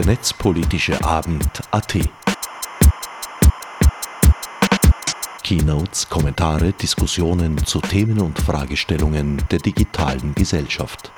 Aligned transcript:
der 0.00 0.06
netzpolitische 0.06 1.04
Abend 1.04 1.60
AT. 1.72 1.98
Keynotes, 5.42 6.08
Kommentare, 6.08 6.72
Diskussionen 6.72 7.58
zu 7.66 7.82
Themen 7.82 8.18
und 8.18 8.38
Fragestellungen 8.38 9.42
der 9.50 9.58
digitalen 9.58 10.34
Gesellschaft. 10.34 11.12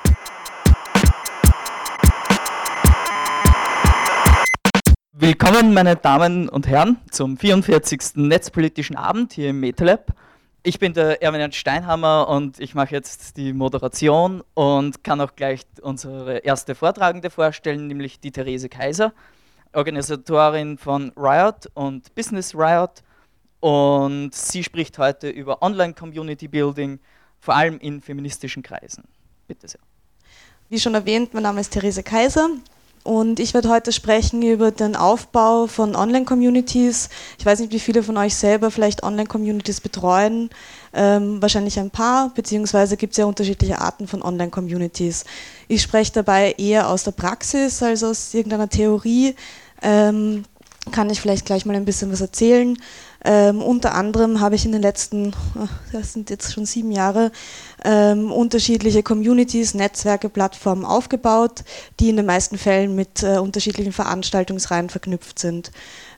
Willkommen, 5.13 5.73
meine 5.73 5.95
Damen 5.95 6.49
und 6.49 6.67
Herren, 6.67 6.97
zum 7.09 7.37
44. 7.37 8.15
Netzpolitischen 8.15 8.97
Abend 8.97 9.31
hier 9.31 9.51
im 9.51 9.61
MetaLab. 9.61 10.13
Ich 10.65 10.79
bin 10.79 10.93
der 10.93 11.21
Erwin 11.21 11.51
Steinhammer 11.51 12.29
und 12.29 12.57
ich 12.61 12.73
mache 12.73 12.95
jetzt 12.95 13.35
die 13.35 13.51
Moderation 13.51 14.41
und 14.53 15.03
kann 15.03 15.19
auch 15.19 15.35
gleich 15.35 15.65
unsere 15.81 16.37
erste 16.37 16.73
Vortragende 16.73 17.29
vorstellen, 17.29 17.87
nämlich 17.87 18.21
die 18.21 18.31
Therese 18.31 18.69
Kaiser, 18.69 19.11
Organisatorin 19.73 20.77
von 20.77 21.11
Riot 21.17 21.69
und 21.73 22.15
Business 22.15 22.55
Riot 22.55 23.03
und 23.59 24.33
sie 24.33 24.63
spricht 24.63 24.97
heute 24.99 25.27
über 25.27 25.61
Online-Community 25.61 26.47
Building, 26.47 27.01
vor 27.41 27.55
allem 27.55 27.77
in 27.79 27.99
feministischen 27.99 28.63
Kreisen. 28.63 29.03
Bitte 29.49 29.67
sehr. 29.67 29.81
Wie 30.69 30.79
schon 30.79 30.95
erwähnt, 30.95 31.33
mein 31.33 31.43
Name 31.43 31.59
ist 31.59 31.73
Therese 31.73 32.03
Kaiser 32.03 32.47
und 33.03 33.41
ich 33.41 33.53
werde 33.53 33.69
heute 33.69 33.91
sprechen 33.91 34.41
über 34.41 34.71
den 34.71 34.95
Aufbau 34.95 35.67
von 35.67 35.95
Online-Communities. 35.95 37.09
Ich 37.37 37.45
weiß 37.45 37.59
nicht, 37.59 37.73
wie 37.73 37.79
viele 37.79 38.01
von 38.01 38.15
euch 38.15 38.33
selber 38.33 38.71
vielleicht 38.71 39.03
Online-Communities 39.03 39.81
betreuen. 39.81 40.49
Ähm, 40.93 41.41
wahrscheinlich 41.41 41.77
ein 41.79 41.89
paar, 41.89 42.31
beziehungsweise 42.33 42.95
gibt 42.95 43.11
es 43.11 43.17
ja 43.17 43.25
unterschiedliche 43.25 43.81
Arten 43.81 44.07
von 44.07 44.21
Online-Communities. 44.21 45.25
Ich 45.67 45.81
spreche 45.81 46.13
dabei 46.13 46.53
eher 46.57 46.89
aus 46.89 47.03
der 47.03 47.11
Praxis 47.11 47.83
als 47.83 48.03
aus 48.03 48.33
irgendeiner 48.33 48.69
Theorie. 48.69 49.35
Ähm, 49.81 50.45
kann 50.91 51.09
ich 51.09 51.19
vielleicht 51.19 51.45
gleich 51.45 51.65
mal 51.65 51.75
ein 51.75 51.85
bisschen 51.85 52.11
was 52.11 52.21
erzählen. 52.21 52.77
Ähm, 53.25 53.61
unter 53.61 53.95
anderem 53.95 54.41
habe 54.41 54.55
ich 54.55 54.65
in 54.65 54.73
den 54.73 54.81
letzten, 54.81 55.33
das 55.93 56.13
sind 56.13 56.29
jetzt 56.29 56.53
schon 56.53 56.65
sieben 56.65 56.91
Jahre, 56.91 57.31
ähm, 57.85 58.31
unterschiedliche 58.31 59.01
Communities, 59.01 59.73
Netzwerke, 59.73 60.27
Plattformen 60.27 60.83
aufgebaut, 60.83 61.63
die 61.99 62.09
in 62.09 62.17
den 62.17 62.25
meisten 62.25 62.57
Fällen 62.57 62.95
mit 62.95 63.23
äh, 63.23 63.37
unterschiedlichen 63.37 63.93
Veranstaltungsreihen 63.93 64.89
verknüpft 64.89 65.39
sind. 65.39 65.71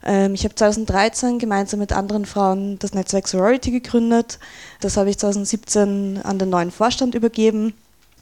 Ähm, 0.04 0.34
ich 0.34 0.44
habe 0.46 0.56
2013 0.56 1.38
gemeinsam 1.38 1.80
mit 1.80 1.94
anderen 1.94 2.26
Frauen 2.26 2.80
das 2.80 2.94
Netzwerk 2.94 3.28
Sorority 3.28 3.72
gegründet. 3.72 4.40
Das 4.82 4.98
habe 4.98 5.10
ich 5.10 5.20
2017 5.20 6.22
an 6.24 6.40
den 6.40 6.50
neuen 6.50 6.72
Vorstand 6.72 7.14
übergeben. 7.14 7.74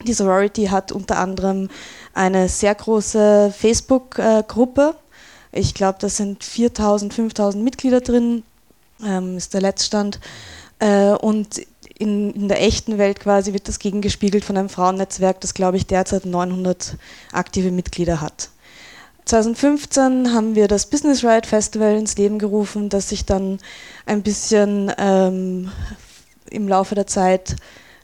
Die 0.05 0.13
Sorority 0.13 0.65
hat 0.65 0.91
unter 0.91 1.19
anderem 1.19 1.69
eine 2.13 2.49
sehr 2.49 2.75
große 2.75 3.53
Facebook-Gruppe. 3.57 4.95
Äh, 5.53 5.59
ich 5.59 5.73
glaube, 5.73 5.99
da 6.01 6.09
sind 6.09 6.43
4000, 6.43 7.13
5000 7.13 7.63
Mitglieder 7.63 8.01
drin 8.01 8.43
ähm, 9.03 9.38
ist 9.38 9.53
der 9.53 9.61
Letztstand. 9.61 10.19
Äh, 10.80 11.11
und 11.11 11.61
in, 11.97 12.31
in, 12.33 12.47
der 12.47 12.61
echten 12.61 12.97
Welt 12.97 13.19
quasi 13.19 13.53
wird 13.53 13.67
das 13.67 13.80
gegengespiegelt 13.80 14.44
von 14.44 14.58
einem 14.58 14.69
Frauennetzwerk, 14.69 15.39
das 15.41 15.53
glaube 15.53 15.77
ich 15.77 15.88
derzeit 15.88 16.25
900 16.25 16.97
aktive 17.31 17.72
Mitglieder 17.72 18.19
hat. 18.19 18.50
2015 19.25 20.33
haben 20.33 20.55
wir 20.55 20.67
das 20.67 20.88
Business 20.88 21.23
Ride 21.23 21.47
Festival 21.47 21.95
ins 21.95 22.17
Leben 22.17 22.39
gerufen, 22.39 22.89
das 22.89 23.09
sich 23.09 23.25
dann 23.25 23.59
ein 24.05 24.22
bisschen 24.22 24.91
ähm, 24.97 25.72
im 26.50 26.67
Laufe 26.67 26.94
der 26.95 27.07
Zeit 27.07 27.55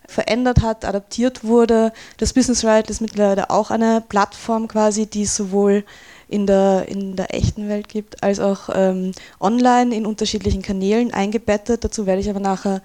verändert 0.08 0.62
hat, 0.62 0.86
adaptiert 0.86 1.44
wurde. 1.44 1.92
Das 2.18 2.34
Business 2.34 2.64
Ride 2.64 2.90
ist 2.90 3.02
mittlerweile 3.02 3.50
auch 3.50 3.70
eine 3.70 4.02
Plattform 4.08 4.68
quasi, 4.68 5.08
die 5.08 5.25
sowohl 5.25 5.84
in 6.29 6.45
der, 6.45 6.88
in 6.88 7.16
der 7.16 7.34
echten 7.34 7.67
Welt 7.67 7.90
gibt, 7.90 8.23
als 8.23 8.40
auch 8.40 8.69
ähm, 8.73 9.12
online 9.40 9.95
in 9.95 10.06
unterschiedlichen 10.06 10.62
Kanälen 10.62 11.12
eingebettet. 11.12 11.84
Dazu 11.84 12.06
werde 12.06 12.22
ich 12.22 12.29
aber 12.29 12.40
nachher 12.40 12.81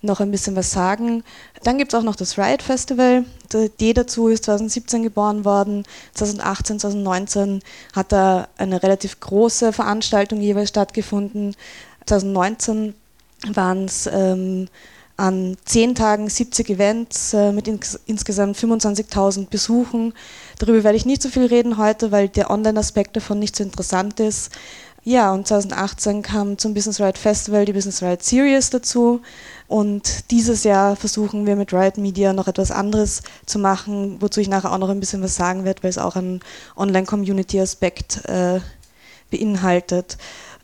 noch 0.00 0.20
ein 0.20 0.30
bisschen 0.30 0.54
was 0.54 0.70
sagen. 0.70 1.24
Dann 1.64 1.78
gibt 1.78 1.92
es 1.92 1.98
auch 1.98 2.04
noch 2.04 2.14
das 2.14 2.38
Riot 2.38 2.62
Festival. 2.62 3.24
Die 3.52 3.66
Idee 3.66 3.94
dazu 3.94 4.28
ist 4.28 4.44
2017 4.44 5.02
geboren 5.02 5.44
worden. 5.44 5.84
2018, 6.14 6.78
2019 6.78 7.60
hat 7.94 8.12
da 8.12 8.48
eine 8.56 8.82
relativ 8.82 9.18
große 9.18 9.72
Veranstaltung 9.72 10.40
jeweils 10.40 10.68
stattgefunden. 10.68 11.56
2019 12.06 12.94
waren 13.54 13.86
es 13.86 14.06
ähm, 14.06 14.68
an 15.16 15.56
zehn 15.64 15.94
Tagen 15.94 16.28
70 16.28 16.70
Events 16.70 17.34
äh, 17.34 17.52
mit 17.52 17.68
ins 17.68 17.98
insgesamt 18.06 18.56
25.000 18.56 19.48
Besuchen. 19.48 20.12
Darüber 20.58 20.84
werde 20.84 20.96
ich 20.96 21.06
nicht 21.06 21.22
so 21.22 21.28
viel 21.28 21.46
reden 21.46 21.78
heute, 21.78 22.12
weil 22.12 22.28
der 22.28 22.50
Online-Aspekt 22.50 23.16
davon 23.16 23.38
nicht 23.38 23.56
so 23.56 23.64
interessant 23.64 24.20
ist. 24.20 24.50
Ja, 25.06 25.32
und 25.34 25.46
2018 25.46 26.22
kam 26.22 26.56
zum 26.56 26.72
Business 26.72 26.98
Riot 26.98 27.18
Festival 27.18 27.66
die 27.66 27.74
Business 27.74 28.02
Riot 28.02 28.22
Series 28.22 28.70
dazu. 28.70 29.20
Und 29.68 30.30
dieses 30.30 30.64
Jahr 30.64 30.96
versuchen 30.96 31.46
wir 31.46 31.56
mit 31.56 31.74
Riot 31.74 31.98
Media 31.98 32.32
noch 32.32 32.48
etwas 32.48 32.70
anderes 32.70 33.22
zu 33.44 33.58
machen, 33.58 34.16
wozu 34.20 34.40
ich 34.40 34.48
nachher 34.48 34.72
auch 34.72 34.78
noch 34.78 34.88
ein 34.88 35.00
bisschen 35.00 35.22
was 35.22 35.36
sagen 35.36 35.64
werde, 35.64 35.82
weil 35.82 35.90
es 35.90 35.98
auch 35.98 36.16
einen 36.16 36.40
Online-Community-Aspekt 36.76 38.24
äh, 38.26 38.60
beinhaltet 39.30 40.16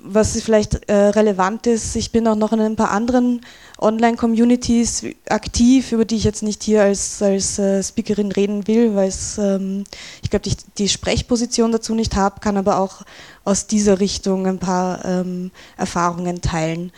was 0.03 0.41
vielleicht 0.41 0.88
äh, 0.88 0.94
relevant 0.94 1.66
ist, 1.66 1.97
ich 1.97 2.12
bin 2.12 2.27
auch 2.27 2.37
noch 2.37 2.53
in 2.53 2.61
ein 2.61 2.77
paar 2.77 2.91
anderen 2.91 3.41
Online-Communities 3.78 5.05
aktiv, 5.28 5.93
über 5.93 6.05
die 6.05 6.16
ich 6.16 6.25
jetzt 6.25 6.43
nicht 6.43 6.62
hier 6.62 6.83
als, 6.83 7.22
als 7.22 7.59
äh, 7.59 7.83
Speakerin 7.83 8.33
reden 8.33 8.66
will, 8.66 8.94
weil 8.94 9.12
ähm, 9.38 9.84
ich 10.22 10.31
glaube, 10.31 10.47
ich 10.47 10.56
die 10.78 10.88
Sprechposition 10.88 11.72
dazu 11.72 11.94
nicht 11.94 12.16
habe, 12.16 12.41
kann 12.41 12.56
aber 12.56 12.78
auch 12.78 13.03
aus 13.44 13.66
dieser 13.66 14.00
Richtung 14.00 14.47
ein 14.47 14.59
paar 14.59 15.05
ähm, 15.05 15.50
Erfahrungen 15.77 16.41
teilen. 16.41 16.93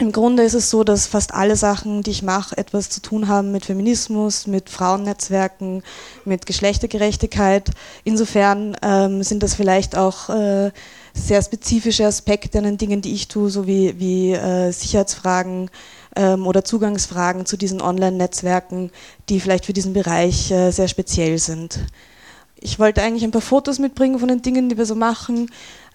Im 0.00 0.12
Grunde 0.12 0.44
ist 0.44 0.54
es 0.54 0.70
so, 0.70 0.82
dass 0.82 1.06
fast 1.06 1.34
alle 1.34 1.56
Sachen, 1.56 2.02
die 2.02 2.10
ich 2.10 2.22
mache, 2.22 2.56
etwas 2.56 2.88
zu 2.88 3.02
tun 3.02 3.28
haben 3.28 3.52
mit 3.52 3.66
Feminismus, 3.66 4.46
mit 4.46 4.70
Frauennetzwerken, 4.70 5.82
mit 6.24 6.46
Geschlechtergerechtigkeit. 6.46 7.70
Insofern 8.02 8.74
ähm, 8.80 9.22
sind 9.22 9.42
das 9.42 9.54
vielleicht 9.54 9.98
auch 9.98 10.30
äh, 10.30 10.70
sehr 11.12 11.42
spezifische 11.42 12.06
Aspekte 12.06 12.56
an 12.56 12.64
den 12.64 12.78
Dingen, 12.78 13.02
die 13.02 13.12
ich 13.12 13.28
tue, 13.28 13.50
so 13.50 13.66
wie, 13.66 14.00
wie 14.00 14.32
äh, 14.32 14.70
Sicherheitsfragen 14.72 15.70
ähm, 16.16 16.46
oder 16.46 16.64
Zugangsfragen 16.64 17.44
zu 17.44 17.58
diesen 17.58 17.82
Online-Netzwerken, 17.82 18.90
die 19.28 19.38
vielleicht 19.38 19.66
für 19.66 19.74
diesen 19.74 19.92
Bereich 19.92 20.50
äh, 20.50 20.70
sehr 20.70 20.88
speziell 20.88 21.36
sind. 21.36 21.78
Ich 22.58 22.78
wollte 22.78 23.02
eigentlich 23.02 23.24
ein 23.24 23.32
paar 23.32 23.42
Fotos 23.42 23.78
mitbringen 23.78 24.18
von 24.18 24.28
den 24.28 24.40
Dingen, 24.40 24.70
die 24.70 24.78
wir 24.78 24.86
so 24.86 24.94
machen, 24.94 25.50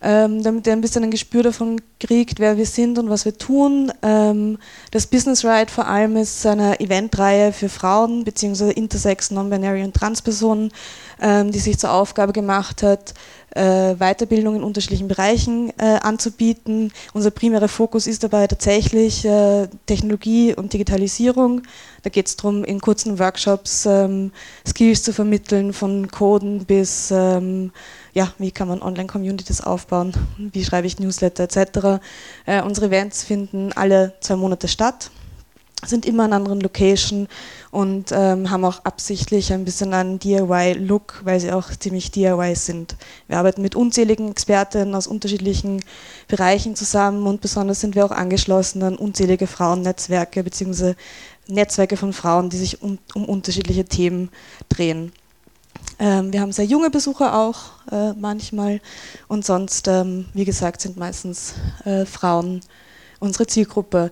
ähm, 0.06 0.44
damit 0.44 0.68
ihr 0.68 0.74
ein 0.74 0.82
bisschen 0.82 1.04
ein 1.04 1.10
Gespür 1.10 1.42
davon 1.42 1.82
kriegt, 2.00 2.40
wer 2.40 2.58
wir 2.58 2.68
sind 2.68 3.00
und 3.00 3.10
was 3.10 3.26
wir 3.26 3.36
tun. 3.36 3.92
Ähm, 4.04 4.60
das 4.92 5.08
Business 5.08 5.44
Ride 5.44 5.72
vor 5.72 5.88
allem 5.88 6.16
ist 6.16 6.46
eine 6.46 6.80
Eventreihe 6.80 7.52
für 7.52 7.70
Frauen 7.70 8.24
bzw. 8.24 8.70
Intersex, 8.70 9.32
Non-Binary 9.32 9.84
und 9.84 9.96
Transpersonen, 9.96 10.72
ähm, 11.20 11.52
die 11.52 11.58
sich 11.58 11.80
zur 11.80 11.92
Aufgabe 11.92 12.34
gemacht 12.34 12.84
hat, 12.84 13.16
äh, 13.56 13.96
Weiterbildung 13.96 14.58
in 14.58 14.64
unterschiedlichen 14.64 15.08
Bereichen 15.08 15.72
äh, 15.80 15.98
anzubieten. 16.02 16.92
Unser 17.14 17.32
primärer 17.32 17.70
Fokus 17.70 18.06
ist 18.06 18.24
dabei 18.24 18.46
tatsächlich 18.46 19.26
äh, 19.26 19.68
Technologie 19.88 20.54
und 20.54 20.74
Digitalisierung. 20.74 21.64
Da 22.04 22.12
geht 22.12 22.28
es 22.28 22.36
darum, 22.36 22.64
in 22.64 22.80
kurzen 22.80 23.18
Workshops 23.18 23.88
ähm, 23.88 24.32
Skills 24.68 25.02
zu 25.02 25.14
vermitteln, 25.14 25.74
von 25.74 26.12
Coden 26.12 26.66
bis 26.66 27.10
ähm, 27.12 27.72
ja, 28.16 28.34
wie 28.40 28.52
kann 28.52 28.68
man 28.68 28.82
Online-Communities 28.82 29.62
aufbauen, 29.62 30.14
wie 30.38 30.64
schreibe 30.64 30.88
ich 30.88 31.00
Newsletter 31.00 31.44
etc. 31.44 32.02
Äh, 32.46 32.64
unsere 32.64 32.88
Events 32.88 33.24
finden 33.24 33.74
alle 33.74 34.14
zwei 34.22 34.38
Monate 34.38 34.68
statt 34.68 35.12
sind 35.88 36.06
immer 36.06 36.26
in 36.26 36.34
anderen 36.34 36.62
Location 36.62 37.28
und 37.72 38.12
ähm, 38.12 38.50
haben 38.50 38.66
auch 38.66 38.84
absichtlich 38.86 39.54
ein 39.54 39.66
bisschen 39.66 39.94
einen 39.94 40.20
DIY-Look, 40.20 41.22
weil 41.24 41.40
sie 41.40 41.52
auch 41.52 41.70
ziemlich 41.70 42.12
DIY 42.12 42.56
sind. 42.56 42.96
Wir 43.28 43.38
arbeiten 43.38 43.62
mit 43.62 43.76
unzähligen 43.76 44.32
Expertinnen 44.32 44.96
aus 44.96 45.08
unterschiedlichen 45.08 45.84
Bereichen 46.28 46.76
zusammen 46.76 47.28
und 47.28 47.42
besonders 47.42 47.82
sind 47.82 47.96
wir 47.96 48.06
auch 48.06 48.12
angeschlossen 48.12 48.84
an 48.84 48.96
unzählige 48.96 49.48
Frauennetzwerke 49.48 50.44
bzw. 50.44 50.96
Netzwerke 51.48 51.98
von 51.98 52.14
Frauen, 52.14 52.50
die 52.50 52.58
sich 52.58 52.82
um, 52.82 52.98
um 53.14 53.26
unterschiedliche 53.26 53.86
Themen 53.86 54.30
drehen. 54.70 55.12
Ähm, 56.00 56.34
wir 56.34 56.42
haben 56.42 56.52
sehr 56.52 56.66
junge 56.66 56.90
Besucher 56.90 57.38
auch 57.38 57.58
äh, 57.92 58.14
manchmal 58.14 58.82
und 59.28 59.46
sonst, 59.46 59.88
ähm, 59.88 60.26
wie 60.34 60.46
gesagt, 60.46 60.82
sind 60.82 60.98
meistens 60.98 61.54
äh, 61.86 62.06
Frauen 62.06 62.62
unsere 63.20 63.48
Zielgruppe. 63.48 64.12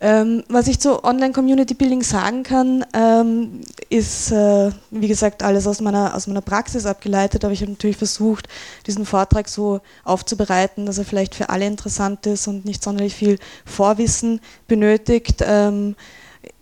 Ähm, 0.00 0.44
was 0.48 0.68
ich 0.68 0.78
zu 0.78 1.02
Online-Community 1.02 1.74
Building 1.74 2.02
sagen 2.02 2.44
kann, 2.44 2.84
ähm, 2.94 3.62
ist, 3.90 4.30
äh, 4.30 4.70
wie 4.92 5.08
gesagt, 5.08 5.42
alles 5.42 5.66
aus 5.66 5.80
meiner, 5.80 6.14
aus 6.14 6.28
meiner 6.28 6.40
Praxis 6.40 6.86
abgeleitet, 6.86 7.44
aber 7.44 7.52
ich 7.52 7.62
habe 7.62 7.72
natürlich 7.72 7.96
versucht, 7.96 8.48
diesen 8.86 9.04
Vortrag 9.04 9.48
so 9.48 9.80
aufzubereiten, 10.04 10.86
dass 10.86 10.98
er 10.98 11.04
vielleicht 11.04 11.34
für 11.34 11.48
alle 11.48 11.66
interessant 11.66 12.26
ist 12.26 12.46
und 12.46 12.64
nicht 12.64 12.82
sonderlich 12.82 13.14
viel 13.14 13.38
Vorwissen 13.64 14.40
benötigt. 14.68 15.42
Ähm, 15.44 15.96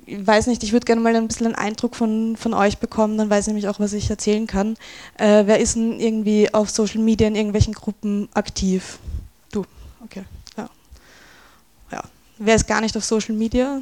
ich 0.07 0.25
weiß 0.25 0.47
nicht, 0.47 0.63
ich 0.63 0.73
würde 0.73 0.85
gerne 0.85 1.01
mal 1.01 1.15
ein 1.15 1.27
bisschen 1.27 1.47
einen 1.47 1.55
Eindruck 1.57 1.97
von, 1.97 2.37
von 2.37 2.55
euch 2.55 2.79
bekommen, 2.79 3.19
dann 3.19 3.29
weiß 3.29 3.45
ich 3.45 3.49
nämlich 3.49 3.69
auch, 3.69 3.81
was 3.81 3.93
ich 3.93 4.09
erzählen 4.09 4.47
kann. 4.47 4.77
Äh, 5.19 5.45
wer 5.47 5.59
ist 5.59 5.75
denn 5.75 6.01
irgendwie 6.01 6.53
auf 6.55 6.71
Social 6.71 7.01
Media 7.01 7.27
in 7.27 7.35
irgendwelchen 7.35 7.75
Gruppen 7.75 8.29
aktiv? 8.33 8.99
Du, 9.51 9.65
okay. 10.05 10.25
Ja. 10.57 10.71
ja. 11.91 12.03
Wer 12.39 12.55
ist 12.55 12.69
gar 12.69 12.81
nicht 12.81 12.97
auf 12.97 13.05
Social 13.05 13.35
Media? 13.35 13.81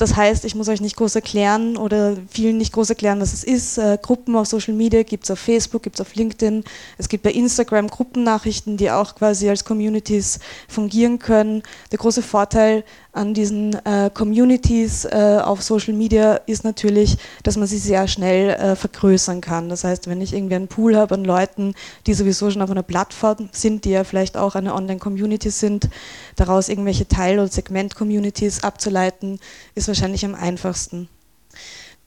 Das 0.00 0.16
heißt, 0.16 0.46
ich 0.46 0.54
muss 0.54 0.70
euch 0.70 0.80
nicht 0.80 0.96
groß 0.96 1.14
erklären 1.16 1.76
oder 1.76 2.16
vielen 2.30 2.56
nicht 2.56 2.72
groß 2.72 2.88
erklären, 2.88 3.20
was 3.20 3.34
es 3.34 3.44
ist. 3.44 3.76
Äh, 3.76 3.98
Gruppen 4.00 4.34
auf 4.34 4.46
Social 4.46 4.72
Media 4.72 5.02
gibt 5.02 5.24
es 5.24 5.30
auf 5.30 5.38
Facebook, 5.38 5.82
gibt 5.82 5.96
es 5.96 6.00
auf 6.00 6.14
LinkedIn. 6.14 6.64
Es 6.96 7.10
gibt 7.10 7.22
bei 7.22 7.32
Instagram 7.32 7.88
Gruppennachrichten, 7.88 8.78
die 8.78 8.90
auch 8.90 9.14
quasi 9.14 9.50
als 9.50 9.62
Communities 9.62 10.38
fungieren 10.68 11.18
können. 11.18 11.62
Der 11.92 11.98
große 11.98 12.22
Vorteil 12.22 12.82
an 13.12 13.34
diesen 13.34 13.74
äh, 13.84 14.10
Communities 14.12 15.04
äh, 15.04 15.40
auf 15.42 15.62
Social 15.62 15.94
Media 15.94 16.34
ist 16.46 16.62
natürlich, 16.62 17.16
dass 17.42 17.56
man 17.56 17.66
sie 17.66 17.78
sehr 17.78 18.06
schnell 18.06 18.50
äh, 18.50 18.76
vergrößern 18.76 19.40
kann. 19.40 19.68
Das 19.68 19.82
heißt, 19.82 20.06
wenn 20.08 20.20
ich 20.20 20.32
irgendwie 20.32 20.54
einen 20.54 20.68
Pool 20.68 20.96
habe 20.96 21.14
an 21.14 21.24
Leuten, 21.24 21.74
die 22.06 22.14
sowieso 22.14 22.50
schon 22.50 22.62
auf 22.62 22.70
einer 22.70 22.84
Plattform 22.84 23.48
sind, 23.52 23.84
die 23.84 23.90
ja 23.90 24.04
vielleicht 24.04 24.36
auch 24.36 24.54
eine 24.54 24.74
Online-Community 24.74 25.50
sind, 25.50 25.88
daraus 26.36 26.68
irgendwelche 26.68 27.08
Teil- 27.08 27.38
oder 27.38 27.48
Segment-Communities 27.48 28.62
abzuleiten, 28.62 29.40
ist 29.74 29.88
wahrscheinlich 29.88 30.24
am 30.24 30.36
einfachsten. 30.36 31.08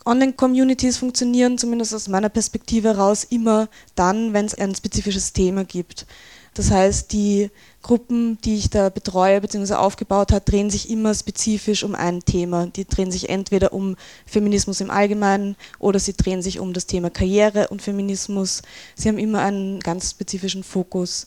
Online-Communities 0.06 0.98
funktionieren 0.98 1.58
zumindest 1.58 1.94
aus 1.94 2.08
meiner 2.08 2.30
Perspektive 2.30 2.90
heraus 2.90 3.24
immer 3.26 3.68
dann, 3.96 4.34
wenn 4.34 4.46
es 4.46 4.56
ein 4.56 4.76
spezifisches 4.76 5.34
Thema 5.34 5.64
gibt. 5.64 6.06
Das 6.54 6.72
heißt, 6.72 7.12
die 7.12 7.50
Gruppen, 7.84 8.40
die 8.44 8.56
ich 8.56 8.70
da 8.70 8.90
betreue 8.90 9.42
bzw. 9.42 9.74
aufgebaut 9.74 10.32
habe, 10.32 10.44
drehen 10.44 10.70
sich 10.70 10.90
immer 10.90 11.14
spezifisch 11.14 11.84
um 11.84 11.94
ein 11.94 12.22
Thema. 12.22 12.68
Die 12.68 12.86
drehen 12.86 13.12
sich 13.12 13.30
entweder 13.30 13.74
um 13.74 13.98
Feminismus 14.26 14.82
im 14.82 14.90
Allgemeinen 14.90 15.56
oder 15.80 16.00
sie 16.00 16.14
drehen 16.14 16.42
sich 16.42 16.60
um 16.60 16.74
das 16.74 16.88
Thema 16.88 17.10
Karriere 17.10 17.68
und 17.68 17.82
Feminismus. 17.82 18.62
Sie 18.96 19.10
haben 19.10 19.20
immer 19.20 19.42
einen 19.42 19.82
ganz 19.82 20.12
spezifischen 20.12 20.64
Fokus. 20.64 21.26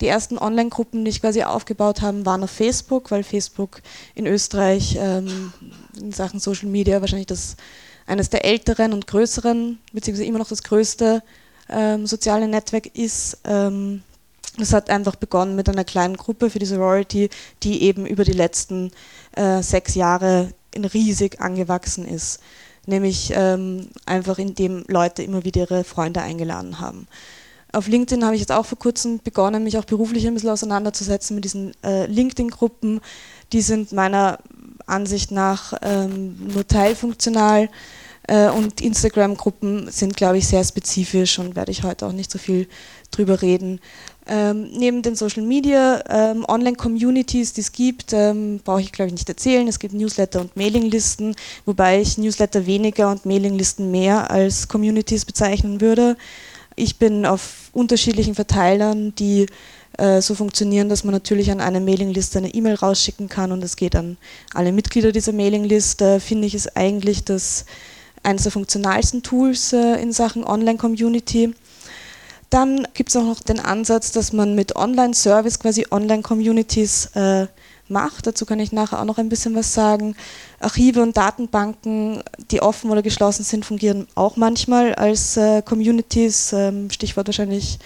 Die 0.00 0.06
ersten 0.06 0.38
Online-Gruppen, 0.38 1.04
die 1.04 1.10
ich 1.10 1.20
quasi 1.20 1.42
aufgebaut 1.42 2.02
habe, 2.02 2.24
waren 2.24 2.44
auf 2.44 2.50
Facebook, 2.50 3.10
weil 3.10 3.24
Facebook 3.24 3.80
in 4.14 4.26
Österreich 4.26 4.96
ähm, 5.00 5.52
in 5.98 6.12
Sachen 6.12 6.38
Social 6.38 6.68
Media 6.68 7.00
wahrscheinlich 7.00 7.26
das 7.26 7.56
eines 8.06 8.30
der 8.30 8.44
älteren 8.44 8.92
und 8.92 9.06
größeren, 9.06 9.78
beziehungsweise 9.92 10.28
immer 10.28 10.38
noch 10.38 10.48
das 10.48 10.62
größte 10.62 11.22
ähm, 11.68 12.06
soziale 12.06 12.46
Netzwerk 12.46 12.94
ist. 12.94 13.38
Ähm, 13.44 14.02
das 14.58 14.72
hat 14.72 14.90
einfach 14.90 15.16
begonnen 15.16 15.56
mit 15.56 15.68
einer 15.68 15.84
kleinen 15.84 16.16
Gruppe 16.16 16.50
für 16.50 16.58
die 16.58 16.66
Sorority, 16.66 17.30
die 17.62 17.82
eben 17.82 18.06
über 18.06 18.24
die 18.24 18.32
letzten 18.32 18.90
äh, 19.32 19.62
sechs 19.62 19.94
Jahre 19.94 20.52
riesig 20.74 21.40
angewachsen 21.40 22.06
ist. 22.06 22.40
Nämlich 22.86 23.32
ähm, 23.34 23.88
einfach 24.06 24.38
indem 24.38 24.84
Leute 24.88 25.22
immer 25.22 25.44
wieder 25.44 25.62
ihre 25.62 25.84
Freunde 25.84 26.22
eingeladen 26.22 26.80
haben. 26.80 27.06
Auf 27.72 27.86
LinkedIn 27.86 28.24
habe 28.24 28.34
ich 28.34 28.40
jetzt 28.40 28.52
auch 28.52 28.64
vor 28.64 28.78
kurzem 28.78 29.20
begonnen, 29.22 29.62
mich 29.62 29.76
auch 29.76 29.84
beruflich 29.84 30.26
ein 30.26 30.34
bisschen 30.34 30.48
auseinanderzusetzen 30.48 31.34
mit 31.34 31.44
diesen 31.44 31.72
äh, 31.84 32.06
LinkedIn-Gruppen. 32.06 33.00
Die 33.52 33.60
sind 33.60 33.92
meiner 33.92 34.38
Ansicht 34.86 35.30
nach 35.30 35.74
ähm, 35.82 36.36
nur 36.52 36.66
teilfunktional 36.66 37.68
und 38.28 38.80
Instagram-Gruppen 38.80 39.90
sind, 39.90 40.16
glaube 40.16 40.38
ich, 40.38 40.46
sehr 40.46 40.62
spezifisch 40.62 41.38
und 41.38 41.56
werde 41.56 41.72
ich 41.72 41.82
heute 41.82 42.06
auch 42.06 42.12
nicht 42.12 42.30
so 42.30 42.38
viel 42.38 42.68
drüber 43.10 43.40
reden. 43.40 43.80
Ähm, 44.30 44.68
neben 44.76 45.00
den 45.00 45.16
Social 45.16 45.42
Media, 45.42 46.02
ähm, 46.10 46.44
Online-Communities, 46.46 47.54
die 47.54 47.62
es 47.62 47.72
gibt, 47.72 48.12
ähm, 48.12 48.60
brauche 48.62 48.82
ich 48.82 48.92
glaube 48.92 49.06
ich 49.08 49.14
nicht 49.14 49.28
erzählen. 49.28 49.66
Es 49.66 49.78
gibt 49.78 49.94
Newsletter 49.94 50.42
und 50.42 50.54
Mailinglisten, 50.54 51.34
wobei 51.64 52.02
ich 52.02 52.18
Newsletter 52.18 52.66
weniger 52.66 53.10
und 53.10 53.24
Mailinglisten 53.24 53.90
mehr 53.90 54.30
als 54.30 54.68
Communities 54.68 55.24
bezeichnen 55.24 55.80
würde. 55.80 56.18
Ich 56.76 56.98
bin 56.98 57.24
auf 57.24 57.70
unterschiedlichen 57.72 58.34
Verteilern, 58.34 59.14
die 59.14 59.46
äh, 59.96 60.20
so 60.20 60.34
funktionieren, 60.34 60.90
dass 60.90 61.04
man 61.04 61.14
natürlich 61.14 61.50
an 61.50 61.62
eine 61.62 61.80
Mailingliste 61.80 62.38
eine 62.38 62.52
E-Mail 62.52 62.74
rausschicken 62.74 63.30
kann 63.30 63.50
und 63.50 63.64
es 63.64 63.76
geht 63.76 63.96
an 63.96 64.18
alle 64.52 64.72
Mitglieder 64.72 65.10
dieser 65.10 65.32
Mailingliste. 65.32 66.20
Finde 66.20 66.46
ich 66.46 66.54
es 66.54 66.76
eigentlich 66.76 67.24
das 67.24 67.64
eines 68.22 68.42
der 68.44 68.52
funktionalsten 68.52 69.22
Tools 69.22 69.72
äh, 69.72 70.00
in 70.00 70.12
Sachen 70.12 70.44
Online-Community. 70.44 71.54
Dann 72.50 72.88
gibt 72.94 73.10
es 73.10 73.16
auch 73.16 73.24
noch 73.24 73.40
den 73.40 73.60
Ansatz, 73.60 74.10
dass 74.12 74.32
man 74.32 74.54
mit 74.54 74.74
Online-Service 74.74 75.58
quasi 75.58 75.86
Online-Communities 75.90 77.10
äh, 77.14 77.46
macht. 77.88 78.26
Dazu 78.26 78.46
kann 78.46 78.60
ich 78.60 78.72
nachher 78.72 79.00
auch 79.00 79.04
noch 79.04 79.18
ein 79.18 79.28
bisschen 79.28 79.54
was 79.54 79.74
sagen. 79.74 80.16
Archive 80.60 81.02
und 81.02 81.16
Datenbanken, 81.16 82.22
die 82.50 82.62
offen 82.62 82.90
oder 82.90 83.02
geschlossen 83.02 83.44
sind, 83.44 83.66
fungieren 83.66 84.06
auch 84.14 84.36
manchmal 84.36 84.94
als 84.94 85.36
äh, 85.36 85.62
Communities. 85.62 86.52
Ähm, 86.54 86.90
Stichwort 86.90 87.28
wahrscheinlich 87.28 87.78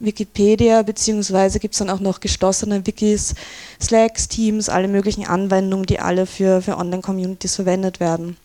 Wikipedia, 0.00 0.82
beziehungsweise 0.82 1.60
gibt 1.60 1.74
es 1.74 1.78
dann 1.78 1.90
auch 1.90 2.00
noch 2.00 2.18
geschlossene 2.18 2.84
Wikis, 2.84 3.34
Slacks, 3.80 4.26
Teams, 4.26 4.68
alle 4.68 4.88
möglichen 4.88 5.26
Anwendungen, 5.26 5.86
die 5.86 6.00
alle 6.00 6.26
für, 6.26 6.60
für 6.60 6.76
Online-Communities 6.76 7.54
verwendet 7.54 8.00
werden 8.00 8.36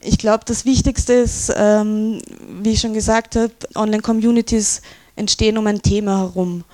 ich 0.00 0.18
glaube, 0.18 0.44
das 0.46 0.64
Wichtigste 0.64 1.12
ist, 1.12 1.52
ähm, 1.54 2.20
wie 2.62 2.70
ich 2.70 2.80
schon 2.80 2.94
gesagt 2.94 3.36
habe, 3.36 3.52
Online-Communities 3.74 4.82
entstehen 5.16 5.58
um 5.58 5.66
ein 5.66 5.82
Thema 5.82 6.18
herum. 6.18 6.64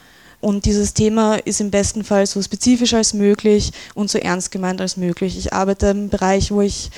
Und 0.41 0.65
dieses 0.65 0.95
Thema 0.95 1.37
ist 1.37 1.61
im 1.61 1.71
besten 1.71 2.05
Fall 2.05 2.27
so 2.27 2.41
spezifisch 2.41 2.95
als 2.95 3.15
möglich 3.15 3.73
und 3.95 4.11
so 4.11 4.19
ernst 4.19 4.53
gemeint 4.53 4.81
als 4.81 4.97
möglich. 4.97 5.37
Ich 5.39 5.53
arbeite 5.53 5.89
im 5.89 6.09
Bereich, 6.09 6.53
wo 6.53 6.61
ich 6.61 6.91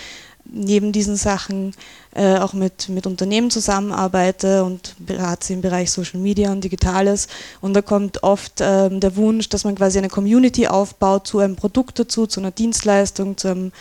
neben 0.45 0.93
diesen 0.93 1.17
Sachen 1.17 1.75
äh, 2.15 2.39
auch 2.39 2.53
mit, 2.53 2.89
mit 2.89 3.07
Unternehmen 3.07 3.51
zusammenarbeite 3.51 4.65
und 4.65 4.97
berate 4.99 5.47
sie 5.47 5.53
im 5.55 5.61
Bereich 5.61 5.91
Social 5.91 6.21
Media 6.21 6.51
und 6.51 6.65
Digitales. 6.65 7.29
Und 7.61 7.75
da 7.75 7.83
kommt 7.83 8.23
oft 8.23 8.61
ähm, 8.61 9.01
der 9.01 9.17
Wunsch, 9.17 9.49
dass 9.49 9.65
man 9.65 9.75
quasi 9.75 9.99
eine 9.99 10.09
Community 10.09 10.67
aufbaut 10.67 11.27
zu 11.27 11.39
einem 11.39 11.57
Produkt 11.57 11.99
dazu, 11.99 12.27
zu 12.27 12.41
einer 12.41 12.51
Dienstleistung, 12.51 13.37
zu 13.37 13.49
einem 13.49 13.73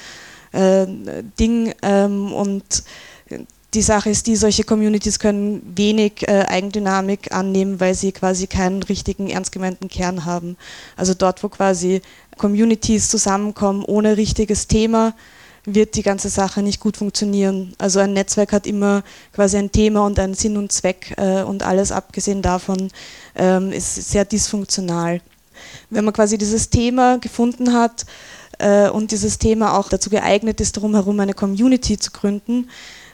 äh, 0.58 0.88
Ding 1.40 1.74
ähm, 1.82 2.34
und 2.34 2.84
die 3.74 3.82
Sache 3.82 4.10
ist 4.10 4.28
die, 4.28 4.36
solche 4.36 4.64
Communities 4.64 5.20
können 5.20 5.62
wenig 5.76 6.28
äh, 6.28 6.46
Eigendynamik 6.48 7.34
annehmen, 7.34 7.80
weil 7.80 7.94
sie 7.94 8.12
quasi 8.12 8.48
keinen 8.48 8.82
richtigen, 8.84 9.30
ernst 9.30 9.52
gemeinten 9.52 9.90
Kern 9.90 10.26
haben. 10.26 10.58
Also 10.96 11.14
dort, 11.14 11.44
wo 11.44 11.50
quasi 11.50 12.02
Communities 12.38 13.10
zusammenkommen 13.10 13.84
ohne 13.84 14.18
richtiges 14.18 14.68
Thema, 14.68 15.14
wird 15.66 15.96
die 15.96 16.02
ganze 16.02 16.30
Sache 16.30 16.62
nicht 16.62 16.80
gut 16.80 16.96
funktionieren. 16.96 17.74
Also 17.78 18.00
ein 18.00 18.14
Netzwerk 18.14 18.54
hat 18.54 18.66
immer 18.66 19.04
quasi 19.34 19.58
ein 19.58 19.72
Thema 19.72 20.06
und 20.06 20.18
einen 20.18 20.34
Sinn 20.34 20.56
und 20.56 20.72
Zweck 20.72 21.14
äh, 21.18 21.44
und 21.44 21.62
alles 21.62 21.92
abgesehen 21.92 22.42
davon 22.42 22.90
ähm, 23.36 23.74
ist 23.74 23.96
sehr 23.96 24.24
dysfunktional. 24.24 25.20
Wenn 25.90 26.06
man 26.06 26.14
quasi 26.14 26.38
dieses 26.38 26.70
Thema 26.70 27.18
gefunden 27.20 27.74
hat, 27.74 28.06
äh, 28.60 28.90
und 28.90 29.12
dieses 29.12 29.38
Thema 29.38 29.78
auch 29.78 29.90
dazu 29.90 30.10
geeignet 30.10 30.62
ist, 30.62 30.78
darum 30.78 30.94
herum 30.94 31.20
eine 31.20 31.34
Community 31.34 31.98
zu 31.98 32.12
gründen, 32.12 32.70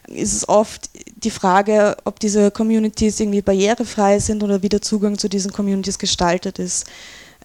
ist 0.08 0.34
es 0.34 0.50
oft 0.50 0.90
die 1.16 1.32
Frage, 1.32 1.98
ob 2.04 2.20
diese 2.20 2.52
Communities 2.52 3.20
irgendwie 3.20 3.42
barrierefrei 3.42 4.20
sind 4.20 4.44
oder 4.44 4.62
wie 4.62 4.70
der 4.70 4.82
Zugang 4.82 5.18
zu 5.18 5.30
diesen 5.30 5.52
Communities 5.52 5.98
gestaltet 5.98 6.60
ist. 6.60 6.86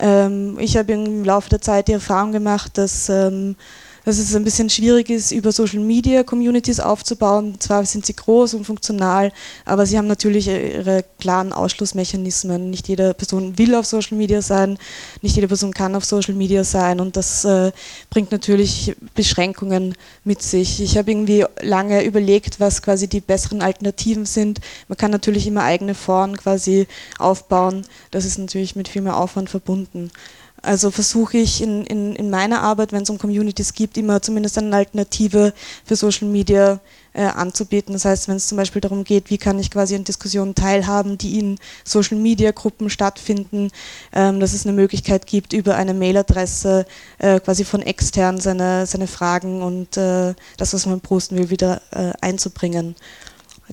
Ähm, 0.00 0.58
ich 0.58 0.76
habe 0.76 0.92
im 0.92 1.24
Laufe 1.24 1.48
der 1.50 1.60
Zeit 1.60 1.88
die 1.88 1.92
Erfahrung 1.92 2.32
gemacht, 2.32 2.76
dass 2.78 3.08
ähm, 3.08 3.56
dass 4.08 4.16
es 4.16 4.34
ein 4.34 4.42
bisschen 4.42 4.70
schwierig 4.70 5.10
ist, 5.10 5.32
über 5.32 5.52
Social 5.52 5.80
Media 5.80 6.22
Communities 6.22 6.80
aufzubauen. 6.80 7.60
Zwar 7.60 7.84
sind 7.84 8.06
sie 8.06 8.16
groß 8.16 8.54
und 8.54 8.64
funktional, 8.64 9.32
aber 9.66 9.84
sie 9.84 9.98
haben 9.98 10.06
natürlich 10.06 10.48
ihre 10.48 11.04
klaren 11.18 11.52
Ausschlussmechanismen. 11.52 12.70
Nicht 12.70 12.88
jede 12.88 13.12
Person 13.12 13.58
will 13.58 13.74
auf 13.74 13.84
Social 13.84 14.16
Media 14.16 14.40
sein, 14.40 14.78
nicht 15.20 15.36
jede 15.36 15.46
Person 15.46 15.74
kann 15.74 15.94
auf 15.94 16.06
Social 16.06 16.32
Media 16.32 16.64
sein 16.64 17.00
und 17.00 17.18
das 17.18 17.44
äh, 17.44 17.70
bringt 18.08 18.32
natürlich 18.32 18.96
Beschränkungen 19.14 19.94
mit 20.24 20.40
sich. 20.40 20.80
Ich 20.80 20.96
habe 20.96 21.10
irgendwie 21.10 21.44
lange 21.60 22.02
überlegt, 22.02 22.60
was 22.60 22.80
quasi 22.80 23.08
die 23.08 23.20
besseren 23.20 23.60
Alternativen 23.60 24.24
sind. 24.24 24.62
Man 24.88 24.96
kann 24.96 25.10
natürlich 25.10 25.46
immer 25.46 25.64
eigene 25.64 25.94
Foren 25.94 26.34
quasi 26.38 26.86
aufbauen. 27.18 27.84
Das 28.10 28.24
ist 28.24 28.38
natürlich 28.38 28.74
mit 28.74 28.88
viel 28.88 29.02
mehr 29.02 29.18
Aufwand 29.18 29.50
verbunden. 29.50 30.10
Also 30.62 30.90
versuche 30.90 31.38
ich 31.38 31.62
in, 31.62 31.84
in, 31.84 32.16
in 32.16 32.30
meiner 32.30 32.62
Arbeit, 32.62 32.92
wenn 32.92 33.02
es 33.02 33.10
um 33.10 33.18
Communities 33.18 33.72
gibt, 33.74 33.96
immer 33.96 34.20
zumindest 34.20 34.58
eine 34.58 34.74
Alternative 34.74 35.52
für 35.84 35.96
Social 35.96 36.28
Media 36.28 36.80
äh, 37.12 37.22
anzubieten. 37.22 37.92
Das 37.92 38.04
heißt, 38.04 38.28
wenn 38.28 38.36
es 38.36 38.48
zum 38.48 38.56
Beispiel 38.56 38.80
darum 38.80 39.04
geht, 39.04 39.30
wie 39.30 39.38
kann 39.38 39.58
ich 39.58 39.70
quasi 39.70 39.94
an 39.94 40.04
Diskussionen 40.04 40.54
teilhaben, 40.54 41.16
die 41.16 41.38
in 41.38 41.58
Social 41.84 42.18
Media 42.18 42.50
Gruppen 42.50 42.90
stattfinden, 42.90 43.70
ähm, 44.12 44.40
dass 44.40 44.52
es 44.52 44.66
eine 44.66 44.74
Möglichkeit 44.74 45.26
gibt, 45.26 45.52
über 45.52 45.76
eine 45.76 45.94
Mailadresse 45.94 46.86
äh, 47.18 47.40
quasi 47.40 47.64
von 47.64 47.82
extern 47.82 48.40
seine, 48.40 48.86
seine 48.86 49.06
Fragen 49.06 49.62
und 49.62 49.96
äh, 49.96 50.34
das, 50.56 50.74
was 50.74 50.86
man 50.86 51.00
posten 51.00 51.36
will, 51.36 51.50
wieder 51.50 51.82
äh, 51.92 52.12
einzubringen. 52.20 52.96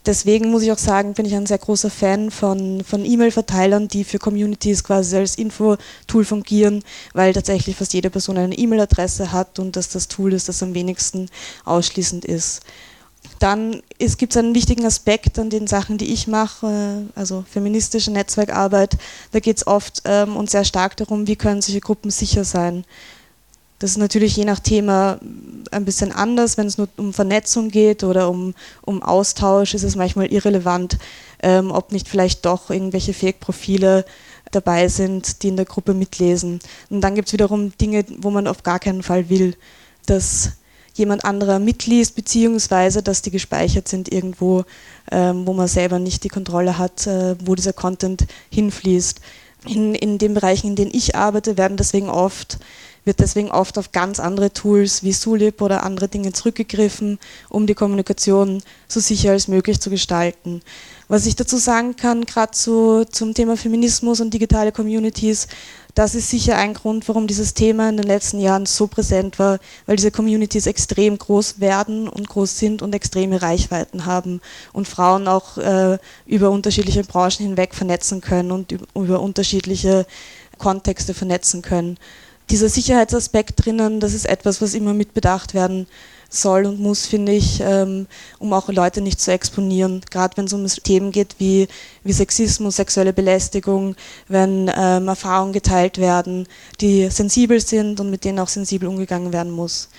Deswegen 0.06 0.52
muss 0.52 0.64
ich 0.64 0.72
auch 0.72 0.78
sagen, 0.78 1.14
bin 1.14 1.26
ich 1.26 1.36
ein 1.36 1.46
sehr 1.46 1.58
großer 1.58 1.90
Fan 1.90 2.30
von, 2.30 2.84
von 2.84 3.06
E-Mail-Verteilern, 3.06 3.88
die 3.88 4.04
für 4.04 4.20
Communities 4.20 4.84
quasi 4.84 5.16
als 5.16 5.38
Info-Tool 5.38 6.26
fungieren, 6.26 6.84
weil 7.14 7.34
tatsächlich 7.34 7.78
fast 7.78 7.94
jede 7.94 8.10
Person 8.10 8.38
eine 8.38 8.58
E-Mail-Adresse 8.58 9.32
hat 9.32 9.58
und 9.58 9.76
dass 9.76 9.90
das 9.90 10.08
Tool 10.08 10.34
ist, 10.34 10.50
das 10.50 10.62
am 10.62 10.74
wenigsten 10.74 11.30
ausschließend 11.64 12.26
ist. 12.26 12.62
Dann 13.40 13.82
gibt 13.98 14.34
es 14.34 14.38
einen 14.38 14.56
wichtigen 14.56 14.86
Aspekt 14.86 15.40
an 15.40 15.50
den 15.50 15.68
Sachen, 15.68 15.98
die 15.98 16.14
ich 16.14 16.28
mache, 16.28 17.04
also 17.16 17.44
feministische 17.50 18.12
Netzwerkarbeit. 18.12 18.98
Da 19.32 19.40
geht 19.40 19.58
es 19.58 19.68
oft 19.68 20.02
ähm, 20.06 20.36
und 20.38 20.50
sehr 20.50 20.64
stark 20.64 20.96
darum, 20.98 21.28
wie 21.28 21.36
können 21.36 21.62
solche 21.62 21.82
Gruppen 21.82 22.12
sicher 22.12 22.44
sein. 22.44 22.86
Das 23.80 23.92
ist 23.92 23.98
natürlich 23.98 24.36
je 24.38 24.46
nach 24.46 24.60
Thema 24.60 25.20
ein 25.72 25.86
bisschen 25.86 26.12
anders. 26.12 26.58
Wenn 26.58 26.68
es 26.68 26.78
nur 26.78 26.88
um 26.98 27.14
Vernetzung 27.14 27.70
geht 27.70 28.04
oder 28.04 28.30
um, 28.30 28.54
um 28.84 29.04
Austausch, 29.04 29.74
ist 29.74 29.84
es 29.84 29.96
manchmal 29.96 30.28
irrelevant, 30.28 30.98
ähm, 31.44 31.72
ob 31.72 31.92
nicht 31.92 32.08
vielleicht 32.08 32.46
doch 32.46 32.70
irgendwelche 32.70 33.14
Fake-Profile 33.14 34.06
dabei 34.52 34.88
sind, 34.88 35.44
die 35.44 35.50
in 35.50 35.58
der 35.58 35.66
Gruppe 35.66 35.94
mitlesen. 35.94 36.60
Und 36.90 37.02
dann 37.02 37.16
gibt 37.16 37.28
es 37.28 37.34
wiederum 37.34 37.78
Dinge, 37.78 38.06
wo 38.20 38.30
man 38.30 38.48
auf 38.48 38.64
gar 38.64 38.80
keinen 38.80 39.04
Fall 39.04 39.30
will, 39.30 39.56
dass 40.06 40.52
jemand 40.94 41.26
anderer 41.26 41.60
mitliest, 41.60 42.16
beziehungsweise 42.16 43.04
dass 43.04 43.22
die 43.22 43.32
gespeichert 43.32 43.88
sind 43.88 44.12
irgendwo, 44.12 44.64
ähm, 45.12 45.46
wo 45.46 45.54
man 45.54 45.68
selber 45.68 46.00
nicht 46.00 46.24
die 46.24 46.30
Kontrolle 46.30 46.78
hat, 46.78 47.06
äh, 47.06 47.36
wo 47.44 47.56
dieser 47.56 47.74
Content 47.74 48.26
hinfließt. 48.50 49.20
In, 49.68 49.96
in 49.96 50.18
den 50.20 50.36
Bereichen, 50.36 50.68
in 50.68 50.76
denen 50.76 50.92
ich 50.94 51.16
arbeite, 51.16 51.58
werden 51.58 51.76
deswegen 51.76 52.08
oft 52.08 52.60
wird 53.06 53.20
deswegen 53.20 53.52
oft 53.52 53.78
auf 53.78 53.92
ganz 53.92 54.20
andere 54.20 54.52
Tools 54.52 55.04
wie 55.04 55.14
Sulip 55.14 55.62
oder 55.62 55.84
andere 55.84 56.08
Dinge 56.08 56.34
zurückgegriffen, 56.34 57.20
um 57.50 57.68
die 57.68 57.76
Kommunikation 57.76 58.62
so 58.88 59.00
sicher 59.00 59.32
als 59.32 59.48
möglich 59.48 59.80
zu 59.80 59.90
gestalten. 59.90 60.62
Was 61.08 61.28
ich 61.28 61.36
dazu 61.36 61.58
sagen 61.58 61.96
kann, 61.96 62.26
gerade 62.26 62.52
zu, 62.52 63.06
zum 63.06 63.36
Thema 63.36 63.58
Feminismus 63.58 64.22
und 64.22 64.34
digitale 64.34 64.72
Communities, 64.72 65.48
das 65.94 66.16
ist 66.16 66.30
sicher 66.30 66.58
ein 66.58 66.74
Grund, 66.74 67.08
warum 67.08 67.28
dieses 67.28 67.54
Thema 67.54 67.88
in 67.90 67.98
den 67.98 68.08
letzten 68.08 68.40
Jahren 68.40 68.66
so 68.66 68.88
präsent 68.88 69.38
war, 69.38 69.60
weil 69.86 69.96
diese 69.96 70.12
Communities 70.12 70.66
extrem 70.66 71.18
groß 71.18 71.60
werden 71.60 72.10
und 72.10 72.28
groß 72.28 72.58
sind 72.58 72.82
und 72.82 72.94
extreme 72.96 73.42
Reichweiten 73.42 74.06
haben 74.06 74.42
und 74.74 74.88
Frauen 74.88 75.28
auch 75.28 75.58
äh, 75.58 76.00
über 76.26 76.50
unterschiedliche 76.50 77.04
Branchen 77.04 77.46
hinweg 77.46 77.76
vernetzen 77.76 78.20
können 78.20 78.52
und 78.52 78.72
über, 78.72 78.86
über 78.96 79.20
unterschiedliche 79.22 80.08
Kontexte 80.58 81.14
vernetzen 81.14 81.62
können 81.62 81.98
dieser 82.50 82.70
Sicherheitsaspekt 82.70 83.66
drinnen, 83.66 84.00
das 84.00 84.14
ist 84.14 84.26
etwas, 84.26 84.62
was 84.62 84.74
immer 84.74 84.94
mit 84.94 85.14
bedacht 85.14 85.54
werden 85.54 85.88
soll 86.30 86.66
und 86.66 86.80
muss, 86.80 87.06
finde 87.06 87.32
ich, 87.32 87.62
ähm, 87.62 88.08
um 88.40 88.54
auch 88.54 88.70
Leute 88.70 89.02
nicht 89.02 89.22
zu 89.22 89.32
exponieren. 89.32 90.02
Gerade 90.12 90.38
wenn 90.38 90.46
es 90.46 90.54
um 90.54 90.66
Themen 90.68 91.12
geht 91.12 91.36
wie, 91.40 91.68
wie 92.04 92.14
Sexismus, 92.14 92.76
sexuelle 92.76 93.14
Belästigung, 93.14 93.96
wenn 94.28 94.72
ähm, 94.76 95.08
Erfahrungen 95.08 95.54
geteilt 95.54 95.98
werden, 95.98 96.48
die 96.82 97.10
sensibel 97.10 97.60
sind 97.60 98.00
und 98.00 98.10
mit 98.10 98.26
denen 98.26 98.40
auch 98.40 98.50
sensibel 98.50 98.90
umgegangen 98.90 99.34
werden 99.34 99.52
muss. 99.52 99.90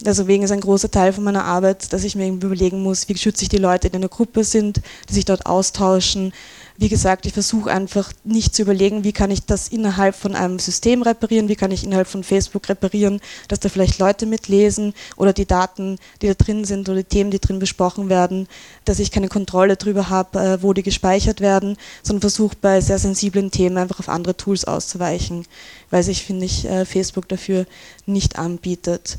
Deswegen 0.00 0.44
ist 0.44 0.52
ein 0.52 0.60
großer 0.60 0.90
Teil 0.90 1.12
von 1.12 1.24
meiner 1.24 1.44
Arbeit, 1.44 1.92
dass 1.92 2.04
ich 2.04 2.14
mir 2.14 2.28
überlegen 2.28 2.82
muss, 2.82 3.08
wie 3.08 3.16
schütze 3.16 3.42
ich 3.42 3.48
die 3.48 3.56
Leute, 3.56 3.90
die 3.90 3.96
in 3.96 4.02
einer 4.02 4.08
Gruppe 4.08 4.44
sind, 4.44 4.80
die 5.08 5.14
sich 5.14 5.24
dort 5.24 5.46
austauschen, 5.46 6.32
wie 6.80 6.88
gesagt, 6.88 7.26
ich 7.26 7.32
versuche 7.32 7.72
einfach 7.72 8.12
nicht 8.22 8.54
zu 8.54 8.62
überlegen, 8.62 9.02
wie 9.02 9.12
kann 9.12 9.32
ich 9.32 9.44
das 9.44 9.66
innerhalb 9.66 10.14
von 10.14 10.36
einem 10.36 10.60
System 10.60 11.02
reparieren, 11.02 11.48
wie 11.48 11.56
kann 11.56 11.72
ich 11.72 11.82
innerhalb 11.82 12.06
von 12.06 12.22
Facebook 12.22 12.68
reparieren, 12.68 13.20
dass 13.48 13.58
da 13.58 13.68
vielleicht 13.68 13.98
Leute 13.98 14.26
mitlesen 14.26 14.94
oder 15.16 15.32
die 15.32 15.44
Daten, 15.44 15.98
die 16.22 16.28
da 16.28 16.34
drin 16.34 16.64
sind 16.64 16.88
oder 16.88 16.98
die 16.98 17.08
Themen, 17.08 17.32
die 17.32 17.40
drin 17.40 17.58
besprochen 17.58 18.08
werden, 18.08 18.46
dass 18.84 19.00
ich 19.00 19.10
keine 19.10 19.26
Kontrolle 19.26 19.76
darüber 19.76 20.08
habe, 20.08 20.38
äh, 20.38 20.62
wo 20.62 20.72
die 20.72 20.84
gespeichert 20.84 21.40
werden, 21.40 21.76
sondern 22.04 22.20
versuche 22.20 22.56
bei 22.60 22.80
sehr 22.80 23.00
sensiblen 23.00 23.50
Themen 23.50 23.76
einfach 23.76 23.98
auf 23.98 24.08
andere 24.08 24.36
Tools 24.36 24.64
auszuweichen, 24.64 25.46
weil 25.90 26.04
sich, 26.04 26.24
finde 26.24 26.46
ich, 26.46 26.64
äh, 26.64 26.84
Facebook 26.84 27.28
dafür 27.28 27.66
nicht 28.06 28.38
anbietet. 28.38 29.18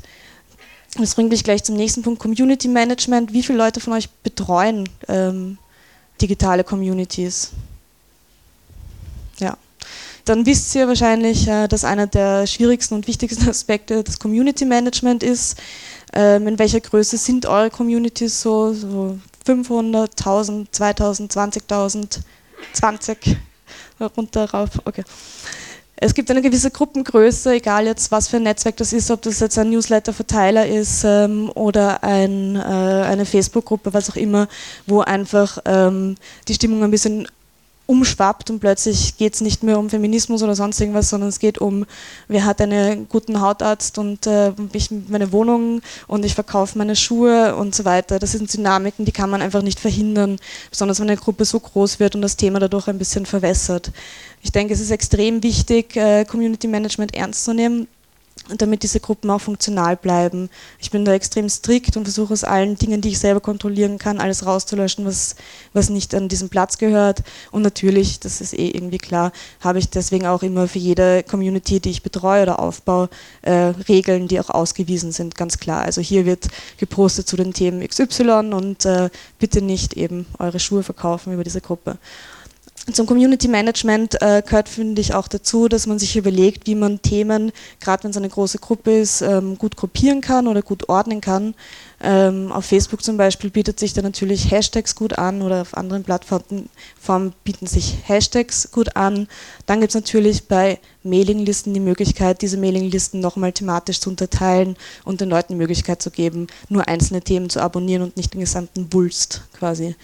Das 0.96 1.14
bringt 1.14 1.28
mich 1.28 1.44
gleich 1.44 1.62
zum 1.62 1.76
nächsten 1.76 2.00
Punkt, 2.00 2.20
Community 2.20 2.68
Management. 2.68 3.34
Wie 3.34 3.42
viele 3.42 3.58
Leute 3.58 3.80
von 3.80 3.92
euch 3.92 4.08
betreuen 4.08 4.88
ähm, 5.08 5.58
digitale 6.20 6.64
Communities. 6.64 7.50
Ja. 9.38 9.56
Dann 10.24 10.44
wisst 10.46 10.74
ihr 10.74 10.86
wahrscheinlich, 10.86 11.48
äh, 11.48 11.66
dass 11.66 11.84
einer 11.84 12.06
der 12.06 12.46
schwierigsten 12.46 12.94
und 12.94 13.06
wichtigsten 13.06 13.48
Aspekte 13.48 14.04
das 14.04 14.18
Community 14.18 14.64
Management 14.64 15.22
ist. 15.22 15.56
Ähm, 16.12 16.46
in 16.46 16.58
welcher 16.58 16.80
Größe 16.80 17.16
sind 17.16 17.46
eure 17.46 17.70
Communities 17.70 18.40
so? 18.40 18.72
so 18.72 19.18
500, 19.44 20.10
1000, 20.10 20.74
2000, 20.74 21.32
20.000, 21.32 22.20
20 22.72 23.36
runter 24.16 24.50
rauf. 24.50 24.70
Okay. 24.84 25.04
Es 26.02 26.14
gibt 26.14 26.30
eine 26.30 26.40
gewisse 26.40 26.70
Gruppengröße, 26.70 27.52
egal 27.52 27.84
jetzt 27.84 28.10
was 28.10 28.26
für 28.26 28.38
ein 28.38 28.44
Netzwerk 28.44 28.78
das 28.78 28.94
ist, 28.94 29.10
ob 29.10 29.20
das 29.20 29.38
jetzt 29.40 29.58
ein 29.58 29.68
Newsletter-Verteiler 29.68 30.66
ist 30.66 31.04
ähm, 31.04 31.50
oder 31.54 32.02
ein, 32.02 32.56
äh, 32.56 32.58
eine 32.58 33.26
Facebook-Gruppe, 33.26 33.92
was 33.92 34.08
auch 34.08 34.16
immer, 34.16 34.48
wo 34.86 35.00
einfach 35.00 35.58
ähm, 35.66 36.14
die 36.48 36.54
Stimmung 36.54 36.82
ein 36.84 36.90
bisschen 36.90 37.28
umschwappt 37.90 38.50
und 38.50 38.60
plötzlich 38.60 39.16
geht 39.16 39.34
es 39.34 39.40
nicht 39.40 39.64
mehr 39.64 39.76
um 39.76 39.90
Feminismus 39.90 40.44
oder 40.44 40.54
sonst 40.54 40.80
irgendwas, 40.80 41.10
sondern 41.10 41.28
es 41.28 41.40
geht 41.40 41.58
um, 41.58 41.86
wer 42.28 42.44
hat 42.44 42.60
einen 42.60 43.08
guten 43.08 43.40
Hautarzt 43.40 43.98
und 43.98 44.28
äh, 44.28 44.52
ich 44.72 44.92
meine 45.08 45.32
Wohnung 45.32 45.82
und 46.06 46.24
ich 46.24 46.36
verkaufe 46.36 46.78
meine 46.78 46.94
Schuhe 46.94 47.56
und 47.56 47.74
so 47.74 47.84
weiter. 47.84 48.20
Das 48.20 48.30
sind 48.30 48.52
Dynamiken, 48.54 49.04
die 49.04 49.12
kann 49.12 49.28
man 49.28 49.42
einfach 49.42 49.62
nicht 49.62 49.80
verhindern, 49.80 50.38
besonders 50.70 51.00
wenn 51.00 51.10
eine 51.10 51.16
Gruppe 51.16 51.44
so 51.44 51.58
groß 51.58 51.98
wird 51.98 52.14
und 52.14 52.22
das 52.22 52.36
Thema 52.36 52.60
dadurch 52.60 52.86
ein 52.86 52.98
bisschen 52.98 53.26
verwässert. 53.26 53.90
Ich 54.40 54.52
denke, 54.52 54.72
es 54.72 54.80
ist 54.80 54.92
extrem 54.92 55.42
wichtig, 55.42 55.96
äh, 55.96 56.24
Community 56.24 56.68
Management 56.68 57.12
ernst 57.16 57.44
zu 57.44 57.54
nehmen 57.54 57.88
damit 58.56 58.82
diese 58.82 59.00
Gruppen 59.00 59.30
auch 59.30 59.40
funktional 59.40 59.96
bleiben. 59.96 60.50
Ich 60.78 60.90
bin 60.90 61.04
da 61.04 61.12
extrem 61.12 61.48
strikt 61.48 61.96
und 61.96 62.04
versuche 62.04 62.32
aus 62.32 62.44
allen 62.44 62.76
Dingen, 62.76 63.00
die 63.00 63.10
ich 63.10 63.18
selber 63.18 63.40
kontrollieren 63.40 63.98
kann, 63.98 64.18
alles 64.18 64.44
rauszulöschen, 64.44 65.04
was, 65.04 65.36
was 65.72 65.90
nicht 65.90 66.14
an 66.14 66.28
diesen 66.28 66.48
Platz 66.48 66.78
gehört. 66.78 67.22
Und 67.50 67.62
natürlich, 67.62 68.20
das 68.20 68.40
ist 68.40 68.54
eh 68.54 68.70
irgendwie 68.70 68.98
klar, 68.98 69.32
habe 69.60 69.78
ich 69.78 69.90
deswegen 69.90 70.26
auch 70.26 70.42
immer 70.42 70.68
für 70.68 70.78
jede 70.78 71.22
Community, 71.22 71.80
die 71.80 71.90
ich 71.90 72.02
betreue 72.02 72.42
oder 72.42 72.58
aufbaue, 72.58 73.08
äh, 73.42 73.72
Regeln, 73.88 74.28
die 74.28 74.40
auch 74.40 74.50
ausgewiesen 74.50 75.12
sind, 75.12 75.36
ganz 75.36 75.58
klar. 75.58 75.82
Also 75.82 76.00
hier 76.00 76.26
wird 76.26 76.48
gepostet 76.78 77.28
zu 77.28 77.36
den 77.36 77.52
Themen 77.52 77.86
XY 77.86 78.52
und 78.52 78.84
äh, 78.84 79.10
bitte 79.38 79.62
nicht 79.62 79.94
eben 79.94 80.26
eure 80.38 80.60
Schuhe 80.60 80.82
verkaufen 80.82 81.32
über 81.32 81.44
diese 81.44 81.60
Gruppe. 81.60 81.98
Zum 82.92 83.06
Community 83.06 83.46
Management 83.46 84.20
äh, 84.22 84.42
gehört, 84.42 84.68
finde 84.68 85.00
ich, 85.00 85.14
auch 85.14 85.28
dazu, 85.28 85.68
dass 85.68 85.86
man 85.86 85.98
sich 85.98 86.16
überlegt, 86.16 86.66
wie 86.66 86.74
man 86.74 87.02
Themen, 87.02 87.52
gerade 87.78 88.04
wenn 88.04 88.10
es 88.10 88.16
eine 88.16 88.28
große 88.28 88.58
Gruppe 88.58 88.98
ist, 88.98 89.20
ähm, 89.20 89.58
gut 89.58 89.76
gruppieren 89.76 90.22
kann 90.22 90.48
oder 90.48 90.62
gut 90.62 90.88
ordnen 90.88 91.20
kann. 91.20 91.54
Ähm, 92.02 92.50
auf 92.50 92.64
Facebook 92.64 93.02
zum 93.02 93.18
Beispiel 93.18 93.50
bietet 93.50 93.78
sich 93.78 93.92
da 93.92 94.00
natürlich 94.00 94.50
Hashtags 94.50 94.94
gut 94.94 95.18
an 95.18 95.42
oder 95.42 95.60
auf 95.60 95.76
anderen 95.76 96.02
Plattformen 96.02 96.70
bieten 97.44 97.66
sich 97.66 97.98
Hashtags 98.04 98.70
gut 98.72 98.96
an. 98.96 99.28
Dann 99.66 99.80
gibt 99.80 99.90
es 99.90 99.94
natürlich 99.94 100.48
bei 100.48 100.78
Mailinglisten 101.02 101.74
die 101.74 101.80
Möglichkeit, 101.80 102.40
diese 102.40 102.56
Mailinglisten 102.56 103.20
nochmal 103.20 103.52
thematisch 103.52 104.00
zu 104.00 104.08
unterteilen 104.08 104.76
und 105.04 105.20
den 105.20 105.28
Leuten 105.28 105.52
die 105.52 105.58
Möglichkeit 105.58 106.00
zu 106.00 106.10
geben, 106.10 106.46
nur 106.70 106.88
einzelne 106.88 107.20
Themen 107.20 107.50
zu 107.50 107.60
abonnieren 107.60 108.02
und 108.02 108.16
nicht 108.16 108.32
den 108.32 108.40
gesamten 108.40 108.90
Wulst 108.92 109.42
quasi. 109.52 109.94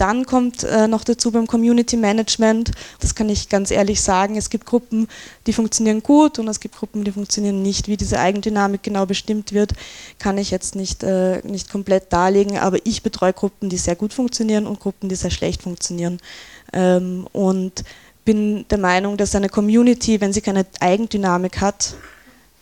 Dann 0.00 0.24
kommt 0.24 0.64
äh, 0.64 0.88
noch 0.88 1.04
dazu 1.04 1.30
beim 1.30 1.46
Community 1.46 1.98
Management, 1.98 2.70
das 3.00 3.14
kann 3.14 3.28
ich 3.28 3.50
ganz 3.50 3.70
ehrlich 3.70 4.00
sagen, 4.00 4.36
es 4.38 4.48
gibt 4.48 4.64
Gruppen, 4.64 5.08
die 5.46 5.52
funktionieren 5.52 6.02
gut 6.02 6.38
und 6.38 6.48
es 6.48 6.58
gibt 6.58 6.78
Gruppen, 6.78 7.04
die 7.04 7.12
funktionieren 7.12 7.60
nicht. 7.60 7.86
Wie 7.86 7.98
diese 7.98 8.18
Eigendynamik 8.18 8.82
genau 8.82 9.04
bestimmt 9.04 9.52
wird, 9.52 9.74
kann 10.18 10.38
ich 10.38 10.50
jetzt 10.50 10.74
nicht, 10.74 11.02
äh, 11.02 11.46
nicht 11.46 11.70
komplett 11.70 12.10
darlegen, 12.14 12.56
aber 12.56 12.78
ich 12.84 13.02
betreue 13.02 13.34
Gruppen, 13.34 13.68
die 13.68 13.76
sehr 13.76 13.94
gut 13.94 14.14
funktionieren 14.14 14.66
und 14.66 14.80
Gruppen, 14.80 15.10
die 15.10 15.16
sehr 15.16 15.30
schlecht 15.30 15.64
funktionieren. 15.64 16.18
Ähm, 16.72 17.26
und 17.32 17.84
bin 18.24 18.64
der 18.70 18.78
Meinung, 18.78 19.18
dass 19.18 19.34
eine 19.34 19.50
Community, 19.50 20.18
wenn 20.22 20.32
sie 20.32 20.40
keine 20.40 20.64
Eigendynamik 20.80 21.60
hat, 21.60 21.94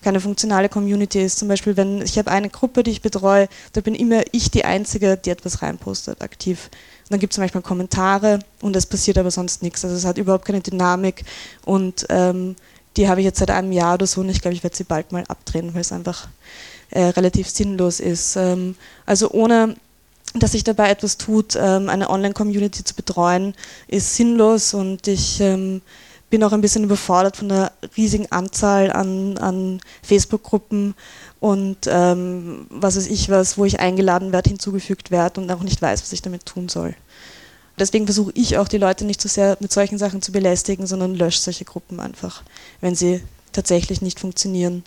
keine 0.03 0.21
funktionale 0.21 0.69
Community 0.69 1.23
ist. 1.23 1.39
Zum 1.39 1.49
Beispiel, 1.49 1.77
wenn 1.77 2.03
ich 2.03 2.19
habe 2.19 2.31
eine 2.31 2.49
Gruppe, 2.49 2.83
die 2.83 2.93
ich 2.93 3.03
betreue, 3.03 3.49
da 3.73 3.81
bin 3.81 3.95
immer 3.95 4.23
ich 4.33 4.51
die 4.51 4.65
Einzige, 4.65 5.17
die 5.17 5.31
etwas 5.31 5.63
reinpostet, 5.63 6.23
aktiv 6.23 6.71
dann 7.11 7.21
gibt 7.21 7.33
es 7.33 7.39
manchmal 7.39 7.63
Kommentare 7.63 8.41
und 8.61 8.77
es 8.77 8.87
passiert 8.87 9.19
aber 9.19 9.31
sonst 9.31 9.63
nichts. 9.63 9.85
Also 9.85 9.97
es 9.97 10.05
hat 10.05 10.19
überhaupt 10.19 10.45
keine 10.45 10.61
Dynamik 10.61 11.25
und 11.65 12.07
ähm, 12.11 12.57
die 12.97 13.09
habe 13.09 13.21
ich 13.21 13.25
jetzt 13.25 13.39
seit 13.39 13.51
einem 13.51 13.73
Jahr 13.73 13.95
oder 13.95 14.07
so 14.07 14.21
und 14.21 14.29
ich 14.29 14.41
glaube, 14.41 14.55
ich 14.55 14.63
werde 14.63 14.77
sie 14.77 14.85
bald 14.85 15.13
mal 15.13 15.25
abdrehen, 15.29 15.75
weil 15.75 15.83
es 15.83 15.93
einfach 15.93 16.29
äh, 16.91 17.05
relativ 17.05 17.49
sinnlos 17.49 18.01
ist. 18.01 18.37
Ähm, 18.37 18.77
also 19.07 19.31
ohne 19.31 19.77
dass 20.35 20.53
sich 20.53 20.65
dabei 20.65 20.91
etwas 20.91 21.17
tut, 21.17 21.57
ähm, 21.57 21.89
eine 21.89 22.11
Online-Community 22.11 22.85
zu 22.85 22.95
betreuen, 22.95 23.55
ist 23.87 24.15
sinnlos 24.15 24.75
und 24.75 25.09
ich 25.09 25.41
ähm, 25.41 25.81
bin 26.31 26.45
auch 26.45 26.53
ein 26.53 26.61
bisschen 26.61 26.85
überfordert 26.85 27.37
von 27.37 27.49
der 27.49 27.73
riesigen 27.97 28.31
Anzahl 28.31 28.93
an, 28.93 29.39
an 29.39 29.81
Facebook-Gruppen 30.03 30.95
und 31.41 31.79
ähm, 31.87 32.67
was 32.71 32.97
weiß 32.97 33.07
ich 33.07 33.29
was, 33.29 33.59
wo 33.59 33.65
ich 33.65 33.81
eingeladen 33.81 34.33
werde, 34.33 34.51
hinzugefügt 34.51 35.11
werde 35.11 35.41
und 35.41 35.51
auch 35.51 35.63
nicht 35.63 35.81
weiß, 35.81 36.03
was 36.03 36.13
ich 36.13 36.23
damit 36.23 36.47
tun 36.47 36.69
soll. 36.69 36.95
Deswegen 37.79 38.07
versuche 38.07 38.33
ich 38.35 38.59
auch 38.59 38.67
die 38.67 38.79
Leute 38.79 39.05
nicht 39.05 39.21
so 39.21 39.29
sehr 39.29 39.57
mit 39.61 39.73
solchen 39.73 39.99
Sachen 39.99 40.21
zu 40.21 40.33
belästigen, 40.33 40.87
sondern 40.87 41.15
lösche 41.15 41.41
solche 41.41 41.65
Gruppen 41.65 42.01
einfach, 42.01 42.43
wenn 42.81 42.95
sie 42.95 43.23
tatsächlich 43.53 44.03
nicht 44.03 44.19
funktionieren. 44.19 44.83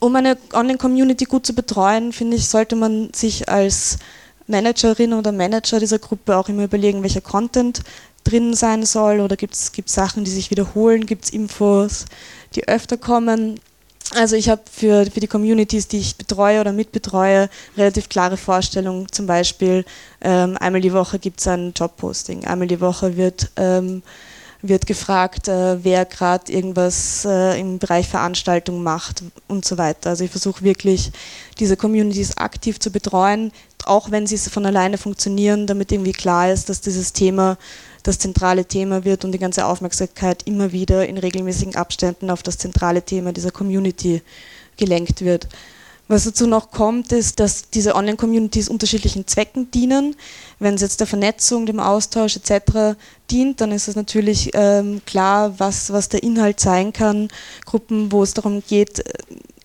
Um 0.00 0.14
eine 0.16 0.36
Online-Community 0.52 1.24
gut 1.24 1.46
zu 1.46 1.54
betreuen, 1.54 2.12
finde 2.12 2.36
ich, 2.36 2.48
sollte 2.48 2.76
man 2.76 3.12
sich 3.12 3.48
als 3.48 3.98
Managerin 4.46 5.12
oder 5.12 5.32
Manager 5.32 5.78
dieser 5.78 5.98
Gruppe 5.98 6.36
auch 6.36 6.48
immer 6.48 6.64
überlegen, 6.64 7.02
welcher 7.02 7.20
Content 7.20 7.82
drin 8.24 8.54
sein 8.54 8.84
soll 8.84 9.20
oder 9.20 9.36
gibt 9.36 9.54
es 9.54 9.72
Sachen, 9.86 10.24
die 10.24 10.30
sich 10.30 10.50
wiederholen, 10.50 11.06
gibt 11.06 11.24
es 11.24 11.30
Infos, 11.30 12.06
die 12.54 12.66
öfter 12.66 12.96
kommen. 12.96 13.60
Also 14.14 14.36
ich 14.36 14.48
habe 14.48 14.62
für, 14.70 15.04
für 15.06 15.20
die 15.20 15.26
Communities, 15.26 15.86
die 15.86 15.98
ich 15.98 16.16
betreue 16.16 16.60
oder 16.60 16.72
mitbetreue, 16.72 17.50
relativ 17.76 18.08
klare 18.08 18.38
Vorstellungen. 18.38 19.10
Zum 19.12 19.26
Beispiel 19.26 19.84
ähm, 20.22 20.56
einmal 20.58 20.80
die 20.80 20.94
Woche 20.94 21.18
gibt 21.18 21.40
es 21.40 21.48
ein 21.48 21.72
Jobposting, 21.76 22.46
einmal 22.46 22.68
die 22.68 22.80
Woche 22.80 23.18
wird, 23.18 23.50
ähm, 23.56 24.02
wird 24.62 24.86
gefragt, 24.86 25.48
äh, 25.48 25.84
wer 25.84 26.06
gerade 26.06 26.50
irgendwas 26.50 27.26
äh, 27.26 27.60
im 27.60 27.78
Bereich 27.78 28.08
Veranstaltung 28.08 28.82
macht 28.82 29.22
und 29.46 29.66
so 29.66 29.76
weiter. 29.76 30.10
Also 30.10 30.24
ich 30.24 30.30
versuche 30.30 30.64
wirklich 30.64 31.12
diese 31.58 31.76
Communities 31.76 32.38
aktiv 32.38 32.80
zu 32.80 32.90
betreuen, 32.90 33.52
auch 33.84 34.10
wenn 34.10 34.26
sie 34.26 34.38
von 34.38 34.64
alleine 34.64 34.96
funktionieren, 34.96 35.66
damit 35.66 35.92
irgendwie 35.92 36.12
klar 36.12 36.50
ist, 36.50 36.70
dass 36.70 36.80
dieses 36.80 37.12
Thema 37.12 37.58
das 38.02 38.18
zentrale 38.18 38.64
Thema 38.64 39.04
wird 39.04 39.24
und 39.24 39.32
die 39.32 39.38
ganze 39.38 39.66
Aufmerksamkeit 39.66 40.44
immer 40.44 40.72
wieder 40.72 41.06
in 41.06 41.18
regelmäßigen 41.18 41.76
Abständen 41.76 42.30
auf 42.30 42.42
das 42.42 42.58
zentrale 42.58 43.02
Thema 43.02 43.32
dieser 43.32 43.50
Community 43.50 44.22
gelenkt 44.76 45.22
wird. 45.22 45.48
Was 46.10 46.24
dazu 46.24 46.46
noch 46.46 46.70
kommt, 46.70 47.12
ist, 47.12 47.38
dass 47.38 47.68
diese 47.68 47.94
Online-Communities 47.94 48.70
unterschiedlichen 48.70 49.26
Zwecken 49.26 49.70
dienen. 49.70 50.16
Wenn 50.58 50.74
es 50.74 50.80
jetzt 50.80 51.00
der 51.00 51.06
Vernetzung, 51.06 51.66
dem 51.66 51.80
Austausch 51.80 52.36
etc. 52.36 52.96
dient, 53.30 53.60
dann 53.60 53.72
ist 53.72 53.88
es 53.88 53.94
natürlich 53.94 54.50
ähm, 54.54 55.02
klar, 55.04 55.58
was, 55.58 55.92
was 55.92 56.08
der 56.08 56.22
Inhalt 56.22 56.60
sein 56.60 56.94
kann. 56.94 57.28
Gruppen, 57.66 58.10
wo 58.10 58.22
es 58.22 58.32
darum 58.32 58.62
geht, 58.66 59.04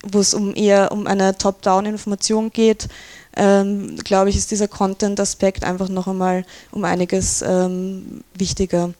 wo 0.06 0.20
es 0.20 0.34
um 0.34 0.54
eher 0.54 0.92
um 0.92 1.06
eine 1.06 1.38
Top-Down-Information 1.38 2.50
geht, 2.50 2.88
ähm, 3.36 3.96
glaube 4.04 4.30
ich, 4.30 4.36
ist 4.36 4.50
dieser 4.50 4.68
Content-Aspekt 4.68 5.64
einfach 5.64 5.88
noch 5.88 6.06
einmal 6.06 6.44
um 6.70 6.84
einiges 6.84 7.42
ähm, 7.42 8.22
wichtiger. 8.34 8.92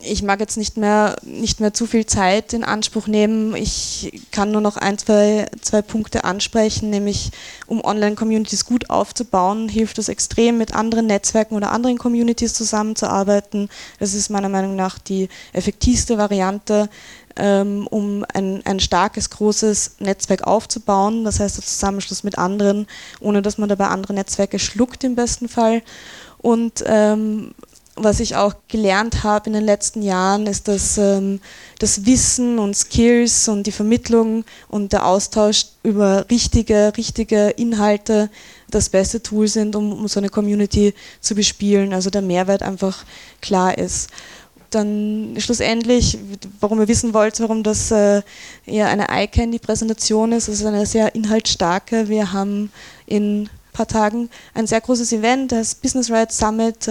Ich 0.00 0.22
mag 0.22 0.38
jetzt 0.38 0.56
nicht 0.56 0.76
mehr, 0.76 1.16
nicht 1.24 1.58
mehr 1.58 1.74
zu 1.74 1.84
viel 1.84 2.06
Zeit 2.06 2.52
in 2.52 2.62
Anspruch 2.62 3.08
nehmen. 3.08 3.56
Ich 3.56 4.22
kann 4.30 4.52
nur 4.52 4.60
noch 4.60 4.76
ein, 4.76 4.96
zwei, 4.96 5.46
zwei 5.60 5.82
Punkte 5.82 6.22
ansprechen, 6.22 6.88
nämlich 6.88 7.32
um 7.66 7.82
Online-Communities 7.82 8.64
gut 8.64 8.90
aufzubauen, 8.90 9.68
hilft 9.68 9.98
es 9.98 10.08
extrem, 10.08 10.56
mit 10.56 10.72
anderen 10.72 11.06
Netzwerken 11.06 11.56
oder 11.56 11.72
anderen 11.72 11.98
Communities 11.98 12.54
zusammenzuarbeiten. 12.54 13.68
Das 13.98 14.14
ist 14.14 14.30
meiner 14.30 14.48
Meinung 14.48 14.76
nach 14.76 15.00
die 15.00 15.28
effektivste 15.52 16.16
Variante 16.16 16.88
ähm, 17.38 17.86
um 17.86 18.24
ein, 18.34 18.62
ein 18.66 18.80
starkes, 18.80 19.30
großes 19.30 19.96
Netzwerk 20.00 20.46
aufzubauen. 20.46 21.24
Das 21.24 21.40
heißt, 21.40 21.56
der 21.56 21.64
Zusammenschluss 21.64 22.24
mit 22.24 22.36
anderen, 22.36 22.86
ohne 23.20 23.42
dass 23.42 23.58
man 23.58 23.68
dabei 23.68 23.86
andere 23.88 24.12
Netzwerke 24.12 24.58
schluckt 24.58 25.04
im 25.04 25.14
besten 25.14 25.48
Fall. 25.48 25.82
Und 26.38 26.84
ähm, 26.86 27.54
was 28.02 28.20
ich 28.20 28.36
auch 28.36 28.54
gelernt 28.68 29.24
habe 29.24 29.48
in 29.48 29.54
den 29.54 29.64
letzten 29.64 30.02
Jahren, 30.02 30.46
ist, 30.46 30.68
dass 30.68 30.98
ähm, 30.98 31.40
das 31.78 32.06
Wissen 32.06 32.58
und 32.58 32.76
Skills 32.76 33.48
und 33.48 33.66
die 33.66 33.72
Vermittlung 33.72 34.44
und 34.68 34.92
der 34.92 35.06
Austausch 35.06 35.66
über 35.82 36.26
richtige, 36.30 36.92
richtige 36.96 37.50
Inhalte 37.50 38.30
das 38.70 38.88
beste 38.88 39.22
Tool 39.22 39.48
sind, 39.48 39.74
um, 39.76 39.92
um 39.92 40.08
so 40.08 40.20
eine 40.20 40.28
Community 40.28 40.94
zu 41.20 41.34
bespielen. 41.34 41.92
Also 41.92 42.10
der 42.10 42.22
Mehrwert 42.22 42.62
einfach 42.62 43.04
klar 43.40 43.76
ist 43.76 44.10
dann 44.70 45.34
schlussendlich, 45.38 46.18
warum 46.60 46.80
ihr 46.80 46.88
wissen 46.88 47.14
wollt, 47.14 47.40
warum 47.40 47.62
das 47.62 47.90
äh, 47.90 48.22
eher 48.66 48.88
eine 48.88 49.08
Eye-Candy-Präsentation 49.08 50.32
ist, 50.32 50.48
es 50.48 50.60
ist 50.60 50.66
eine 50.66 50.86
sehr 50.86 51.14
inhaltsstarke. 51.14 52.08
Wir 52.08 52.32
haben 52.32 52.70
in 53.06 53.42
ein 53.42 53.50
paar 53.72 53.86
Tagen 53.86 54.28
ein 54.54 54.66
sehr 54.66 54.80
großes 54.80 55.12
Event, 55.12 55.52
das 55.52 55.74
Business 55.74 56.10
Rights 56.10 56.38
Summit. 56.38 56.88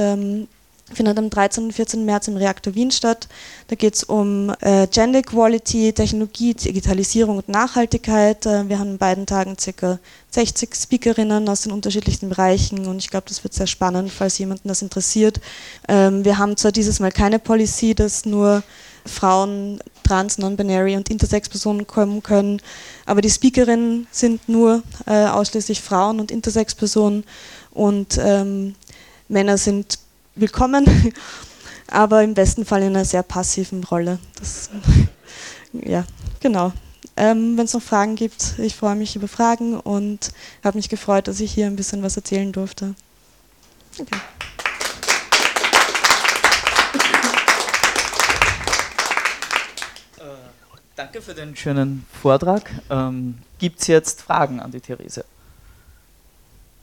Findet 0.94 1.18
am 1.18 1.30
13. 1.30 1.66
und 1.66 1.74
14. 1.74 2.06
März 2.06 2.30
im 2.30 2.38
Reaktor 2.38 2.74
Wien 2.74 2.92
statt. 2.92 3.28
Da 3.68 3.76
geht 3.76 3.96
es 3.96 4.04
um 4.06 4.54
äh, 4.62 4.88
Gender 4.88 5.20
Equality, 5.20 5.92
Technologie, 5.92 6.54
Digitalisierung 6.54 7.38
und 7.38 7.50
Nachhaltigkeit. 7.50 8.46
Äh, 8.46 8.70
wir 8.70 8.80
haben 8.80 8.92
an 8.92 8.98
beiden 8.98 9.26
Tagen 9.26 9.58
ca. 9.58 10.00
60 10.32 10.74
Speakerinnen 10.74 11.50
aus 11.50 11.62
den 11.62 11.74
unterschiedlichsten 11.74 12.30
Bereichen 12.30 12.86
und 12.86 13.00
ich 13.00 13.10
glaube, 13.10 13.26
das 13.28 13.44
wird 13.44 13.54
sehr 13.54 13.68
spannend, 13.68 14.12
falls 14.12 14.38
jemanden 14.38 14.70
das 14.70 14.82
interessiert. 14.82 15.42
Ähm, 15.90 16.24
wir 16.24 16.38
haben 16.38 16.56
zwar 16.56 16.72
dieses 16.72 17.02
Mal 17.02 17.12
keine 17.12 17.40
Policy, 17.40 17.94
dass 17.94 18.26
nur 18.26 18.64
Frauen, 19.06 19.80
Trans, 20.04 20.38
Non-Binary 20.38 20.96
und 20.96 21.10
Intersex-Personen 21.10 21.86
kommen 21.86 22.24
können, 22.24 22.62
aber 23.06 23.22
die 23.22 23.30
Speakerinnen 23.30 24.08
sind 24.12 24.48
nur 24.48 24.84
äh, 25.06 25.26
ausschließlich 25.26 25.82
Frauen 25.82 26.22
und 26.22 26.32
Intersex-Personen 26.32 27.26
und 27.72 28.18
ähm, 28.22 28.76
Männer 29.28 29.58
sind 29.58 30.00
willkommen, 30.40 31.14
aber 31.88 32.24
im 32.24 32.34
besten 32.34 32.66
Fall 32.66 32.82
in 32.82 32.96
einer 32.96 33.06
sehr 33.06 33.24
passiven 33.24 33.84
Rolle. 33.84 34.20
Das, 34.40 34.70
ja, 35.74 36.06
genau. 36.40 36.72
Ähm, 37.16 37.58
Wenn 37.58 37.66
es 37.66 37.74
noch 37.74 37.82
Fragen 37.82 38.16
gibt, 38.16 38.60
ich 38.60 38.76
freue 38.76 38.96
mich 38.96 39.16
über 39.16 39.28
Fragen 39.28 39.80
und 39.80 40.32
habe 40.64 40.78
mich 40.78 40.90
gefreut, 40.90 41.28
dass 41.28 41.40
ich 41.40 41.52
hier 41.52 41.66
ein 41.66 41.76
bisschen 41.76 42.04
was 42.04 42.16
erzählen 42.16 42.52
durfte. 42.52 42.94
Okay. 44.00 44.16
Äh, 50.20 50.24
danke 50.96 51.22
für 51.24 51.34
den 51.34 51.56
schönen 51.56 52.06
Vortrag. 52.22 52.70
Ähm, 52.92 53.40
Gibt 53.58 53.82
es 53.82 53.88
jetzt 53.88 54.22
Fragen 54.22 54.60
an 54.60 54.70
die 54.70 54.82
Therese? 54.82 55.26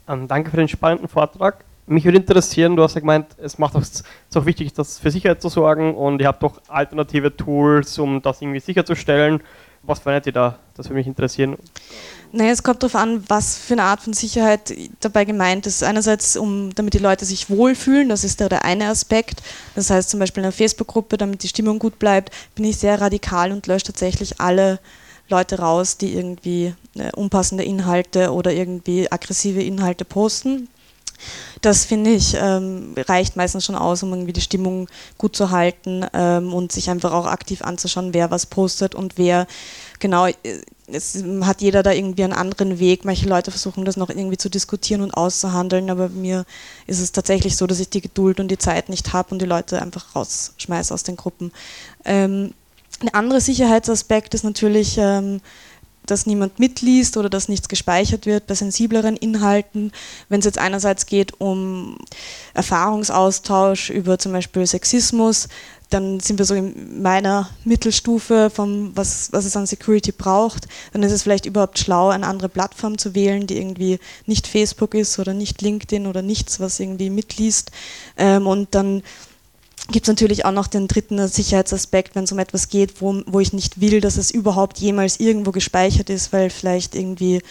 Ähm, 0.09 0.27
danke 0.27 0.51
für 0.51 0.57
den 0.57 0.67
spannenden 0.67 1.07
Vortrag 1.07 1.63
mich 1.87 2.05
würde 2.05 2.17
interessieren, 2.17 2.75
du 2.75 2.83
hast 2.83 2.95
ja 2.95 3.01
gemeint, 3.01 3.27
es 3.37 3.57
macht 3.57 3.75
auch, 3.75 3.81
ist 3.81 4.03
auch 4.33 4.45
wichtig, 4.45 4.73
das 4.73 4.99
für 4.99 5.11
Sicherheit 5.11 5.41
zu 5.41 5.49
sorgen 5.49 5.95
und 5.95 6.19
ihr 6.19 6.27
habt 6.27 6.41
doch 6.41 6.61
alternative 6.67 7.35
Tools, 7.35 7.97
um 7.99 8.21
das 8.21 8.41
irgendwie 8.41 8.59
sicherzustellen. 8.59 9.41
Was 9.83 9.99
verwendet 9.99 10.27
ihr 10.27 10.33
da? 10.33 10.59
Das 10.73 10.87
würde 10.87 10.95
mich 10.95 11.07
interessieren. 11.07 11.57
Naja, 12.31 12.51
es 12.51 12.63
kommt 12.63 12.81
darauf 12.81 12.95
an, 12.95 13.23
was 13.27 13.55
für 13.55 13.75
eine 13.75 13.83
Art 13.83 14.01
von 14.01 14.13
Sicherheit 14.13 14.73
dabei 14.99 15.25
gemeint 15.25 15.67
ist. 15.67 15.83
Einerseits, 15.83 16.35
um, 16.35 16.73
damit 16.73 16.95
die 16.95 16.99
Leute 16.99 17.23
sich 17.23 17.51
wohlfühlen, 17.51 18.09
das 18.09 18.23
ist 18.23 18.39
der, 18.39 18.49
der 18.49 18.65
eine 18.65 18.87
Aspekt. 18.87 19.43
Das 19.75 19.91
heißt 19.91 20.09
zum 20.09 20.19
Beispiel 20.19 20.41
in 20.41 20.45
einer 20.45 20.51
Facebook-Gruppe, 20.51 21.17
damit 21.17 21.43
die 21.43 21.47
Stimmung 21.47 21.77
gut 21.77 21.99
bleibt, 21.99 22.33
bin 22.55 22.65
ich 22.65 22.77
sehr 22.77 22.99
radikal 22.99 23.51
und 23.51 23.67
lösche 23.67 23.85
tatsächlich 23.85 24.41
alle 24.41 24.79
Leute 25.29 25.59
raus, 25.59 25.97
die 25.97 26.13
irgendwie 26.13 26.73
äh, 26.95 27.11
unpassende 27.15 27.63
Inhalte 27.63 28.33
oder 28.33 28.51
irgendwie 28.51 29.11
aggressive 29.11 29.61
Inhalte 29.61 30.03
posten. 30.03 30.67
Das 31.61 31.85
finde 31.85 32.11
ich 32.11 32.35
ähm, 32.39 32.93
reicht 32.97 33.35
meistens 33.35 33.65
schon 33.65 33.75
aus, 33.75 34.03
um 34.03 34.11
irgendwie 34.11 34.33
die 34.33 34.41
Stimmung 34.41 34.87
gut 35.17 35.35
zu 35.35 35.51
halten 35.51 36.05
ähm, 36.13 36.53
und 36.53 36.71
sich 36.71 36.89
einfach 36.89 37.13
auch 37.13 37.25
aktiv 37.25 37.61
anzuschauen, 37.61 38.13
wer 38.13 38.31
was 38.31 38.45
postet 38.45 38.95
und 38.95 39.17
wer 39.17 39.47
genau. 39.99 40.27
Äh, 40.27 40.33
es 40.87 41.23
hat 41.41 41.61
jeder 41.61 41.81
da 41.81 41.91
irgendwie 41.91 42.23
einen 42.23 42.33
anderen 42.33 42.77
Weg. 42.77 43.05
Manche 43.05 43.27
Leute 43.27 43.49
versuchen 43.49 43.85
das 43.85 43.97
noch 43.97 44.09
irgendwie 44.09 44.37
zu 44.37 44.49
diskutieren 44.49 45.01
und 45.01 45.15
auszuhandeln, 45.15 45.89
aber 45.89 46.09
mir 46.09 46.45
ist 46.85 46.99
es 46.99 47.11
tatsächlich 47.11 47.57
so, 47.57 47.65
dass 47.65 47.79
ich 47.79 47.89
die 47.89 48.01
Geduld 48.01 48.39
und 48.39 48.49
die 48.49 48.59
Zeit 48.59 48.89
nicht 48.89 49.11
habe 49.11 49.31
und 49.31 49.41
die 49.41 49.47
Leute 49.47 49.81
einfach 49.81 50.15
rausschmeiße 50.15 50.93
aus 50.93 51.01
den 51.01 51.15
Gruppen. 51.15 51.51
Ähm, 52.05 52.53
ein 53.01 53.13
anderer 53.13 53.41
Sicherheitsaspekt 53.41 54.33
ist 54.33 54.43
natürlich, 54.43 54.97
ähm, 54.97 55.41
dass 56.05 56.25
niemand 56.25 56.59
mitliest 56.59 57.17
oder 57.17 57.29
dass 57.29 57.49
nichts 57.49 57.69
gespeichert 57.69 58.25
wird 58.25 58.47
bei 58.47 58.55
sensibleren 58.55 59.17
Inhalten. 59.17 59.91
Wenn 60.29 60.39
es 60.39 60.45
jetzt 60.45 60.57
einerseits 60.57 61.05
geht 61.05 61.39
um 61.39 61.97
Erfahrungsaustausch 62.53 63.89
über 63.89 64.17
zum 64.17 64.31
Beispiel 64.31 64.65
Sexismus, 64.65 65.47
dann 65.89 66.19
sind 66.19 66.39
wir 66.39 66.45
so 66.45 66.55
in 66.55 67.01
meiner 67.01 67.49
Mittelstufe 67.63 68.49
vom, 68.49 68.91
was, 68.95 69.31
was 69.31 69.45
es 69.45 69.55
an 69.55 69.65
Security 69.65 70.11
braucht. 70.11 70.67
Dann 70.93 71.03
ist 71.03 71.11
es 71.11 71.23
vielleicht 71.23 71.45
überhaupt 71.45 71.79
schlau, 71.79 72.09
eine 72.09 72.27
andere 72.27 72.49
Plattform 72.49 72.97
zu 72.97 73.13
wählen, 73.13 73.47
die 73.47 73.57
irgendwie 73.57 73.99
nicht 74.25 74.47
Facebook 74.47 74.93
ist 74.93 75.19
oder 75.19 75.33
nicht 75.33 75.61
LinkedIn 75.61 76.07
oder 76.07 76.21
nichts, 76.21 76.59
was 76.59 76.79
irgendwie 76.79 77.09
mitliest. 77.09 77.71
Ähm, 78.17 78.47
und 78.47 78.73
dann 78.73 79.03
gibt 79.89 80.05
es 80.05 80.07
natürlich 80.07 80.45
auch 80.45 80.51
noch 80.51 80.67
den 80.67 80.87
dritten 80.87 81.27
Sicherheitsaspekt, 81.27 82.15
wenn 82.15 82.23
es 82.23 82.31
um 82.31 82.39
etwas 82.39 82.69
geht, 82.69 83.01
wo, 83.01 83.21
wo 83.27 83.39
ich 83.39 83.53
nicht 83.53 83.81
will, 83.81 84.01
dass 84.01 84.17
es 84.17 84.31
überhaupt 84.31 84.79
jemals 84.79 85.19
irgendwo 85.19 85.51
gespeichert 85.51 86.09
ist, 86.09 86.33
weil 86.33 86.49
vielleicht 86.49 86.95
irgendwie... 86.95 87.41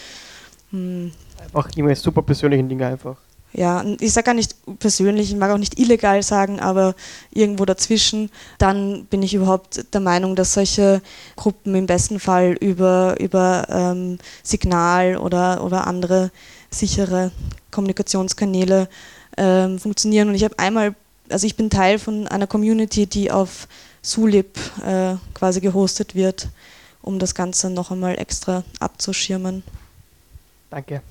Hm, 0.71 1.11
einfach 1.41 1.69
irgendwelche 1.69 2.01
super 2.01 2.21
persönlichen 2.21 2.67
Dinge 2.67 2.87
einfach. 2.87 3.17
ja, 3.53 3.85
ich 3.99 4.11
sage 4.11 4.25
gar 4.25 4.33
nicht 4.33 4.55
persönlich, 4.79 5.31
ich 5.31 5.37
mag 5.37 5.49
auch 5.51 5.57
nicht 5.57 5.79
illegal 5.79 6.21
sagen, 6.23 6.59
aber 6.59 6.93
irgendwo 7.31 7.63
dazwischen, 7.63 8.29
dann 8.57 9.05
bin 9.05 9.23
ich 9.23 9.33
überhaupt 9.33 9.93
der 9.93 10.01
Meinung, 10.01 10.35
dass 10.35 10.53
solche 10.53 11.01
Gruppen 11.37 11.73
im 11.73 11.85
besten 11.85 12.19
Fall 12.19 12.57
über, 12.59 13.15
über 13.19 13.65
ähm, 13.69 14.17
Signal 14.43 15.17
oder, 15.17 15.63
oder 15.63 15.87
andere 15.87 16.31
sichere 16.69 17.31
Kommunikationskanäle 17.71 18.89
ähm, 19.37 19.79
funktionieren. 19.79 20.27
Und 20.29 20.35
ich 20.35 20.43
habe 20.43 20.59
einmal, 20.59 20.95
also 21.29 21.47
ich 21.47 21.55
bin 21.55 21.69
Teil 21.69 21.99
von 21.99 22.27
einer 22.27 22.47
Community, 22.47 23.07
die 23.07 23.31
auf 23.31 23.67
Sulip 24.01 24.57
äh, 24.85 25.15
quasi 25.33 25.61
gehostet 25.61 26.15
wird, 26.15 26.49
um 27.01 27.19
das 27.19 27.33
Ganze 27.33 27.69
noch 27.69 27.91
einmal 27.91 28.17
extra 28.19 28.63
abzuschirmen. 28.79 29.63
Danke. 30.69 31.01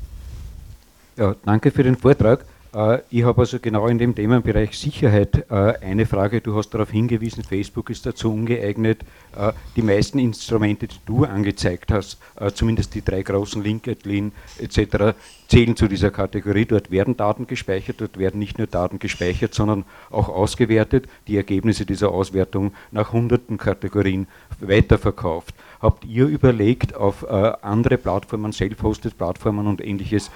Ja, 1.16 1.34
danke 1.44 1.70
für 1.70 1.82
den 1.82 1.96
Vortrag. 1.96 2.44
Äh, 2.74 3.00
ich 3.10 3.22
habe 3.22 3.40
also 3.42 3.58
genau 3.60 3.86
in 3.86 3.98
dem 3.98 4.14
Themenbereich 4.14 4.76
Sicherheit 4.76 5.46
äh, 5.50 5.74
eine 5.80 6.06
Frage. 6.06 6.40
Du 6.40 6.56
hast 6.56 6.70
darauf 6.70 6.90
hingewiesen, 6.90 7.44
Facebook 7.44 7.90
ist 7.90 8.04
dazu 8.04 8.32
ungeeignet. 8.32 9.02
Äh, 9.36 9.52
die 9.76 9.82
meisten 9.82 10.18
Instrumente, 10.18 10.88
die 10.88 10.98
du 11.06 11.24
angezeigt 11.24 11.92
hast, 11.92 12.18
zumindest 12.54 12.94
die 12.94 13.04
drei 13.04 13.22
großen, 13.22 13.62
LinkedIn 13.62 14.32
etc., 14.58 15.14
zählen 15.48 15.76
zu 15.76 15.88
dieser 15.88 16.10
Kategorie. 16.10 16.64
Dort 16.64 16.90
werden 16.90 17.16
Daten 17.16 17.46
gespeichert, 17.46 18.00
dort 18.00 18.18
werden 18.18 18.38
nicht 18.38 18.58
nur 18.58 18.66
Daten 18.66 18.98
gespeichert, 18.98 19.54
sondern 19.54 19.84
auch 20.10 20.28
ausgewertet. 20.28 21.06
Die 21.28 21.36
Ergebnisse 21.36 21.86
dieser 21.86 22.10
Auswertung 22.10 22.72
nach 22.90 23.12
hunderten 23.12 23.58
Kategorien 23.58 24.26
weiterverkauft. 24.60 25.53
Habt 25.80 26.04
ihr 26.04 26.26
überlegt, 26.26 26.94
auf 26.94 27.22
äh, 27.22 27.52
andere 27.62 27.98
Plattformen, 27.98 28.52
self-hosted 28.52 29.16
Plattformen 29.16 29.66
und 29.66 29.84
ähnliches 29.84 30.30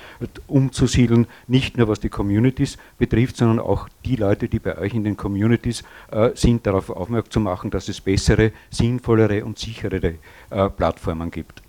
umzusiedeln, 0.47 1.27
nicht 1.47 1.77
nur 1.77 1.89
was 1.89 2.01
die 2.01 2.09
Communities 2.09 2.79
betrifft, 2.99 3.37
sondern 3.37 3.61
auch 3.61 3.89
die 4.05 4.17
Leute, 4.17 4.49
die 4.49 4.59
bei 4.59 4.77
euch 4.79 4.95
in 4.95 5.05
den 5.05 5.17
Communities 5.17 5.83
äh, 6.11 6.31
sind, 6.35 6.67
darauf 6.67 6.91
aufmerksam 6.91 7.31
zu 7.31 7.41
machen, 7.41 7.71
dass 7.71 7.89
es 7.89 8.01
bessere, 8.01 8.53
sinnvollere 8.71 9.45
und 9.45 9.59
sicherere 9.59 10.15
äh, 10.51 10.71
Plattformen 10.71 11.31
gibt? 11.31 11.63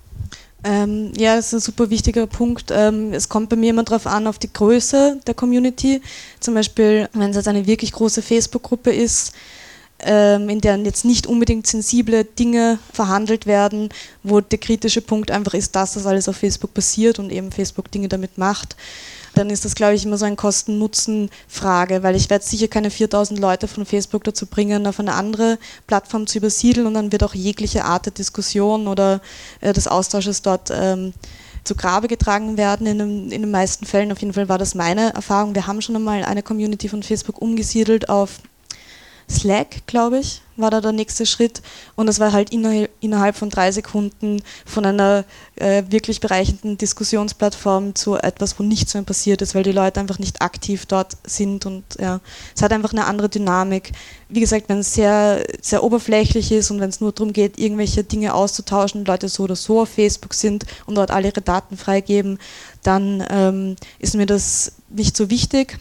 Ähm, 0.63 1.13
ja, 1.15 1.35
das 1.35 1.47
ist 1.47 1.53
ein 1.53 1.59
super 1.61 1.89
wichtiger 1.89 2.27
Punkt. 2.27 2.71
Ähm, 2.71 3.13
es 3.13 3.29
kommt 3.29 3.49
bei 3.49 3.55
mir 3.55 3.69
immer 3.69 3.83
darauf 3.83 4.07
an, 4.07 4.27
auf 4.27 4.39
die 4.39 4.51
Größe 4.51 5.19
der 5.25 5.33
Community. 5.33 6.01
Zum 6.39 6.53
Beispiel, 6.53 7.07
wenn 7.13 7.29
es 7.29 7.37
jetzt 7.37 7.47
eine 7.47 7.65
wirklich 7.65 7.93
große 7.93 8.21
Facebook-Gruppe 8.21 8.91
ist, 8.91 9.33
in 10.01 10.61
der 10.61 10.77
jetzt 10.77 11.05
nicht 11.05 11.27
unbedingt 11.27 11.67
sensible 11.67 12.23
Dinge 12.23 12.79
verhandelt 12.93 13.45
werden, 13.45 13.89
wo 14.23 14.39
der 14.39 14.59
kritische 14.59 15.01
Punkt 15.01 15.31
einfach 15.31 15.53
ist, 15.53 15.75
dass 15.75 15.93
das 15.93 16.05
alles 16.05 16.29
auf 16.29 16.37
Facebook 16.37 16.73
passiert 16.73 17.19
und 17.19 17.31
eben 17.31 17.51
Facebook 17.51 17.91
Dinge 17.91 18.07
damit 18.07 18.37
macht, 18.37 18.75
dann 19.35 19.49
ist 19.49 19.65
das, 19.65 19.75
glaube 19.75 19.95
ich, 19.95 20.05
immer 20.05 20.17
so 20.17 20.25
eine 20.25 20.35
Kosten-Nutzen-Frage, 20.35 22.03
weil 22.03 22.15
ich 22.15 22.29
werde 22.29 22.43
sicher 22.43 22.67
keine 22.67 22.89
4000 22.89 23.39
Leute 23.39 23.67
von 23.67 23.85
Facebook 23.85 24.23
dazu 24.23 24.45
bringen, 24.45 24.87
auf 24.87 24.99
eine 24.99 25.13
andere 25.13 25.59
Plattform 25.87 26.27
zu 26.27 26.39
übersiedeln 26.39 26.87
und 26.87 26.93
dann 26.93 27.11
wird 27.11 27.23
auch 27.23 27.35
jegliche 27.35 27.85
Art 27.85 28.05
der 28.05 28.13
Diskussion 28.13 28.87
oder 28.87 29.21
äh, 29.61 29.73
des 29.73 29.87
Austausches 29.87 30.41
dort 30.41 30.71
ähm, 30.71 31.13
zu 31.63 31.75
Grabe 31.75 32.07
getragen 32.07 32.57
werden 32.57 32.87
in, 32.87 32.97
dem, 32.97 33.31
in 33.31 33.41
den 33.41 33.51
meisten 33.51 33.85
Fällen. 33.85 34.11
Auf 34.11 34.19
jeden 34.19 34.33
Fall 34.33 34.49
war 34.49 34.57
das 34.57 34.75
meine 34.75 35.13
Erfahrung. 35.13 35.55
Wir 35.55 35.67
haben 35.67 35.81
schon 35.81 35.95
einmal 35.95 36.23
eine 36.23 36.41
Community 36.41 36.89
von 36.89 37.03
Facebook 37.03 37.41
umgesiedelt 37.41 38.09
auf 38.09 38.39
Slack, 39.29 39.85
glaube 39.85 40.19
ich, 40.19 40.41
war 40.57 40.71
da 40.71 40.81
der 40.81 40.91
nächste 40.91 41.25
Schritt. 41.25 41.61
Und 41.95 42.07
das 42.07 42.19
war 42.19 42.31
halt 42.31 42.51
innerhalb 42.51 43.35
von 43.35 43.49
drei 43.49 43.71
Sekunden 43.71 44.41
von 44.65 44.85
einer 44.85 45.23
äh, 45.55 45.83
wirklich 45.89 46.19
bereichernden 46.19 46.77
Diskussionsplattform 46.77 47.95
zu 47.95 48.15
etwas, 48.15 48.59
wo 48.59 48.63
nichts 48.63 48.93
mehr 48.93 49.03
passiert 49.03 49.41
ist, 49.41 49.55
weil 49.55 49.63
die 49.63 49.71
Leute 49.71 49.99
einfach 49.99 50.19
nicht 50.19 50.41
aktiv 50.41 50.85
dort 50.85 51.17
sind. 51.23 51.65
Und 51.65 51.83
ja, 51.99 52.19
es 52.55 52.61
hat 52.61 52.73
einfach 52.73 52.91
eine 52.91 53.05
andere 53.05 53.29
Dynamik. 53.29 53.91
Wie 54.29 54.39
gesagt, 54.39 54.67
wenn 54.67 54.79
es 54.79 54.93
sehr, 54.93 55.45
sehr 55.61 55.83
oberflächlich 55.83 56.51
ist 56.51 56.71
und 56.71 56.79
wenn 56.79 56.89
es 56.89 57.01
nur 57.01 57.11
darum 57.11 57.31
geht, 57.31 57.59
irgendwelche 57.59 58.03
Dinge 58.03 58.33
auszutauschen, 58.33 59.05
Leute 59.05 59.29
so 59.29 59.43
oder 59.43 59.55
so 59.55 59.81
auf 59.81 59.89
Facebook 59.89 60.33
sind 60.33 60.65
und 60.85 60.95
dort 60.95 61.11
alle 61.11 61.27
ihre 61.27 61.41
Daten 61.41 61.77
freigeben, 61.77 62.39
dann 62.83 63.23
ähm, 63.29 63.75
ist 63.99 64.15
mir 64.15 64.25
das 64.25 64.73
nicht 64.89 65.15
so 65.15 65.29
wichtig 65.29 65.77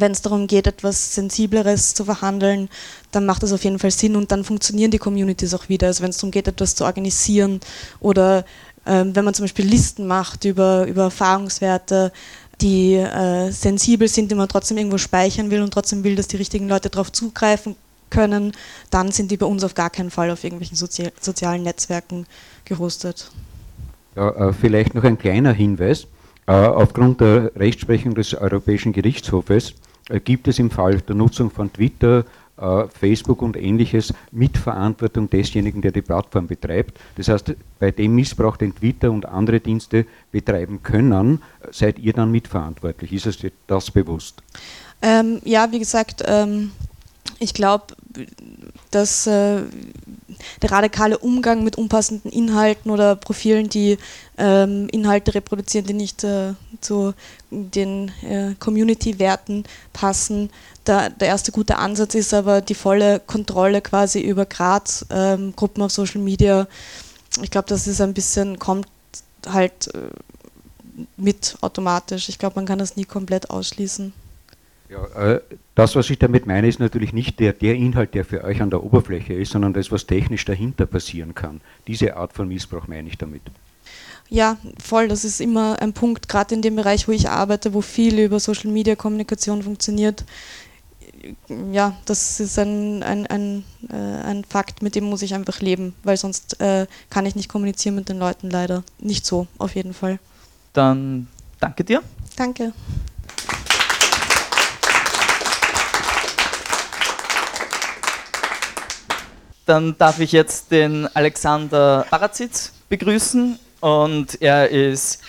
wenn 0.00 0.12
es 0.12 0.22
darum 0.22 0.46
geht, 0.46 0.66
etwas 0.66 1.14
Sensibleres 1.14 1.94
zu 1.94 2.04
verhandeln, 2.04 2.68
dann 3.12 3.26
macht 3.26 3.42
das 3.42 3.52
auf 3.52 3.64
jeden 3.64 3.78
Fall 3.78 3.90
Sinn 3.90 4.16
und 4.16 4.30
dann 4.32 4.44
funktionieren 4.44 4.90
die 4.90 4.98
Communities 4.98 5.54
auch 5.54 5.68
wieder. 5.68 5.88
Also 5.88 6.02
wenn 6.02 6.10
es 6.10 6.16
darum 6.18 6.30
geht, 6.30 6.48
etwas 6.48 6.74
zu 6.74 6.84
organisieren 6.84 7.60
oder 8.00 8.44
ähm, 8.86 9.14
wenn 9.16 9.24
man 9.24 9.34
zum 9.34 9.44
Beispiel 9.44 9.66
Listen 9.66 10.06
macht 10.06 10.44
über, 10.44 10.86
über 10.86 11.04
Erfahrungswerte, 11.04 12.12
die 12.60 12.94
äh, 12.94 13.50
sensibel 13.50 14.08
sind, 14.08 14.30
die 14.30 14.34
man 14.34 14.48
trotzdem 14.48 14.76
irgendwo 14.76 14.98
speichern 14.98 15.50
will 15.50 15.62
und 15.62 15.72
trotzdem 15.72 16.04
will, 16.04 16.16
dass 16.16 16.28
die 16.28 16.36
richtigen 16.36 16.68
Leute 16.68 16.90
darauf 16.90 17.10
zugreifen 17.10 17.76
können, 18.10 18.52
dann 18.90 19.10
sind 19.10 19.30
die 19.30 19.36
bei 19.36 19.46
uns 19.46 19.64
auf 19.64 19.74
gar 19.74 19.90
keinen 19.90 20.10
Fall 20.10 20.30
auf 20.30 20.44
irgendwelchen 20.44 20.76
Sozi 20.76 21.08
sozialen 21.20 21.62
Netzwerken 21.62 22.26
gehostet. 22.64 23.30
Ja, 24.14 24.30
äh, 24.30 24.52
vielleicht 24.52 24.94
noch 24.94 25.04
ein 25.04 25.18
kleiner 25.18 25.52
Hinweis. 25.52 26.06
Äh, 26.46 26.52
aufgrund 26.52 27.20
der 27.20 27.52
Rechtsprechung 27.56 28.14
des 28.14 28.34
Europäischen 28.34 28.92
Gerichtshofes 28.92 29.74
gibt 30.24 30.48
es 30.48 30.58
im 30.58 30.70
Fall 30.70 31.00
der 31.00 31.14
Nutzung 31.14 31.50
von 31.50 31.72
Twitter, 31.72 32.24
äh, 32.56 32.84
Facebook 32.88 33.42
und 33.42 33.56
ähnliches 33.56 34.14
Mitverantwortung 34.30 35.28
desjenigen, 35.28 35.82
der 35.82 35.90
die 35.90 36.02
Plattform 36.02 36.46
betreibt. 36.46 36.98
Das 37.16 37.28
heißt, 37.28 37.54
bei 37.80 37.90
dem 37.90 38.14
Missbrauch, 38.14 38.56
den 38.56 38.74
Twitter 38.74 39.10
und 39.10 39.26
andere 39.26 39.60
Dienste 39.60 40.06
betreiben 40.30 40.82
können, 40.82 41.42
seid 41.72 41.98
ihr 41.98 42.12
dann 42.12 42.30
mitverantwortlich. 42.30 43.12
Ist 43.12 43.26
es 43.26 43.38
das 43.66 43.90
bewusst? 43.90 44.42
Ähm, 45.02 45.40
ja, 45.44 45.70
wie 45.72 45.80
gesagt, 45.80 46.22
ähm, 46.26 46.70
ich 47.40 47.54
glaube, 47.54 47.86
dass 48.90 49.26
äh, 49.26 49.62
der 50.62 50.70
radikale 50.70 51.18
Umgang 51.18 51.64
mit 51.64 51.76
unpassenden 51.76 52.30
Inhalten 52.30 52.90
oder 52.90 53.16
Profilen, 53.16 53.68
die 53.68 53.98
ähm, 54.38 54.88
Inhalte 54.90 55.34
reproduzieren, 55.34 55.86
die 55.86 55.94
nicht 55.94 56.24
äh, 56.24 56.54
zu 56.80 57.14
den 57.50 58.10
äh, 58.22 58.54
Community-Werten 58.58 59.64
passen, 59.92 60.50
da, 60.84 61.08
der 61.08 61.28
erste 61.28 61.50
gute 61.50 61.76
Ansatz 61.76 62.14
ist 62.14 62.34
aber 62.34 62.60
die 62.60 62.74
volle 62.74 63.20
Kontrolle 63.20 63.80
quasi 63.80 64.20
über 64.20 64.44
Grad-Gruppen 64.44 65.80
ähm, 65.80 65.82
auf 65.82 65.92
Social 65.92 66.20
Media. 66.20 66.66
Ich 67.42 67.50
glaube, 67.50 67.68
das 67.68 67.86
ist 67.86 68.00
ein 68.00 68.14
bisschen, 68.14 68.58
kommt 68.58 68.86
halt 69.46 69.94
äh, 69.94 70.10
mit 71.16 71.56
automatisch. 71.60 72.28
Ich 72.28 72.38
glaube, 72.38 72.56
man 72.56 72.66
kann 72.66 72.78
das 72.78 72.96
nie 72.96 73.04
komplett 73.04 73.50
ausschließen. 73.50 74.12
Ja, 74.88 75.32
äh, 75.32 75.40
das, 75.74 75.96
was 75.96 76.10
ich 76.10 76.18
damit 76.18 76.46
meine, 76.46 76.68
ist 76.68 76.78
natürlich 76.78 77.12
nicht 77.12 77.40
der, 77.40 77.52
der 77.52 77.74
Inhalt, 77.74 78.14
der 78.14 78.24
für 78.24 78.44
euch 78.44 78.60
an 78.60 78.70
der 78.70 78.84
Oberfläche 78.84 79.32
ist, 79.32 79.52
sondern 79.52 79.72
das, 79.72 79.90
was 79.90 80.06
technisch 80.06 80.44
dahinter 80.44 80.86
passieren 80.86 81.34
kann. 81.34 81.60
Diese 81.86 82.16
Art 82.16 82.32
von 82.32 82.48
Missbrauch 82.48 82.86
meine 82.86 83.08
ich 83.08 83.16
damit. 83.16 83.42
Ja, 84.28 84.56
voll. 84.82 85.08
Das 85.08 85.24
ist 85.24 85.40
immer 85.40 85.80
ein 85.80 85.92
Punkt, 85.92 86.28
gerade 86.28 86.54
in 86.54 86.62
dem 86.62 86.76
Bereich, 86.76 87.08
wo 87.08 87.12
ich 87.12 87.28
arbeite, 87.28 87.74
wo 87.74 87.80
viel 87.80 88.18
über 88.18 88.40
Social 88.40 88.70
Media 88.70 88.94
Kommunikation 88.94 89.62
funktioniert. 89.62 90.24
Ja, 91.72 91.96
das 92.04 92.40
ist 92.40 92.58
ein, 92.58 93.02
ein, 93.02 93.26
ein, 93.26 93.64
äh, 93.88 93.94
ein 93.94 94.44
Fakt, 94.44 94.82
mit 94.82 94.94
dem 94.94 95.04
muss 95.04 95.22
ich 95.22 95.34
einfach 95.34 95.60
leben, 95.60 95.94
weil 96.02 96.16
sonst 96.18 96.60
äh, 96.60 96.86
kann 97.08 97.24
ich 97.24 97.34
nicht 97.34 97.48
kommunizieren 97.48 97.94
mit 97.94 98.08
den 98.08 98.18
Leuten 98.18 98.50
leider. 98.50 98.82
Nicht 98.98 99.24
so, 99.24 99.46
auf 99.58 99.74
jeden 99.74 99.94
Fall. 99.94 100.18
Dann 100.74 101.28
danke 101.60 101.84
dir. 101.84 102.02
Danke. 102.36 102.72
Dann 109.66 109.96
darf 109.96 110.20
ich 110.20 110.32
jetzt 110.32 110.70
den 110.70 111.08
Alexander 111.14 112.06
Barazitz 112.10 112.72
begrüßen 112.90 113.58
und 113.80 114.42
er 114.42 114.68
ist 114.68 115.22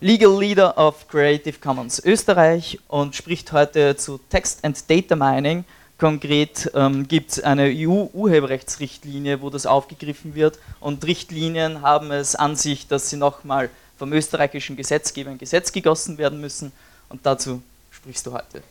Legal 0.00 0.40
Leader 0.40 0.78
of 0.78 1.06
Creative 1.08 1.58
Commons 1.58 2.02
Österreich 2.02 2.78
und 2.88 3.14
spricht 3.14 3.52
heute 3.52 3.94
zu 3.96 4.18
Text 4.30 4.64
and 4.64 4.82
Data 4.88 5.14
Mining. 5.14 5.64
Konkret 5.98 6.70
ähm, 6.74 7.06
gibt 7.06 7.32
es 7.32 7.40
eine 7.40 7.64
EU-Urheberrechtsrichtlinie, 7.64 9.42
wo 9.42 9.50
das 9.50 9.66
aufgegriffen 9.66 10.34
wird 10.34 10.58
und 10.80 11.04
Richtlinien 11.06 11.82
haben 11.82 12.10
es 12.12 12.34
an 12.34 12.56
sich, 12.56 12.88
dass 12.88 13.10
sie 13.10 13.16
nochmal 13.16 13.68
vom 13.98 14.14
österreichischen 14.14 14.74
Gesetzgeber 14.74 15.30
in 15.30 15.38
Gesetz 15.38 15.70
gegossen 15.70 16.16
werden 16.16 16.40
müssen 16.40 16.72
und 17.10 17.26
dazu 17.26 17.62
sprichst 17.90 18.26
du 18.26 18.32
heute. 18.32 18.62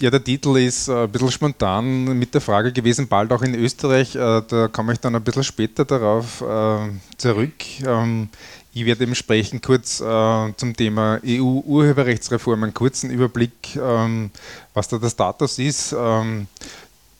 Ja, 0.00 0.10
der 0.10 0.22
Titel 0.22 0.56
ist 0.58 0.86
äh, 0.86 0.92
ein 0.92 1.10
bisschen 1.10 1.32
spontan 1.32 2.04
mit 2.16 2.32
der 2.32 2.40
Frage 2.40 2.72
gewesen, 2.72 3.08
bald 3.08 3.32
auch 3.32 3.42
in 3.42 3.56
Österreich. 3.56 4.14
Äh, 4.14 4.42
da 4.46 4.68
komme 4.68 4.92
ich 4.92 5.00
dann 5.00 5.16
ein 5.16 5.24
bisschen 5.24 5.42
später 5.42 5.84
darauf 5.84 6.40
äh, 6.40 6.90
zurück. 7.16 7.54
Ähm, 7.84 8.28
ich 8.72 8.84
werde 8.84 9.02
eben 9.02 9.16
sprechen 9.16 9.60
kurz 9.60 9.96
zum 9.96 10.76
Thema 10.76 11.18
EU-Urheberrechtsreform, 11.26 12.62
einen 12.62 12.74
kurzen 12.74 13.10
Überblick, 13.10 13.74
ähm, 13.74 14.30
was 14.72 14.86
da 14.86 14.98
der 14.98 15.10
Status 15.10 15.58
ist. 15.58 15.96
Ähm, 15.98 16.46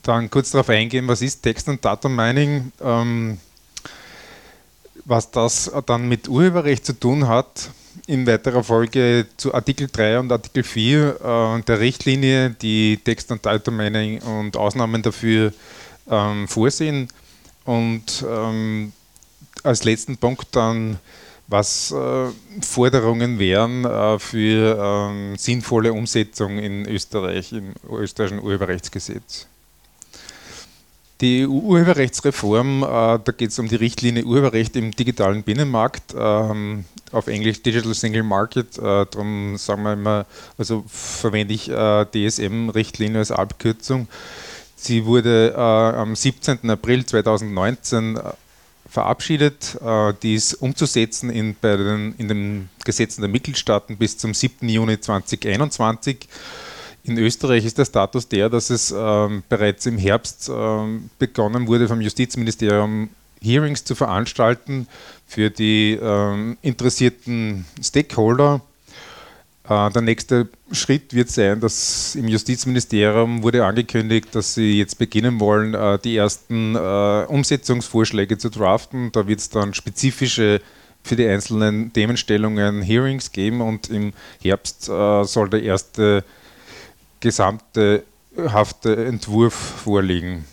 dann 0.05 0.31
kurz 0.31 0.53
darauf 0.53 0.69
eingehen, 0.69 1.09
was 1.09 1.21
ist 1.21 1.43
Text- 1.43 1.69
und 1.69 1.85
Data 1.85 2.09
Mining, 2.09 2.71
was 5.05 5.31
das 5.33 5.73
dann 5.87 6.09
mit 6.09 6.29
Urheberrecht 6.29 6.87
zu 6.87 6.93
tun 6.93 7.27
hat 7.27 7.71
in 8.09 8.27
weiterer 8.27 8.65
Folge 8.65 9.27
zu 9.37 9.53
Artikel 9.53 9.87
3 9.93 10.19
und 10.19 10.33
Artikel 10.33 10.63
4 10.65 11.21
äh, 11.21 11.63
der 11.63 11.79
Richtlinie, 11.79 12.51
die 12.51 12.97
Text- 13.05 13.31
und 13.31 13.45
Datendomäne 13.45 14.21
und 14.23 14.57
Ausnahmen 14.57 15.03
dafür 15.03 15.53
ähm, 16.11 16.49
vorsehen. 16.49 17.09
Und 17.67 18.25
ähm, 18.27 18.95
als 19.63 19.85
letzten 19.85 20.17
Punkt 20.17 20.47
dann, 20.53 20.99
was 21.49 21.93
äh, 21.93 22.29
Forderungen 22.63 23.39
wären 23.39 23.85
äh, 23.85 24.19
für 24.19 25.11
ähm, 25.11 25.37
sinnvolle 25.37 25.93
Umsetzung 25.93 26.59
in 26.59 26.89
Österreich, 26.89 27.53
im 27.53 27.75
österreichischen 27.91 28.43
Urheberrechtsgesetz. 28.43 29.47
Die 31.21 31.47
Urheberrechtsreform, 31.47 32.85
äh, 32.85 32.87
da 32.87 33.33
geht 33.37 33.51
es 33.51 33.59
um 33.59 33.69
die 33.69 33.75
Richtlinie 33.75 34.25
Urheberrecht 34.25 34.77
im 34.77 34.93
digitalen 34.93 35.43
Binnenmarkt, 35.43 36.15
ähm, 36.17 36.85
auf 37.11 37.27
Englisch 37.27 37.63
Digital 37.63 37.93
Single 37.95 38.23
Market, 38.23 38.79
äh, 38.79 38.81
darum 38.81 39.57
sagen 39.57 39.83
wir 39.83 39.95
immer, 39.95 40.27
also 40.57 40.85
verwende 40.87 41.55
ich 41.55 41.69
äh, 41.71 42.05
DSM-Richtlinie 42.05 43.19
als 43.19 43.33
Abkürzung. 43.33 44.07
Sie 44.77 45.07
wurde 45.07 45.55
äh, 45.57 45.61
am 45.61 46.15
17. 46.15 46.71
April 46.71 47.05
2019 47.05 48.17
äh, 48.17 48.21
verabschiedet. 48.89 49.77
Äh, 49.85 50.15
die 50.23 50.35
ist 50.35 50.55
umzusetzen 50.55 51.31
in, 51.31 51.57
bei 51.61 51.77
den, 51.77 52.15
in 52.17 52.29
den 52.29 52.69
Gesetzen 52.85 53.23
der 53.23 53.29
Mitgliedstaaten 53.29 53.97
bis 53.97 54.19
zum 54.19 54.35
7. 54.35 54.69
Juni 54.69 55.01
2021. 55.01 56.29
In 57.09 57.17
Österreich 57.17 57.65
ist 57.65 57.79
der 57.79 57.87
Status 57.87 58.29
der, 58.29 58.51
dass 58.51 58.69
es 58.69 58.95
ähm, 58.97 59.43
bereits 59.49 59.87
im 59.87 59.97
Herbst 59.97 60.51
ähm, 60.55 61.09
begonnen 61.19 61.67
wurde, 61.67 61.89
vom 61.89 62.03
Justizministerium 62.03 63.09
Hearings 63.41 63.83
zu 63.83 63.95
veranstalten 63.95 64.87
für 65.27 65.49
die 65.49 65.99
ähm, 66.01 66.59
interessierten 66.61 67.65
Stakeholder. 67.83 68.61
Äh, 69.67 69.91
der 69.91 70.03
nächste 70.03 70.49
Schritt 70.71 71.15
wird 71.15 71.31
sein, 71.31 71.61
dass 71.61 72.15
im 72.15 72.29
Justizministerium 72.29 73.43
wurde 73.43 73.65
angekündigt, 73.65 74.35
dass 74.35 74.53
sie 74.53 74.79
jetzt 74.79 74.99
beginnen 74.99 75.41
wollen, 75.41 75.73
äh, 75.73 75.99
die 75.99 76.15
ersten 76.15 76.75
äh, 76.75 77.25
Umsetzungsvorschläge 77.27 78.37
zu 78.37 78.51
draften. 78.51 79.13
Da 79.13 79.27
wird 79.27 79.41
es 79.41 79.49
dann 79.49 79.73
spezifische 79.73 80.61
für 81.05 81.17
die 81.17 81.27
einzelnen 81.27 81.91
Themenstellungen 81.91 82.83
Hearings 82.83 83.33
geben 83.33 83.63
und 83.63 83.89
im 83.89 84.13
Herbst 84.43 84.91
äh, 84.91 85.25
soll 85.25 85.49
der 85.49 85.63
erste 85.63 86.23
gesamte 87.21 88.05
hafte 88.37 89.05
Entwurf 89.07 89.55
vorliegen. 89.55 90.45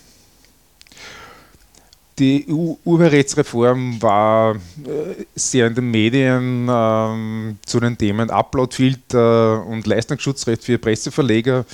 Die 2.17 2.45
EU-Urheberrechtsreform 2.49 4.01
war 4.01 4.55
äh, 4.55 5.25
sehr 5.35 5.67
in 5.67 5.75
den 5.75 5.91
Medien 5.91 6.67
ähm, 6.71 7.57
zu 7.65 7.81
den 7.81 7.97
Themen 7.97 8.29
Uploadfilter 8.29 9.65
und 9.65 9.85
Leistungsschutzrecht 9.85 10.63
für 10.63 10.77
Presseverleger. 10.77 11.65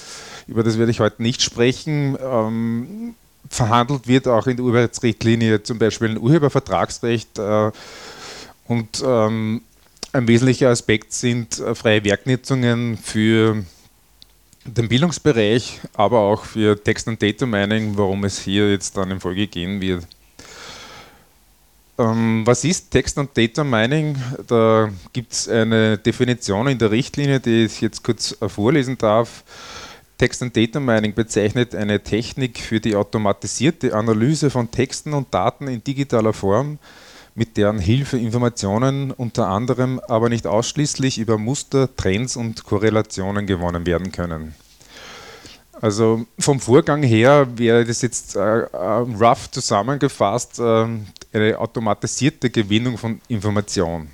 Über 0.47 0.63
das 0.63 0.79
werde 0.79 0.91
ich 0.91 0.99
heute 0.99 1.21
nicht 1.21 1.43
sprechen. 1.43 2.17
Ähm, 2.19 3.13
verhandelt 3.49 4.07
wird 4.07 4.27
auch 4.27 4.47
in 4.47 4.57
der 4.57 4.65
Urheberrechtsrichtlinie 4.65 5.61
zum 5.61 5.77
Beispiel 5.77 6.09
ein 6.09 6.17
Urhebervertragsrecht. 6.17 7.37
Äh, 7.37 7.71
und 8.67 9.03
ähm, 9.05 9.61
ein 10.11 10.27
wesentlicher 10.27 10.69
Aspekt 10.69 11.13
sind 11.13 11.59
äh, 11.59 11.75
freie 11.75 12.03
Werknutzungen 12.03 12.97
für 12.97 13.63
den 14.65 14.87
Bildungsbereich, 14.87 15.79
aber 15.93 16.19
auch 16.19 16.45
für 16.45 16.81
Text- 16.81 17.07
und 17.07 17.21
Data 17.21 17.45
Mining, 17.45 17.97
worum 17.97 18.23
es 18.23 18.39
hier 18.39 18.71
jetzt 18.71 18.95
dann 18.95 19.11
in 19.11 19.19
Folge 19.19 19.47
gehen 19.47 19.81
wird. 19.81 20.05
Ähm, 21.97 22.43
was 22.45 22.63
ist 22.63 22.91
Text- 22.91 23.17
und 23.17 23.37
Data 23.37 23.63
Mining? 23.63 24.17
Da 24.47 24.89
gibt 25.13 25.33
es 25.33 25.47
eine 25.49 25.97
Definition 25.97 26.67
in 26.67 26.77
der 26.77 26.91
Richtlinie, 26.91 27.39
die 27.39 27.65
ich 27.65 27.81
jetzt 27.81 28.03
kurz 28.03 28.35
vorlesen 28.47 28.97
darf. 28.97 29.43
Text- 30.17 30.41
und 30.43 30.55
Data 30.55 30.79
Mining 30.79 31.15
bezeichnet 31.15 31.73
eine 31.73 32.01
Technik 32.01 32.59
für 32.59 32.79
die 32.79 32.95
automatisierte 32.95 33.95
Analyse 33.95 34.51
von 34.51 34.69
Texten 34.69 35.13
und 35.13 35.33
Daten 35.33 35.67
in 35.67 35.83
digitaler 35.83 36.33
Form, 36.33 36.77
mit 37.41 37.57
deren 37.57 37.79
Hilfe 37.79 38.19
Informationen 38.19 39.09
unter 39.09 39.47
anderem, 39.47 39.99
aber 40.07 40.29
nicht 40.29 40.45
ausschließlich 40.45 41.17
über 41.17 41.39
Muster, 41.39 41.89
Trends 41.95 42.35
und 42.35 42.65
Korrelationen 42.65 43.47
gewonnen 43.47 43.87
werden 43.87 44.11
können. 44.11 44.53
Also 45.73 46.27
vom 46.37 46.59
Vorgang 46.59 47.01
her 47.01 47.47
wäre 47.55 47.83
das 47.83 48.03
jetzt 48.03 48.35
äh, 48.35 48.59
äh, 48.59 48.67
rough 49.19 49.49
zusammengefasst 49.49 50.59
äh, 50.59 50.85
eine 51.33 51.57
automatisierte 51.57 52.51
Gewinnung 52.51 52.99
von 52.99 53.19
Information. 53.27 54.07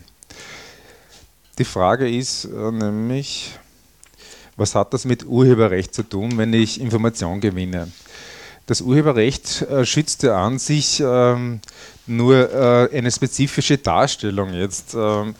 Die 1.59 1.65
Frage 1.65 2.09
ist 2.09 2.45
äh, 2.45 2.71
nämlich, 2.71 3.59
was 4.55 4.73
hat 4.73 4.93
das 4.93 5.03
mit 5.03 5.25
Urheberrecht 5.25 5.93
zu 5.93 6.03
tun, 6.03 6.37
wenn 6.37 6.53
ich 6.53 6.79
Information 6.79 7.41
gewinne? 7.41 7.91
Das 8.67 8.79
Urheberrecht 8.79 9.63
äh, 9.63 9.85
schützt 9.85 10.23
ja 10.23 10.41
an 10.41 10.59
sich 10.59 11.03
ähm, 11.05 11.59
nur 12.07 12.51
äh, 12.53 12.97
eine 12.97 13.11
spezifische 13.11 13.77
Darstellung 13.77 14.53
jetzt 14.53 14.95
ähm, 14.95 15.35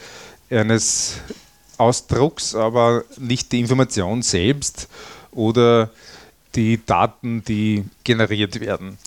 eines 0.49 1.15
Ausdrucks, 1.77 2.55
aber 2.55 3.03
nicht 3.17 3.51
die 3.51 3.59
Information 3.59 4.21
selbst 4.21 4.87
oder 5.31 5.89
die 6.55 6.83
Daten, 6.83 7.43
die 7.43 7.85
generiert 8.03 8.59
werden. 8.59 8.97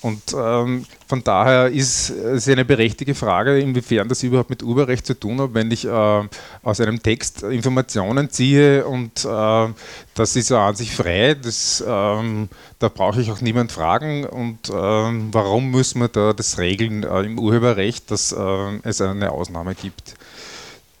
Und 0.00 0.22
ähm, 0.32 0.84
von 1.08 1.24
daher 1.24 1.68
ist 1.68 2.10
es 2.10 2.48
eine 2.48 2.64
berechtigte 2.64 3.16
Frage, 3.16 3.58
inwiefern 3.58 4.08
das 4.08 4.22
überhaupt 4.22 4.50
mit 4.50 4.62
Urheberrecht 4.62 5.04
zu 5.04 5.18
tun 5.18 5.40
hat, 5.40 5.54
wenn 5.54 5.72
ich 5.72 5.84
äh, 5.86 6.28
aus 6.62 6.80
einem 6.80 7.02
Text 7.02 7.42
Informationen 7.42 8.30
ziehe 8.30 8.86
und 8.86 9.24
äh, 9.24 9.68
das 10.14 10.36
ist 10.36 10.50
ja 10.50 10.68
an 10.68 10.76
sich 10.76 10.94
frei, 10.94 11.34
das, 11.34 11.82
ähm, 11.86 12.48
da 12.78 12.88
brauche 12.88 13.20
ich 13.20 13.30
auch 13.30 13.40
niemand 13.40 13.72
fragen. 13.72 14.24
Und 14.24 14.70
ähm, 14.72 15.28
warum 15.32 15.70
muss 15.70 15.94
man 15.96 16.10
da 16.12 16.32
das 16.32 16.58
regeln 16.58 17.02
äh, 17.02 17.22
im 17.22 17.38
Urheberrecht, 17.38 18.10
dass 18.10 18.32
äh, 18.32 18.78
es 18.82 19.00
eine 19.00 19.32
Ausnahme 19.32 19.74
gibt? 19.74 20.14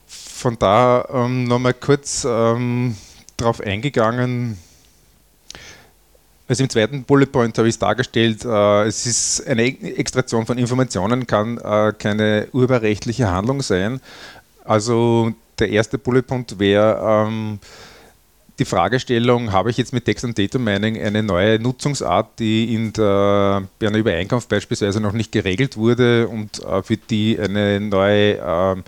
Von 0.06 0.58
daher 0.58 1.08
ähm, 1.12 1.44
nochmal 1.44 1.74
kurz 1.74 2.26
ähm, 2.28 2.96
darauf 3.36 3.60
eingegangen, 3.60 4.58
also 6.48 6.62
im 6.62 6.70
zweiten 6.70 7.04
Bullet 7.04 7.26
Point 7.26 7.56
habe 7.58 7.68
ich 7.68 7.74
es 7.74 7.78
dargestellt, 7.78 8.44
äh, 8.44 8.84
es 8.84 9.04
ist 9.04 9.46
eine 9.46 9.64
Extraktion 9.64 10.46
von 10.46 10.56
Informationen, 10.56 11.26
kann 11.26 11.58
äh, 11.58 11.92
keine 11.98 12.48
urheberrechtliche 12.52 13.30
Handlung 13.30 13.60
sein. 13.60 14.00
Also 14.64 15.32
der 15.58 15.68
erste 15.68 15.98
Bullet 15.98 16.22
Point 16.22 16.58
wäre 16.58 17.26
ähm, 17.28 17.58
die 18.58 18.64
Fragestellung, 18.64 19.52
habe 19.52 19.70
ich 19.70 19.76
jetzt 19.76 19.92
mit 19.92 20.04
Text 20.04 20.24
und 20.24 20.38
Data 20.38 20.58
Mining 20.58 21.00
eine 21.00 21.22
neue 21.22 21.60
Nutzungsart, 21.60 22.38
die 22.38 22.74
in 22.74 22.92
der 22.92 23.62
Berner 23.78 23.98
Übereinkunft 23.98 24.48
beispielsweise 24.48 25.00
noch 25.00 25.12
nicht 25.12 25.30
geregelt 25.30 25.76
wurde 25.76 26.28
und 26.28 26.64
äh, 26.64 26.82
für 26.82 26.96
die 26.96 27.38
eine 27.38 27.78
neue 27.78 28.38
ähm, 28.44 28.84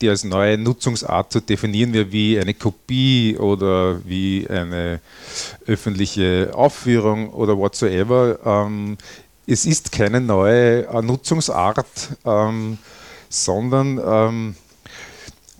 die 0.00 0.08
als 0.08 0.24
neue 0.24 0.58
Nutzungsart 0.58 1.32
zu 1.32 1.40
definieren 1.40 1.92
wäre, 1.92 2.12
wie 2.12 2.38
eine 2.38 2.54
Kopie 2.54 3.36
oder 3.38 4.00
wie 4.04 4.46
eine 4.48 5.00
öffentliche 5.66 6.50
Aufführung 6.54 7.30
oder 7.30 7.56
whatsoever. 7.56 8.38
Ähm, 8.44 8.98
es 9.46 9.66
ist 9.66 9.92
keine 9.92 10.20
neue 10.20 10.86
äh, 10.86 11.02
Nutzungsart, 11.02 11.86
ähm, 12.24 12.78
sondern 13.28 14.00
ähm, 14.04 14.56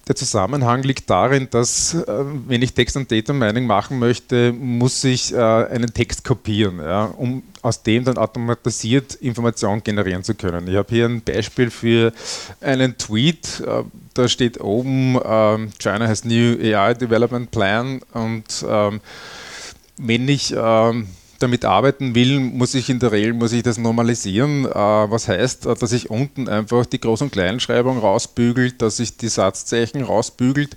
der 0.07 0.17
Zusammenhang 0.17 0.83
liegt 0.83 1.09
darin, 1.09 1.49
dass 1.51 1.95
äh, 1.95 2.25
wenn 2.47 2.63
ich 2.63 2.75
Text- 2.75 2.97
und 2.97 3.11
Data 3.11 3.33
Mining 3.33 3.67
machen 3.67 3.99
möchte, 3.99 4.53
muss 4.53 5.03
ich 5.05 5.33
äh, 5.33 5.37
einen 5.37 5.95
Text 5.95 6.25
kopieren, 6.25 6.79
ja, 6.79 7.05
um 7.05 7.43
aus 7.63 7.83
dem 7.83 8.05
dann 8.05 8.19
automatisiert 8.19 9.15
Informationen 9.15 9.83
generieren 9.83 10.23
zu 10.23 10.35
können. 10.35 10.69
Ich 10.69 10.77
habe 10.77 10.89
hier 10.91 11.07
ein 11.07 11.23
Beispiel 11.23 11.71
für 11.71 12.13
einen 12.61 12.99
Tweet, 12.99 13.61
äh, 13.67 13.85
da 14.13 14.29
steht 14.29 14.61
oben, 14.61 15.19
ähm, 15.25 15.71
China 15.79 16.07
has 16.07 16.25
new 16.25 16.59
AI 16.61 16.95
Development 16.95 17.51
Plan 17.51 18.01
und 18.13 18.65
ähm, 18.69 19.01
wenn 19.97 20.29
ich 20.29 20.55
ähm, 20.57 21.09
damit 21.39 21.65
arbeiten 21.65 22.15
will, 22.15 22.41
muss 22.41 22.75
ich 22.75 22.91
in 22.91 22.99
der 22.99 23.13
Regel 23.13 23.33
muss 23.35 23.53
ich 23.53 23.63
das 23.63 23.79
normalisieren. 23.79 24.65
Äh, 24.65 24.71
was 24.75 25.29
heißt, 25.29 25.67
äh, 25.67 25.75
dass 25.75 25.93
ich 25.93 26.11
unten 26.11 26.49
einfach 26.49 26.87
die 26.87 26.99
Groß- 26.99 27.23
und 27.23 27.33
Kleinschreibung 27.33 27.99
rausbügelt, 27.99 28.81
dass 28.81 29.01
ich 29.01 29.17
die 29.17 29.29
Satzzeichen 29.29 30.03
rausbügelt. 30.03 30.77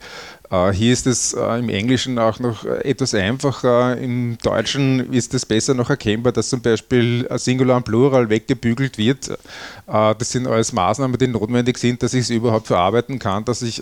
Äh, 0.49 0.71
hier 0.71 0.93
ist 0.93 1.07
es 1.07 1.33
im 1.33 1.69
Englischen 1.69 2.19
auch 2.19 2.39
noch 2.39 2.65
etwas 2.65 3.13
einfacher. 3.13 3.97
Im 3.97 4.37
Deutschen 4.41 5.11
ist 5.13 5.33
es 5.33 5.45
besser 5.45 5.73
noch 5.73 5.89
erkennbar, 5.89 6.31
dass 6.31 6.49
zum 6.49 6.61
Beispiel 6.61 7.27
Singular 7.35 7.77
und 7.77 7.85
Plural 7.85 8.29
weggebügelt 8.29 8.97
wird. 8.97 9.37
Das 9.85 10.31
sind 10.31 10.47
alles 10.47 10.71
Maßnahmen, 10.73 11.17
die 11.17 11.27
notwendig 11.27 11.77
sind, 11.77 12.01
dass 12.01 12.13
ich 12.13 12.21
es 12.21 12.29
überhaupt 12.29 12.67
verarbeiten 12.67 13.19
kann, 13.19 13.43
dass 13.43 13.61
ich 13.61 13.81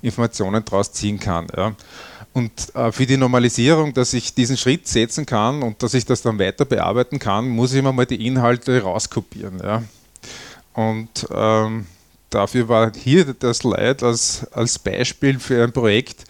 Informationen 0.00 0.64
daraus 0.64 0.92
ziehen 0.92 1.20
kann. 1.20 1.46
Und 2.32 2.74
äh, 2.74 2.90
für 2.92 3.04
die 3.04 3.16
Normalisierung, 3.16 3.92
dass 3.92 4.14
ich 4.14 4.34
diesen 4.34 4.56
Schritt 4.56 4.88
setzen 4.88 5.26
kann 5.26 5.62
und 5.62 5.82
dass 5.82 5.92
ich 5.92 6.06
das 6.06 6.22
dann 6.22 6.38
weiter 6.38 6.64
bearbeiten 6.64 7.18
kann, 7.18 7.48
muss 7.48 7.74
ich 7.74 7.82
mir 7.82 7.92
mal 7.92 8.06
die 8.06 8.26
Inhalte 8.26 8.82
rauskopieren. 8.82 9.60
Ja. 9.62 9.82
Und 10.72 11.26
ähm, 11.30 11.86
dafür 12.30 12.68
war 12.68 12.92
hier 12.94 13.34
das 13.34 13.58
Slide 13.58 13.98
als, 14.06 14.46
als 14.52 14.78
Beispiel 14.78 15.38
für 15.38 15.62
ein 15.62 15.72
Projekt. 15.72 16.24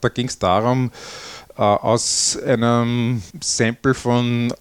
Da 0.00 0.08
ging 0.08 0.26
es 0.26 0.38
darum, 0.38 0.90
äh, 1.56 1.62
aus 1.62 2.36
einem 2.44 3.22
Sample 3.40 3.94
von 3.94 4.52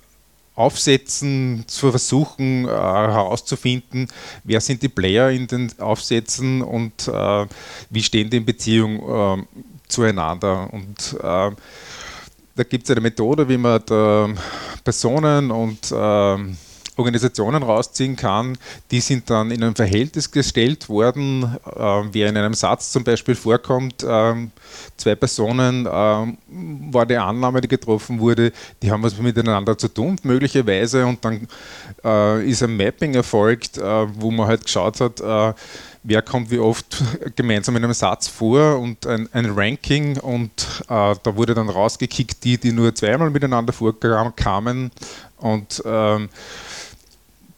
Aufsätzen 0.56 1.64
zu 1.66 1.90
versuchen 1.90 2.66
äh, 2.66 2.70
herauszufinden, 2.70 4.08
wer 4.44 4.62
sind 4.62 4.84
die 4.84 4.90
Player 4.90 5.32
in 5.32 5.48
den 5.48 5.72
Aufsätzen 5.80 6.62
und 6.62 7.08
äh, 7.08 7.48
wie 7.90 8.04
stehen 8.04 8.30
die 8.30 8.38
in 8.38 8.46
Beziehung 8.46 9.40
äh, 9.42 9.44
zueinander. 9.94 10.72
Und 10.72 11.18
äh, 11.20 11.52
da 12.56 12.64
gibt 12.64 12.84
es 12.84 12.92
eine 12.92 13.02
Methode, 13.02 13.48
wie 13.48 13.58
man 13.58 13.82
da 13.86 14.30
Personen 14.84 15.52
und 15.52 15.94
ähm, 15.96 16.58
Organisationen 16.96 17.64
rausziehen 17.64 18.16
kann, 18.16 18.58
die 18.92 19.00
sind 19.00 19.30
dann 19.30 19.52
in 19.52 19.64
ein 19.64 19.76
Verhältnis 19.76 20.30
gestellt 20.30 20.90
worden, 20.90 21.58
äh, 21.66 21.80
wie 22.12 22.22
in 22.22 22.38
einem 22.38 22.54
Satz 22.54 22.92
zum 22.92 23.04
Beispiel 23.04 23.36
vorkommt, 23.36 24.04
äh, 24.04 24.36
zwei 24.98 25.16
Personen, 25.16 25.86
äh, 25.86 25.90
war 25.90 27.06
die 27.06 27.18
Annahme, 27.18 27.62
die 27.62 27.68
getroffen 27.68 28.20
wurde, 28.20 28.52
die 28.82 28.92
haben 28.92 29.02
was 29.02 29.18
miteinander 29.18 29.78
zu 29.78 29.88
tun, 29.88 30.18
möglicherweise, 30.24 31.06
und 31.06 31.24
dann 31.26 31.48
äh, 32.04 32.48
ist 32.48 32.62
ein 32.62 32.78
Mapping 32.78 33.16
erfolgt, 33.16 33.78
äh, 33.78 33.82
wo 34.20 34.30
man 34.30 34.48
halt 34.48 34.64
geschaut 34.64 35.02
hat, 35.02 35.20
äh, 35.20 35.54
wer 36.04 36.22
kommt 36.22 36.52
wie 36.52 36.60
oft 36.60 37.02
gemeinsam 37.36 37.76
in 37.76 37.84
einem 37.84 37.94
Satz 37.94 38.28
vor 38.28 38.80
und 38.80 39.06
ein, 39.06 39.30
ein 39.34 39.52
Ranking 39.52 40.18
und 40.20 40.84
da 40.88 41.18
wurde 41.24 41.54
dann 41.54 41.70
rausgekickt, 41.70 42.44
die, 42.44 42.58
die 42.58 42.72
nur 42.72 42.94
zweimal 42.94 43.30
miteinander 43.30 43.74
vorkamen 43.74 44.92
und 45.38 45.82
ähm, 45.86 46.30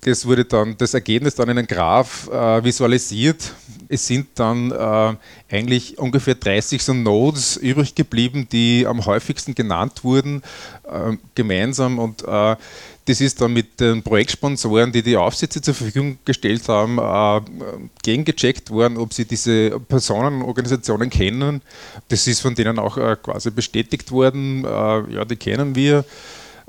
das 0.05 0.25
wurde 0.27 0.45
dann, 0.45 0.77
das 0.77 0.93
Ergebnis 0.93 1.33
dann 1.33 1.49
in 1.49 1.57
einem 1.57 1.67
Graph 1.67 2.29
äh, 2.29 2.63
visualisiert. 2.63 3.53
Es 3.89 4.05
sind 4.05 4.27
dann 4.35 4.71
äh, 4.71 5.15
eigentlich 5.51 5.97
ungefähr 5.97 6.35
30 6.35 6.83
so 6.83 6.93
Nodes 6.93 7.57
übrig 7.57 7.95
geblieben, 7.95 8.47
die 8.51 8.85
am 8.85 9.03
häufigsten 9.03 9.55
genannt 9.55 10.03
wurden, 10.03 10.43
äh, 10.83 11.17
gemeinsam. 11.33 11.97
Und 11.97 12.23
äh, 12.23 12.55
das 13.05 13.21
ist 13.21 13.39
dann 13.39 13.53
mit 13.53 13.79
den 13.79 14.01
Projektsponsoren, 14.01 14.91
die 14.91 15.03
die 15.03 15.15
Aufsätze 15.15 15.61
zur 15.61 15.73
Verfügung 15.73 16.17
gestellt 16.25 16.67
haben, 16.67 16.97
äh, 16.97 17.41
gegengecheckt 18.03 18.69
worden, 18.71 18.97
ob 18.97 19.13
sie 19.13 19.25
diese 19.25 19.79
Personen 19.79 20.41
Organisationen 20.41 21.09
kennen. 21.09 21.61
Das 22.09 22.27
ist 22.27 22.41
von 22.41 22.55
denen 22.55 22.79
auch 22.79 22.97
äh, 22.97 23.15
quasi 23.21 23.51
bestätigt 23.51 24.11
worden. 24.11 24.63
ja, 24.63 25.25
die 25.25 25.35
kennen 25.35 25.75
wir. 25.75 26.03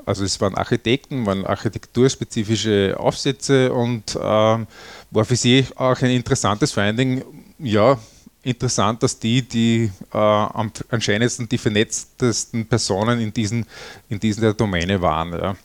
Also 0.04 0.24
es 0.24 0.40
waren 0.40 0.54
Architekten, 0.54 1.26
waren 1.26 1.44
architekturspezifische 1.44 2.96
Aufsätze 2.98 3.72
und 3.72 4.14
äh, 4.14 4.18
war 4.18 5.24
für 5.24 5.36
sie 5.36 5.66
auch 5.74 6.00
ein 6.00 6.10
interessantes 6.10 6.72
Finding. 6.72 7.24
Ja, 7.58 7.98
interessant, 8.42 9.02
dass 9.02 9.18
die, 9.18 9.42
die 9.42 9.90
äh, 10.12 10.16
am 10.16 10.70
anscheinendsten 10.90 11.48
die 11.48 11.58
vernetztesten 11.58 12.66
Personen 12.66 13.20
in, 13.20 13.32
diesen, 13.32 13.66
in 14.08 14.20
dieser 14.20 14.54
Domäne 14.54 15.02
waren. 15.02 15.32
Ja. 15.32 15.56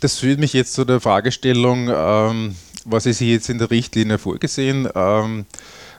Das 0.00 0.18
führt 0.18 0.38
mich 0.38 0.52
jetzt 0.52 0.74
zu 0.74 0.84
der 0.84 1.00
Fragestellung, 1.00 1.90
ähm, 1.92 2.54
was 2.84 3.04
ist 3.04 3.18
hier 3.18 3.34
jetzt 3.34 3.48
in 3.48 3.58
der 3.58 3.70
Richtlinie 3.70 4.18
vorgesehen? 4.18 4.88
Ähm, 4.94 5.44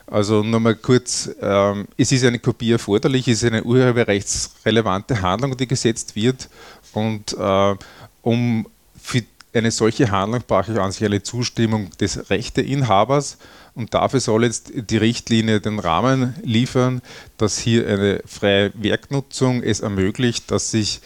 also 0.06 0.42
nochmal 0.42 0.74
kurz, 0.74 1.30
ähm, 1.40 1.86
es 1.98 2.10
ist 2.10 2.24
eine 2.24 2.38
Kopie 2.38 2.72
erforderlich, 2.72 3.28
es 3.28 3.42
ist 3.42 3.52
eine 3.52 3.62
urheberrechtsrelevante 3.62 5.20
Handlung, 5.20 5.56
die 5.56 5.68
gesetzt 5.68 6.16
wird 6.16 6.48
und 6.94 7.34
äh, 7.38 7.74
um 8.22 8.66
für 9.00 9.22
eine 9.52 9.70
solche 9.70 10.10
Handlung 10.10 10.42
brauche 10.46 10.72
ich 10.72 10.78
an 10.78 10.92
sich 10.92 11.04
eine 11.04 11.22
Zustimmung 11.22 11.90
des 12.00 12.30
Rechteinhabers 12.30 13.36
und 13.74 13.92
dafür 13.92 14.20
soll 14.20 14.44
jetzt 14.44 14.72
die 14.74 14.96
Richtlinie 14.96 15.60
den 15.60 15.78
Rahmen 15.78 16.34
liefern, 16.42 17.02
dass 17.36 17.58
hier 17.58 17.86
eine 17.86 18.22
freie 18.24 18.72
Werknutzung 18.74 19.62
es 19.62 19.80
ermöglicht, 19.80 20.50
dass 20.50 20.72
ich 20.72 21.00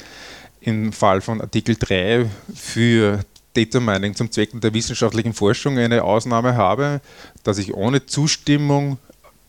im 0.64 0.92
Fall 0.92 1.20
von 1.20 1.40
Artikel 1.40 1.76
3 1.76 2.26
für 2.54 3.20
Data 3.52 3.80
Mining 3.80 4.14
zum 4.14 4.30
Zwecken 4.30 4.60
der 4.60 4.72
wissenschaftlichen 4.72 5.34
Forschung 5.34 5.78
eine 5.78 6.02
Ausnahme 6.02 6.56
habe, 6.56 7.00
dass 7.42 7.58
ich 7.58 7.74
ohne 7.74 8.06
Zustimmung 8.06 8.98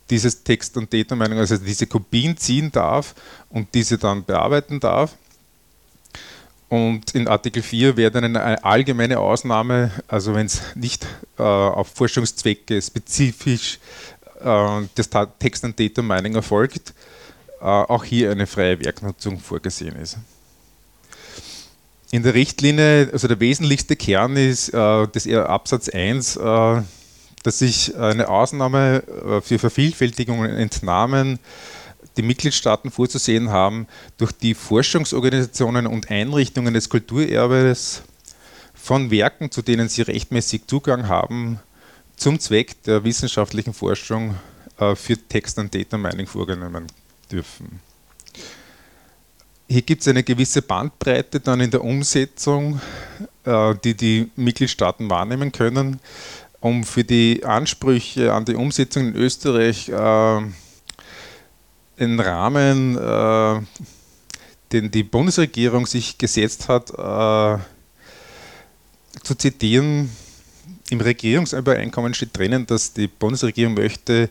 dieses 0.09 0.43
Text- 0.43 0.77
und 0.77 0.93
Data 0.93 1.15
Mining, 1.15 1.39
also 1.39 1.57
diese 1.57 1.87
Kopien 1.87 2.37
ziehen 2.37 2.71
darf 2.71 3.15
und 3.49 3.73
diese 3.73 3.97
dann 3.97 4.23
bearbeiten 4.25 4.79
darf. 4.79 5.15
Und 6.67 7.15
in 7.15 7.27
Artikel 7.27 7.63
4 7.63 7.95
wäre 7.95 8.11
dann 8.11 8.35
eine 8.35 8.63
allgemeine 8.63 9.19
Ausnahme, 9.19 9.91
also 10.07 10.35
wenn 10.35 10.47
es 10.47 10.61
nicht 10.75 11.07
äh, 11.39 11.43
auf 11.43 11.87
Forschungszwecke 11.93 12.81
spezifisch 12.81 13.79
äh, 14.41 14.81
das 14.95 15.09
Text- 15.39 15.63
und 15.63 15.79
Data 15.79 16.01
Mining 16.01 16.35
erfolgt, 16.35 16.93
äh, 17.61 17.65
auch 17.65 18.03
hier 18.03 18.31
eine 18.31 18.47
freie 18.47 18.79
Werknutzung 18.83 19.39
vorgesehen 19.39 19.95
ist. 19.95 20.17
In 22.15 22.23
der 22.23 22.33
Richtlinie, 22.33 23.09
also 23.11 23.27
der 23.27 23.41
wesentlichste 23.41 23.97
Kern 23.97 24.37
ist 24.37 24.69
äh, 24.69 25.07
das 25.11 25.27
Absatz 25.27 25.89
1, 25.89 26.37
äh, 26.37 26.81
dass 27.43 27.59
sich 27.59 27.93
eine 27.97 28.29
Ausnahme 28.29 29.03
äh, 29.03 29.41
für 29.41 29.59
Vervielfältigungen 29.59 30.49
und 30.49 30.57
Entnahmen 30.57 31.39
die 32.15 32.21
Mitgliedstaaten 32.21 32.89
vorzusehen 32.89 33.49
haben, 33.49 33.85
durch 34.17 34.31
die 34.31 34.53
Forschungsorganisationen 34.53 35.87
und 35.87 36.09
Einrichtungen 36.09 36.73
des 36.73 36.87
Kulturerbes 36.87 38.03
von 38.73 39.11
Werken, 39.11 39.51
zu 39.51 39.61
denen 39.61 39.89
sie 39.89 40.03
rechtmäßig 40.03 40.67
Zugang 40.67 41.09
haben, 41.09 41.59
zum 42.15 42.39
Zweck 42.39 42.81
der 42.83 43.03
wissenschaftlichen 43.03 43.73
Forschung 43.73 44.35
äh, 44.79 44.95
für 44.95 45.17
Text- 45.17 45.59
und 45.59 45.75
Data 45.75 45.97
Mining 45.97 46.27
vorgenommen 46.27 46.87
dürfen. 47.29 47.81
Hier 49.67 49.81
gibt 49.81 50.01
es 50.01 50.07
eine 50.07 50.21
gewisse 50.21 50.61
Bandbreite 50.61 51.39
dann 51.39 51.59
in 51.59 51.71
der 51.71 51.83
Umsetzung, 51.83 52.79
äh, 53.45 53.73
die 53.83 53.95
die 53.95 54.29
Mitgliedstaaten 54.35 55.09
wahrnehmen 55.09 55.51
können, 55.51 55.99
um 56.59 56.83
für 56.83 57.03
die 57.03 57.43
Ansprüche 57.43 58.31
an 58.31 58.45
die 58.45 58.53
Umsetzung 58.53 59.07
in 59.07 59.15
Österreich 59.15 59.89
äh, 59.89 60.41
den 61.99 62.19
Rahmen, 62.19 62.95
äh, 62.95 63.61
den 64.71 64.91
die 64.91 65.03
Bundesregierung 65.03 65.87
sich 65.87 66.15
gesetzt 66.17 66.69
hat, 66.69 66.87
zu 66.89 67.59
zitieren. 69.35 70.09
Im 70.89 71.01
Regierungsübereinkommen 71.01 72.13
steht 72.13 72.37
drinnen, 72.37 72.67
dass 72.67 72.93
die 72.93 73.07
Bundesregierung 73.07 73.73
möchte 73.75 74.29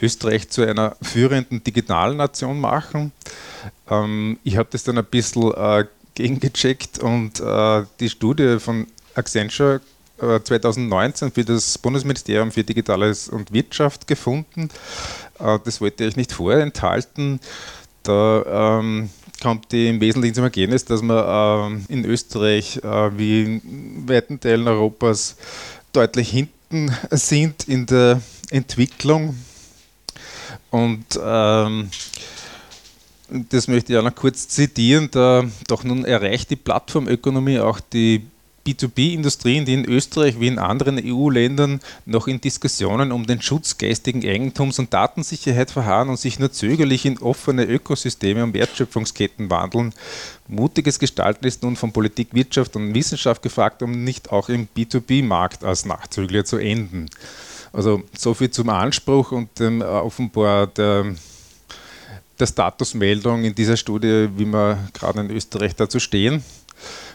Österreich 0.00 0.48
zu 0.50 0.62
einer 0.62 0.96
führenden 1.02 1.62
Digitalnation 1.62 2.60
machen. 2.60 3.12
Ähm, 3.88 4.38
ich 4.44 4.56
habe 4.56 4.68
das 4.72 4.84
dann 4.84 4.98
ein 4.98 5.04
bisschen 5.04 5.52
äh, 5.52 5.84
gegengecheckt 6.14 6.98
und 6.98 7.40
äh, 7.40 7.84
die 7.98 8.08
Studie 8.08 8.58
von 8.58 8.86
Accenture 9.14 9.80
2019 10.20 11.28
äh, 11.28 11.30
für 11.30 11.44
das 11.44 11.78
Bundesministerium 11.78 12.50
für 12.50 12.64
Digitales 12.64 13.28
und 13.28 13.52
Wirtschaft 13.52 14.06
gefunden. 14.06 14.68
Äh, 15.38 15.58
das 15.64 15.80
wollte 15.80 16.04
ich 16.04 16.16
nicht 16.16 16.32
vorenthalten. 16.32 17.40
Da 18.02 18.78
ähm, 18.78 19.10
kommt 19.42 19.72
die 19.72 19.88
im 19.88 20.00
Wesentlichen 20.00 20.34
zum 20.34 20.44
Ergebnis, 20.44 20.84
dass 20.84 21.02
wir 21.02 21.80
äh, 21.88 21.92
in 21.92 22.04
Österreich 22.04 22.78
äh, 22.78 23.18
wie 23.18 23.42
in 23.42 24.08
weiten 24.08 24.40
Teilen 24.40 24.68
Europas 24.68 25.36
deutlich 25.92 26.30
hinten 26.30 26.94
sind 27.10 27.68
in 27.68 27.86
der 27.86 28.20
Entwicklung. 28.50 29.36
Und 30.70 31.04
ähm, 31.22 31.90
das 33.28 33.68
möchte 33.68 33.92
ich 33.92 33.98
auch 33.98 34.04
noch 34.04 34.14
kurz 34.14 34.48
zitieren, 34.48 35.08
da 35.10 35.44
doch 35.68 35.84
nun 35.84 36.04
erreicht 36.04 36.50
die 36.50 36.56
Plattformökonomie 36.56 37.60
auch 37.60 37.80
die 37.80 38.24
B2B-Industrien, 38.66 39.64
die 39.64 39.74
in 39.74 39.84
Österreich 39.84 40.38
wie 40.38 40.46
in 40.46 40.58
anderen 40.58 41.00
EU-Ländern 41.02 41.80
noch 42.04 42.26
in 42.26 42.40
Diskussionen 42.40 43.10
um 43.10 43.26
den 43.26 43.40
Schutz 43.40 43.78
geistigen 43.78 44.22
Eigentums 44.22 44.78
und 44.78 44.92
Datensicherheit 44.92 45.70
verharren 45.70 46.10
und 46.10 46.18
sich 46.18 46.38
nur 46.38 46.52
zögerlich 46.52 47.06
in 47.06 47.18
offene 47.18 47.64
Ökosysteme 47.64 48.44
und 48.44 48.52
Wertschöpfungsketten 48.52 49.48
wandeln. 49.48 49.94
Mutiges 50.46 50.98
Gestalten 50.98 51.46
ist 51.46 51.62
nun 51.62 51.76
von 51.76 51.92
Politik, 51.92 52.28
Wirtschaft 52.32 52.76
und 52.76 52.94
Wissenschaft 52.94 53.42
gefragt, 53.42 53.82
um 53.82 54.04
nicht 54.04 54.30
auch 54.30 54.48
im 54.48 54.68
B2B-Markt 54.76 55.64
als 55.64 55.86
Nachzügler 55.86 56.44
zu 56.44 56.58
enden. 56.58 57.08
Also 57.72 58.02
so 58.16 58.34
viel 58.34 58.50
zum 58.50 58.68
Anspruch 58.68 59.32
und 59.32 59.58
dem, 59.58 59.80
äh, 59.80 59.84
offenbar 59.84 60.66
der 60.66 61.14
der 62.40 62.46
Statusmeldung 62.46 63.44
in 63.44 63.54
dieser 63.54 63.76
Studie, 63.76 64.28
wie 64.36 64.46
wir 64.46 64.78
gerade 64.92 65.20
in 65.20 65.30
Österreich 65.30 65.76
dazu 65.76 66.00
stehen. 66.00 66.42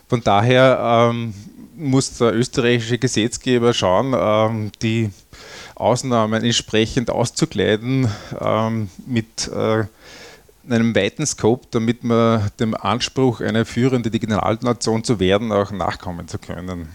Von 0.08 0.24
daher 0.24 1.10
ähm, 1.10 1.34
muss 1.76 2.18
der 2.18 2.34
österreichische 2.36 3.00
Gesetzgeber 3.00 3.74
schauen, 3.74 4.14
ähm, 4.16 4.72
die 4.82 5.10
Ausnahmen 5.74 6.44
entsprechend 6.44 7.10
auszukleiden 7.10 8.08
ähm, 8.40 8.90
mit 9.08 9.48
äh, 9.48 9.86
einem 10.70 10.96
weiten 10.96 11.26
Scope, 11.26 11.68
damit 11.72 12.04
man 12.04 12.50
dem 12.60 12.76
Anspruch, 12.76 13.42
eine 13.42 13.66
führende 13.66 14.10
Digitalnation 14.10 15.04
zu 15.04 15.20
werden, 15.20 15.52
auch 15.52 15.72
nachkommen 15.72 16.28
zu 16.28 16.38
können. 16.38 16.90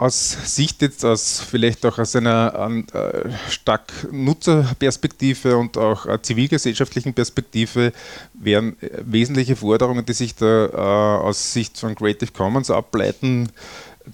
Aus 0.00 0.56
Sicht 0.56 0.80
jetzt 0.80 1.04
aus 1.04 1.40
vielleicht 1.40 1.84
auch 1.84 1.98
aus 1.98 2.16
einer 2.16 2.82
äh, 2.94 3.30
stark 3.50 3.92
Nutzerperspektive 4.10 5.58
und 5.58 5.76
auch 5.76 6.06
zivilgesellschaftlichen 6.22 7.12
Perspektive 7.12 7.92
wären 8.32 8.80
äh, 8.80 8.88
wesentliche 9.04 9.56
Forderungen, 9.56 10.06
die 10.06 10.14
sich 10.14 10.34
da 10.34 10.66
äh, 10.66 11.26
aus 11.26 11.52
Sicht 11.52 11.78
von 11.78 11.94
Creative 11.94 12.32
Commons 12.32 12.70
ableiten, 12.70 13.50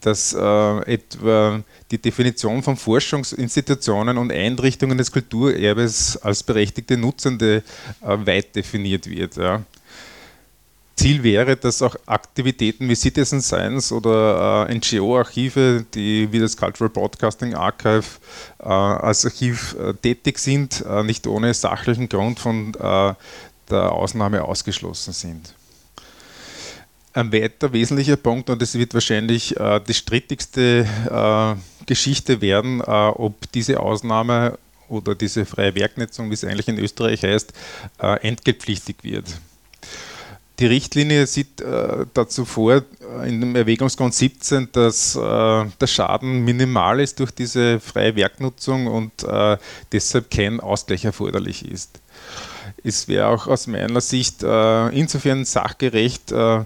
dass 0.00 0.32
äh, 0.32 0.38
etwa 0.92 1.62
die 1.92 1.98
Definition 1.98 2.64
von 2.64 2.76
Forschungsinstitutionen 2.76 4.18
und 4.18 4.32
Einrichtungen 4.32 4.98
des 4.98 5.12
Kulturerbes 5.12 6.16
als 6.16 6.42
berechtigte 6.42 6.96
Nutzende 6.96 7.62
äh, 8.02 8.26
weit 8.26 8.56
definiert 8.56 9.08
wird. 9.08 9.36
Ja. 9.36 9.62
Ziel 10.96 11.22
wäre, 11.22 11.56
dass 11.56 11.82
auch 11.82 11.94
Aktivitäten 12.06 12.88
wie 12.88 12.94
Citizen 12.94 13.42
Science 13.42 13.92
oder 13.92 14.66
äh, 14.68 14.74
NGO-Archive, 14.74 15.84
die 15.94 16.32
wie 16.32 16.38
das 16.38 16.56
Cultural 16.56 16.88
Broadcasting 16.88 17.54
Archive 17.54 18.04
äh, 18.58 18.64
als 18.64 19.26
Archiv 19.26 19.76
äh, 19.78 19.92
tätig 19.92 20.38
sind, 20.38 20.84
äh, 20.88 21.02
nicht 21.02 21.26
ohne 21.26 21.52
sachlichen 21.52 22.08
Grund 22.08 22.40
von 22.40 22.72
äh, 22.74 23.14
der 23.68 23.92
Ausnahme 23.92 24.42
ausgeschlossen 24.42 25.12
sind. 25.12 25.54
Ein 27.12 27.32
weiter 27.32 27.72
wesentlicher 27.72 28.16
Punkt, 28.16 28.48
und 28.48 28.62
es 28.62 28.74
wird 28.74 28.94
wahrscheinlich 28.94 29.56
äh, 29.58 29.80
die 29.86 29.94
strittigste 29.94 30.86
Geschichte 31.86 32.40
werden, 32.40 32.82
ob 32.82 33.50
diese 33.52 33.78
Ausnahme 33.78 34.58
oder 34.88 35.14
diese 35.14 35.46
freie 35.46 35.74
Werknetzung, 35.74 36.30
wie 36.30 36.34
es 36.34 36.42
eigentlich 36.42 36.66
in 36.66 36.78
Österreich 36.78 37.22
heißt, 37.22 37.52
entgeltpflichtig 37.98 38.96
wird. 39.02 39.26
Die 40.58 40.66
Richtlinie 40.66 41.26
sieht 41.26 41.60
äh, 41.60 42.06
dazu 42.14 42.46
vor, 42.46 42.76
äh, 42.76 43.28
in 43.28 43.40
dem 43.40 43.56
Erwägungsgrund 43.56 44.14
17, 44.14 44.70
dass 44.72 45.14
äh, 45.14 45.18
der 45.20 45.86
Schaden 45.86 46.44
minimal 46.44 47.00
ist 47.00 47.20
durch 47.20 47.30
diese 47.30 47.78
freie 47.78 48.16
Werknutzung 48.16 48.86
und 48.86 49.22
äh, 49.22 49.58
deshalb 49.92 50.30
kein 50.30 50.60
Ausgleich 50.60 51.04
erforderlich 51.04 51.70
ist. 51.70 52.00
Es 52.82 53.06
wäre 53.06 53.28
auch 53.28 53.46
aus 53.46 53.66
meiner 53.66 54.00
Sicht 54.00 54.42
äh, 54.42 54.88
insofern 54.88 55.44
sachgerecht, 55.44 56.32
äh, 56.32 56.64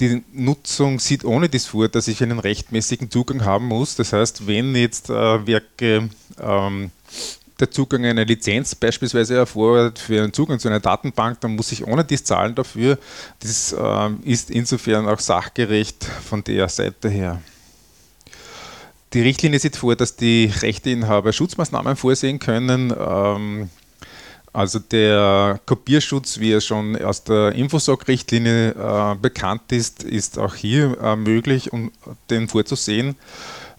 die 0.00 0.22
Nutzung 0.32 0.98
sieht 0.98 1.24
ohne 1.24 1.50
dies 1.50 1.66
vor, 1.66 1.88
dass 1.88 2.08
ich 2.08 2.22
einen 2.22 2.38
rechtmäßigen 2.38 3.10
Zugang 3.10 3.44
haben 3.44 3.66
muss. 3.66 3.96
Das 3.96 4.14
heißt, 4.14 4.46
wenn 4.46 4.74
jetzt 4.74 5.10
Werke 5.10 6.08
ähm, 6.40 6.90
der 7.60 7.70
Zugang 7.70 8.04
einer 8.04 8.24
Lizenz 8.24 8.74
beispielsweise 8.74 9.36
erfordert 9.36 9.98
für 9.98 10.22
einen 10.22 10.32
Zugang 10.32 10.58
zu 10.58 10.68
einer 10.68 10.80
Datenbank, 10.80 11.40
dann 11.40 11.56
muss 11.56 11.72
ich 11.72 11.86
ohne 11.86 12.04
dies 12.04 12.24
zahlen 12.24 12.54
dafür. 12.54 12.98
Das 13.40 13.72
äh, 13.72 14.10
ist 14.24 14.50
insofern 14.50 15.08
auch 15.08 15.20
sachgerecht 15.20 16.04
von 16.04 16.42
der 16.44 16.68
Seite 16.68 17.08
her. 17.08 17.40
Die 19.12 19.22
Richtlinie 19.22 19.58
sieht 19.58 19.76
vor, 19.76 19.96
dass 19.96 20.16
die 20.16 20.52
Rechteinhaber 20.60 21.32
Schutzmaßnahmen 21.32 21.96
vorsehen 21.96 22.38
können. 22.38 22.94
Ähm, 22.96 23.68
also 24.52 24.80
der 24.80 25.60
Kopierschutz, 25.64 26.40
wie 26.40 26.52
er 26.52 26.60
schon 26.60 27.00
aus 27.00 27.22
der 27.22 27.52
Infosoc-Richtlinie 27.52 28.70
äh, 28.70 29.14
bekannt 29.14 29.70
ist, 29.70 30.02
ist 30.02 30.38
auch 30.38 30.54
hier 30.54 30.96
äh, 31.00 31.16
möglich, 31.16 31.72
um 31.72 31.92
den 32.30 32.48
vorzusehen. 32.48 33.14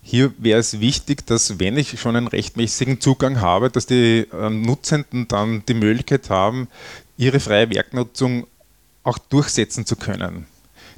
Hier 0.04 0.34
wäre 0.38 0.60
es 0.60 0.80
wichtig, 0.80 1.26
dass 1.28 1.60
wenn 1.60 1.78
ich 1.78 2.00
schon 2.00 2.16
einen 2.16 2.28
rechtmäßigen 2.28 3.02
Zugang 3.02 3.40
habe, 3.40 3.70
dass 3.70 3.86
die 3.86 4.28
äh, 4.32 4.50
Nutzenden 4.50 5.28
dann 5.28 5.64
die 5.68 5.76
Möglichkeit 5.76 6.30
haben, 6.30 6.68
ihre 7.18 7.40
freie 7.40 7.70
Werknutzung 7.70 8.48
auch 9.04 9.18
durchsetzen 9.18 9.86
zu 9.86 9.96
können. 9.96 10.48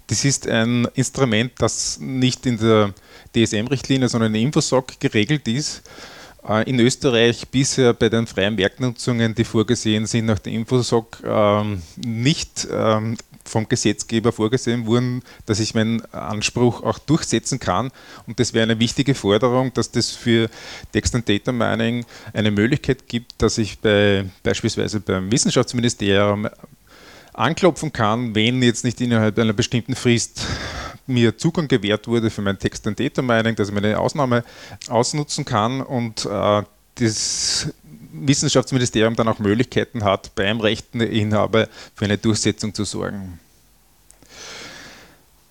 Das 0.08 0.26
ist 0.26 0.47
ein 0.47 0.88
Instrument, 0.95 1.54
das 1.58 1.99
nicht 1.99 2.45
in 2.45 2.58
der 2.58 2.93
DSM-Richtlinie, 3.36 4.10
sondern 4.10 4.28
in 4.28 4.34
der 4.34 4.41
Infosoc 4.43 4.99
geregelt 4.99 5.47
ist. 5.47 5.82
Äh, 6.47 6.70
in 6.70 6.80
Österreich 6.80 7.47
bisher 7.49 7.93
bei 7.93 8.10
den 8.10 8.28
freien 8.28 8.58
Werknutzungen, 8.58 9.36
die 9.36 9.43
vorgesehen 9.43 10.06
sind 10.06 10.26
nach 10.26 10.39
der 10.39 10.54
Infosoc, 10.54 11.22
ähm, 11.26 11.82
nicht 11.97 12.68
ähm, 12.72 13.18
vom 13.46 13.68
Gesetzgeber 13.68 14.32
vorgesehen 14.32 14.86
wurden, 14.86 15.22
dass 15.46 15.60
ich 15.60 15.76
meinen 15.76 16.02
Anspruch 16.14 16.84
auch 16.84 17.00
durchsetzen 17.00 17.60
kann. 17.60 17.91
Und 18.28 18.39
das 18.39 18.54
wäre 18.54 18.64
eine 18.64 18.80
wichtige 18.80 19.16
Forderung, 19.16 19.74
dass 19.74 19.91
das 19.91 20.12
für 20.12 20.50
Text 20.91 21.16
and 21.16 21.28
Data 21.28 21.52
Mining 21.52 22.06
eine 22.34 22.52
Möglichkeit 22.52 23.08
gibt, 23.08 23.41
dass 23.41 23.58
ich 23.58 23.80
bei, 23.80 24.26
beispielsweise 24.44 25.00
beim 25.00 25.32
Wissenschaftsministerium 25.32 26.48
anklopfen 27.34 27.91
kann, 27.91 28.36
wenn 28.36 28.62
jetzt 28.62 28.84
nicht 28.84 29.02
innerhalb 29.02 29.38
einer 29.39 29.54
bestimmten 29.54 29.96
Frist 29.96 30.46
mir 31.08 31.38
Zugang 31.38 31.68
gewährt 31.68 32.08
wurde 32.08 32.30
für 32.30 32.41
mein 32.41 32.60
Text 32.60 32.88
and 32.88 33.00
Data 33.00 33.22
Mining, 33.22 33.56
dass 33.56 33.70
ich 33.70 33.74
meine 33.74 34.00
Ausnahme 34.00 34.44
ausnutzen 34.88 35.44
kann 35.44 35.82
und 35.82 36.26
äh, 36.26 36.64
das 36.96 37.68
Wissenschaftsministerium 38.14 39.16
dann 39.16 39.28
auch 39.28 39.39
Möglichkeiten 39.39 40.04
hat, 40.04 40.34
beim 40.36 40.60
Rechteninhaber 40.60 41.68
für 41.96 42.06
eine 42.06 42.18
Durchsetzung 42.18 42.74
zu 42.74 42.84
sorgen. 42.84 43.39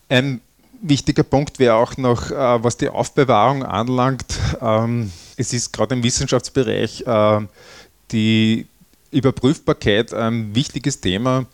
Ein 0.09 0.41
wichtiger 0.81 1.23
Punkt 1.23 1.59
wäre 1.59 1.75
auch 1.75 1.97
noch, 1.97 2.31
äh, 2.31 2.63
was 2.63 2.77
die 2.77 2.89
Aufbewahrung 2.89 3.65
anlangt. 3.65 4.27
Ähm, 4.61 5.11
es 5.37 5.53
ist 5.53 5.73
gerade 5.73 5.95
im 5.95 6.03
Wissenschaftsbereich 6.03 7.03
äh, 7.07 7.41
die 8.11 8.67
Überprüfbarkeit 9.11 10.13
ein 10.13 10.55
wichtiges 10.55 11.01
Thema. 11.01 11.47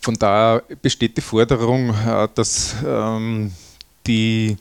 Von 0.00 0.18
daher 0.18 0.62
besteht 0.80 1.16
die 1.16 1.20
Forderung, 1.20 1.90
äh, 1.90 2.28
dass 2.34 2.74
ähm, 2.84 3.52
die 4.06 4.56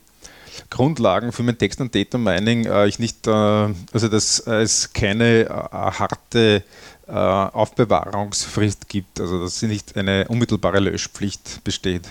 Grundlagen 0.70 1.32
für 1.32 1.44
mein 1.44 1.58
Text- 1.58 1.82
und 1.82 1.94
Data 1.94 2.18
Mining 2.18 2.66
äh, 2.66 2.88
ich 2.88 3.00
nicht, 3.00 3.28
äh, 3.28 3.32
also 3.32 4.08
dass 4.08 4.40
es 4.40 4.94
keine 4.94 5.42
äh, 5.42 5.50
harte 5.50 6.64
äh, 7.08 7.12
Aufbewahrungsfrist 7.12 8.88
gibt, 8.88 9.20
also 9.20 9.42
dass 9.42 9.62
nicht 9.62 9.98
eine 9.98 10.28
unmittelbare 10.28 10.80
Löschpflicht 10.80 11.64
besteht. 11.64 12.08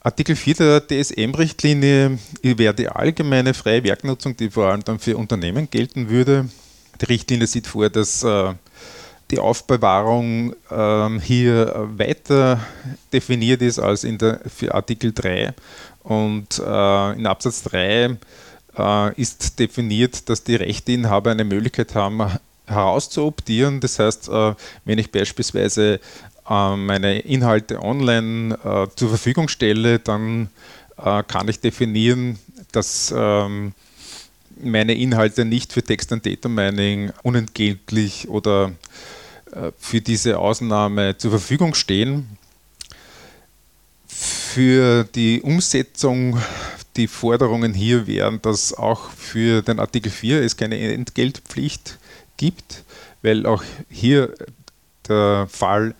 Artikel 0.00 0.36
4 0.36 0.54
der 0.54 0.86
DSM-Richtlinie 0.86 2.18
wäre 2.42 2.72
die 2.72 2.88
allgemeine 2.88 3.52
freie 3.52 3.84
Werknutzung, 3.84 4.36
die 4.36 4.48
vor 4.48 4.68
allem 4.68 4.82
dann 4.84 4.98
für 4.98 5.16
Unternehmen 5.16 5.68
gelten 5.70 6.08
würde. 6.08 6.48
Die 7.00 7.04
Richtlinie 7.04 7.46
sieht 7.46 7.66
vor, 7.66 7.90
dass 7.90 8.22
äh, 8.22 8.54
die 9.30 9.38
Aufbewahrung 9.38 10.54
ähm, 10.70 11.20
hier 11.20 11.88
weiter 11.96 12.60
definiert 13.12 13.60
ist 13.60 13.78
als 13.78 14.04
in 14.04 14.18
der, 14.18 14.40
für 14.46 14.74
Artikel 14.74 15.12
3 15.12 15.52
und 16.08 16.58
äh, 16.58 17.12
in 17.12 17.26
Absatz 17.26 17.64
3 17.64 18.16
äh, 18.78 19.20
ist 19.20 19.58
definiert, 19.58 20.30
dass 20.30 20.42
die 20.42 20.56
Rechteinhaber 20.56 21.32
eine 21.32 21.44
Möglichkeit 21.44 21.94
haben, 21.94 22.22
herauszuoptieren. 22.66 23.80
Das 23.80 23.98
heißt, 23.98 24.30
äh, 24.30 24.54
wenn 24.86 24.98
ich 24.98 25.12
beispielsweise 25.12 26.00
äh, 26.48 26.76
meine 26.76 27.18
Inhalte 27.18 27.82
online 27.82 28.58
äh, 28.64 28.86
zur 28.96 29.10
Verfügung 29.10 29.48
stelle, 29.48 29.98
dann 29.98 30.48
äh, 30.96 31.22
kann 31.24 31.46
ich 31.48 31.60
definieren, 31.60 32.38
dass 32.72 33.12
ähm, 33.14 33.74
meine 34.62 34.94
Inhalte 34.94 35.44
nicht 35.44 35.74
für 35.74 35.82
Text- 35.82 36.10
und 36.10 36.24
Data 36.24 36.48
Mining 36.48 37.12
unentgeltlich 37.22 38.28
oder 38.28 38.72
für 39.78 40.02
diese 40.02 40.38
Ausnahme 40.38 41.16
zur 41.16 41.30
Verfügung 41.30 41.74
stehen. 41.74 42.37
Für 44.54 45.04
die 45.04 45.42
Umsetzung, 45.42 46.40
die 46.96 47.06
Forderungen 47.06 47.74
hier 47.74 48.06
wären, 48.06 48.40
dass 48.40 48.72
auch 48.72 49.10
für 49.10 49.60
den 49.60 49.78
Artikel 49.78 50.10
4 50.10 50.42
es 50.42 50.56
keine 50.56 50.78
Entgeltpflicht 50.78 51.98
gibt, 52.38 52.82
weil 53.20 53.44
auch 53.44 53.62
hier 53.90 54.34
der 55.06 55.48
Fall 55.50 55.94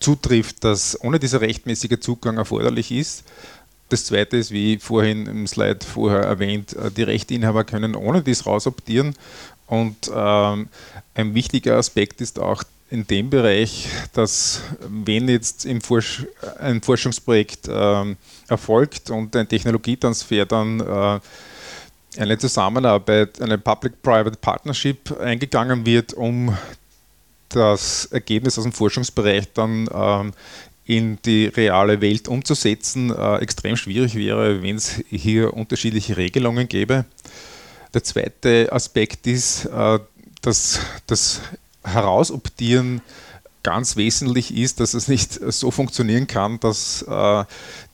zutrifft, 0.00 0.64
dass 0.64 0.98
ohne 1.04 1.18
dieser 1.18 1.42
rechtmäßige 1.42 2.00
Zugang 2.00 2.38
erforderlich 2.38 2.90
ist. 2.90 3.24
Das 3.90 4.06
zweite 4.06 4.38
ist, 4.38 4.50
wie 4.50 4.78
vorhin 4.78 5.26
im 5.26 5.46
Slide 5.46 5.84
vorher 5.84 6.22
erwähnt, 6.22 6.74
die 6.96 7.02
Rechteinhaber 7.02 7.64
können 7.64 7.94
ohne 7.94 8.22
dies 8.22 8.46
rausoptieren. 8.46 9.14
Und 9.66 10.10
ähm, 10.12 10.68
ein 11.14 11.34
wichtiger 11.34 11.76
Aspekt 11.76 12.22
ist 12.22 12.38
auch 12.38 12.64
in 12.90 13.06
dem 13.06 13.30
Bereich, 13.30 13.88
dass 14.12 14.62
wenn 14.88 15.28
jetzt 15.28 15.66
Forsch 15.82 16.26
ein 16.58 16.82
Forschungsprojekt 16.82 17.68
äh, 17.68 18.16
erfolgt 18.48 19.10
und 19.10 19.34
ein 19.36 19.48
Technologietransfer 19.48 20.44
dann 20.44 20.80
äh, 20.80 21.20
eine 22.20 22.38
Zusammenarbeit, 22.38 23.40
eine 23.40 23.58
Public-Private 23.58 24.36
Partnership 24.40 25.18
eingegangen 25.20 25.86
wird, 25.86 26.14
um 26.14 26.56
das 27.48 28.06
Ergebnis 28.06 28.58
aus 28.58 28.64
dem 28.64 28.72
Forschungsbereich 28.72 29.52
dann 29.52 29.88
ähm, 29.92 30.32
in 30.84 31.18
die 31.24 31.46
reale 31.46 32.00
Welt 32.00 32.26
umzusetzen, 32.26 33.14
äh, 33.14 33.36
extrem 33.36 33.76
schwierig 33.76 34.16
wäre, 34.16 34.62
wenn 34.62 34.76
es 34.76 35.00
hier 35.08 35.54
unterschiedliche 35.54 36.16
Regelungen 36.16 36.66
gäbe. 36.66 37.04
Der 37.94 38.02
zweite 38.02 38.68
Aspekt 38.72 39.26
ist, 39.26 39.66
äh, 39.66 40.00
dass 40.42 40.80
das 41.06 41.40
Herausoptieren 41.82 43.00
ganz 43.62 43.96
wesentlich 43.96 44.56
ist, 44.56 44.80
dass 44.80 44.94
es 44.94 45.08
nicht 45.08 45.32
so 45.32 45.70
funktionieren 45.70 46.26
kann, 46.26 46.58
dass 46.60 47.02
äh, 47.02 47.44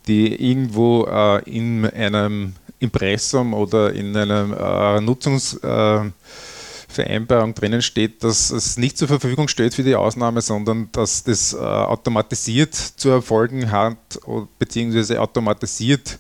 die 0.07 0.51
irgendwo 0.51 1.07
äh, 1.07 1.43
in 1.51 1.85
einem 1.87 2.55
Impressum 2.79 3.55
oder 3.55 3.93
in 3.93 4.17
einer 4.17 4.97
äh, 4.97 5.01
Nutzungsvereinbarung 5.01 7.55
drinnen 7.55 7.83
steht, 7.83 8.23
dass 8.23 8.51
es 8.51 8.77
nicht 8.77 8.99
zur 8.99 9.09
Verfügung 9.09 9.49
steht 9.49 9.75
für 9.75 9.83
die 9.83 9.97
Ausnahme, 9.97 10.41
sondern 10.41 10.89
dass 10.93 11.25
das 11.25 11.55
äh, 11.55 11.57
automatisiert 11.57 12.75
zu 12.75 13.09
erfolgen 13.09 13.71
hat, 13.71 13.97
beziehungsweise 14.59 15.21
automatisiert 15.21 16.19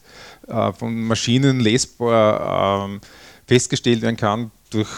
äh, 0.49 0.73
von 0.73 1.03
Maschinen 1.03 1.61
lesbar 1.61 2.87
ähm, 2.87 3.01
festgestellt 3.47 4.03
werden 4.03 4.17
kann, 4.17 4.51
durch 4.77 4.89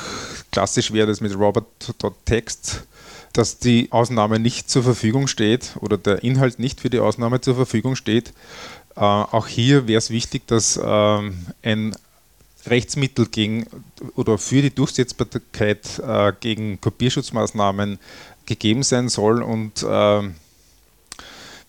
klassisch 0.50 0.92
wäre 0.92 1.06
das 1.06 1.20
mit 1.20 1.36
Robert.text, 1.38 2.84
dass 3.32 3.58
die 3.58 3.88
Ausnahme 3.92 4.38
nicht 4.38 4.68
zur 4.68 4.82
Verfügung 4.82 5.28
steht 5.28 5.76
oder 5.80 5.96
der 5.96 6.24
Inhalt 6.24 6.58
nicht 6.58 6.80
für 6.80 6.90
die 6.90 6.98
Ausnahme 6.98 7.40
zur 7.40 7.54
Verfügung 7.54 7.94
steht. 7.94 8.32
Äh, 8.96 9.00
auch 9.00 9.46
hier 9.46 9.86
wäre 9.86 9.98
es 9.98 10.10
wichtig, 10.10 10.46
dass 10.46 10.78
ähm, 10.82 11.46
ein 11.62 11.94
Rechtsmittel 12.66 13.26
gegen 13.26 13.66
oder 14.16 14.36
für 14.36 14.62
die 14.62 14.74
Durchsetzbarkeit 14.74 16.00
äh, 16.00 16.32
gegen 16.40 16.80
Kopierschutzmaßnahmen 16.80 17.98
gegeben 18.46 18.82
sein 18.82 19.08
soll 19.08 19.42
und 19.42 19.82
äh, 19.82 20.28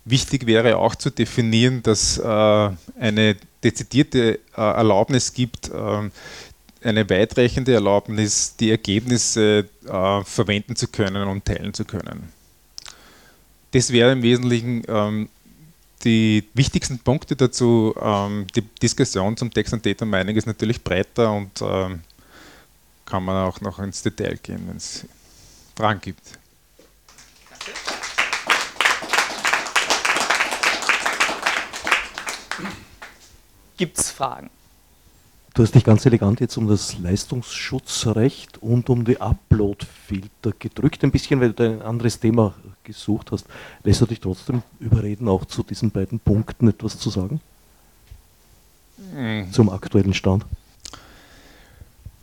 wichtig 0.05 0.47
wäre 0.47 0.77
auch 0.77 0.95
zu 0.95 1.11
definieren, 1.11 1.83
dass 1.83 2.17
äh, 2.17 2.69
eine 2.99 3.35
dezidierte 3.63 4.39
äh, 4.55 4.61
Erlaubnis 4.61 5.33
gibt, 5.33 5.69
ähm, 5.73 6.11
eine 6.81 7.09
weitreichende 7.09 7.73
Erlaubnis, 7.73 8.55
die 8.55 8.71
Ergebnisse 8.71 9.65
äh, 9.85 10.23
verwenden 10.23 10.75
zu 10.75 10.87
können 10.87 11.27
und 11.27 11.45
teilen 11.45 11.73
zu 11.73 11.85
können. 11.85 12.31
Das 13.71 13.91
wäre 13.91 14.11
im 14.11 14.21
Wesentlichen 14.21 14.83
ähm, 14.87 15.29
die 16.03 16.47
wichtigsten 16.53 16.99
Punkte 16.99 17.35
dazu. 17.35 17.93
Ähm, 18.01 18.47
die 18.55 18.61
Diskussion 18.61 19.35
zum 19.37 19.53
Text- 19.53 19.73
und 19.73 19.85
Data 19.85 20.05
Mining 20.05 20.35
ist 20.35 20.47
natürlich 20.47 20.83
breiter 20.83 21.33
und 21.33 21.61
ähm, 21.61 22.01
kann 23.05 23.23
man 23.23 23.45
auch 23.45 23.59
noch 23.61 23.79
ins 23.79 24.01
Detail 24.01 24.37
gehen, 24.41 24.63
wenn 24.67 24.77
es 24.77 25.05
Fragen 25.75 25.99
gibt. 26.01 26.39
Gibt 33.77 33.97
es 33.97 34.11
Fragen? 34.11 34.49
Du 35.59 35.63
hast 35.63 35.75
dich 35.75 35.83
ganz 35.83 36.05
elegant 36.05 36.39
jetzt 36.39 36.55
um 36.55 36.69
das 36.69 36.97
Leistungsschutzrecht 36.99 38.63
und 38.63 38.89
um 38.89 39.03
die 39.03 39.19
Upload-Filter 39.19 40.53
gedrückt, 40.57 41.03
ein 41.03 41.11
bisschen, 41.11 41.41
weil 41.41 41.51
du 41.51 41.65
ein 41.65 41.81
anderes 41.81 42.17
Thema 42.17 42.53
gesucht 42.85 43.33
hast. 43.33 43.45
Lässt 43.83 43.99
du 43.99 44.05
dich 44.05 44.21
trotzdem 44.21 44.63
überreden, 44.79 45.27
auch 45.27 45.43
zu 45.43 45.61
diesen 45.63 45.91
beiden 45.91 46.17
Punkten 46.21 46.69
etwas 46.69 46.97
zu 46.97 47.09
sagen? 47.09 47.41
Mhm. 49.13 49.51
Zum 49.51 49.69
aktuellen 49.69 50.13
Stand? 50.13 50.45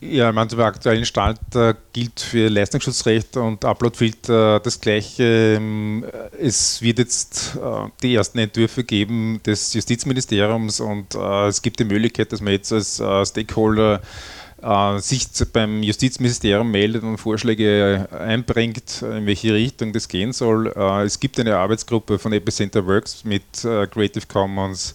Ja, 0.08 0.28
ich 0.28 0.34
meine, 0.34 0.48
zum 0.48 0.60
aktuellen 0.60 1.04
Stand 1.04 1.38
äh, 1.54 1.74
gilt 1.92 2.20
für 2.20 2.48
Leistungsschutzrecht 2.48 3.36
und 3.36 3.64
Uploadfilter 3.64 4.60
das 4.60 4.80
Gleiche. 4.80 5.56
Ähm, 5.56 6.04
es 6.38 6.80
wird 6.80 6.98
jetzt 6.98 7.56
äh, 7.56 7.88
die 8.02 8.14
ersten 8.14 8.38
Entwürfe 8.38 8.84
geben 8.84 9.40
des 9.44 9.74
Justizministeriums 9.74 10.78
und 10.78 11.14
äh, 11.14 11.46
es 11.48 11.60
gibt 11.60 11.80
die 11.80 11.84
Möglichkeit, 11.84 12.30
dass 12.30 12.40
man 12.40 12.52
jetzt 12.52 12.72
als 12.72 13.00
äh, 13.00 13.26
Stakeholder 13.26 14.00
äh, 14.62 14.98
sich 15.00 15.26
beim 15.52 15.82
Justizministerium 15.82 16.70
meldet 16.70 17.02
und 17.02 17.18
Vorschläge 17.18 18.08
einbringt, 18.12 19.02
in 19.02 19.26
welche 19.26 19.54
Richtung 19.54 19.92
das 19.92 20.06
gehen 20.06 20.32
soll. 20.32 20.72
Äh, 20.76 21.02
es 21.04 21.18
gibt 21.18 21.40
eine 21.40 21.56
Arbeitsgruppe 21.56 22.18
von 22.18 22.32
Epicenter 22.32 22.86
Works 22.86 23.24
mit 23.24 23.42
Creative 23.62 24.26
Commons, 24.28 24.94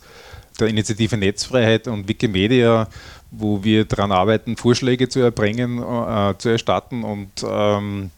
der 0.60 0.68
Initiative 0.68 1.18
Netzfreiheit 1.18 1.88
und 1.88 2.08
Wikimedia 2.08 2.88
wo 3.32 3.64
wir 3.64 3.86
daran 3.86 4.12
arbeiten, 4.12 4.58
Vorschläge 4.58 5.10
zu 5.10 5.22
erbringen, 5.22 5.80
äh, 5.80 6.38
zu 6.38 6.50
erstatten. 6.50 7.04
Und 7.04 7.32
ähm, 7.44 8.12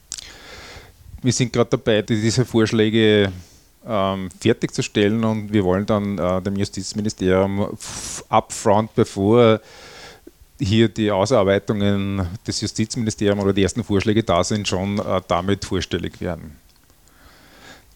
wir 1.22 1.32
sind 1.32 1.52
gerade 1.52 1.70
dabei, 1.70 2.02
diese 2.02 2.44
Vorschläge 2.44 3.32
ähm, 3.86 4.28
fertigzustellen. 4.40 5.24
Und 5.24 5.52
wir 5.52 5.64
wollen 5.64 5.86
dann 5.86 6.18
äh, 6.18 6.42
dem 6.42 6.56
Justizministerium 6.56 7.76
upfront, 8.28 8.94
bevor 8.94 9.60
hier 10.58 10.88
die 10.88 11.10
Ausarbeitungen 11.10 12.26
des 12.46 12.60
Justizministeriums 12.60 13.42
oder 13.42 13.52
die 13.52 13.62
ersten 13.62 13.84
Vorschläge 13.84 14.22
da 14.22 14.42
sind, 14.42 14.66
schon 14.68 14.98
äh, 14.98 15.20
damit 15.28 15.64
vorstellig 15.64 16.20
werden. 16.20 16.56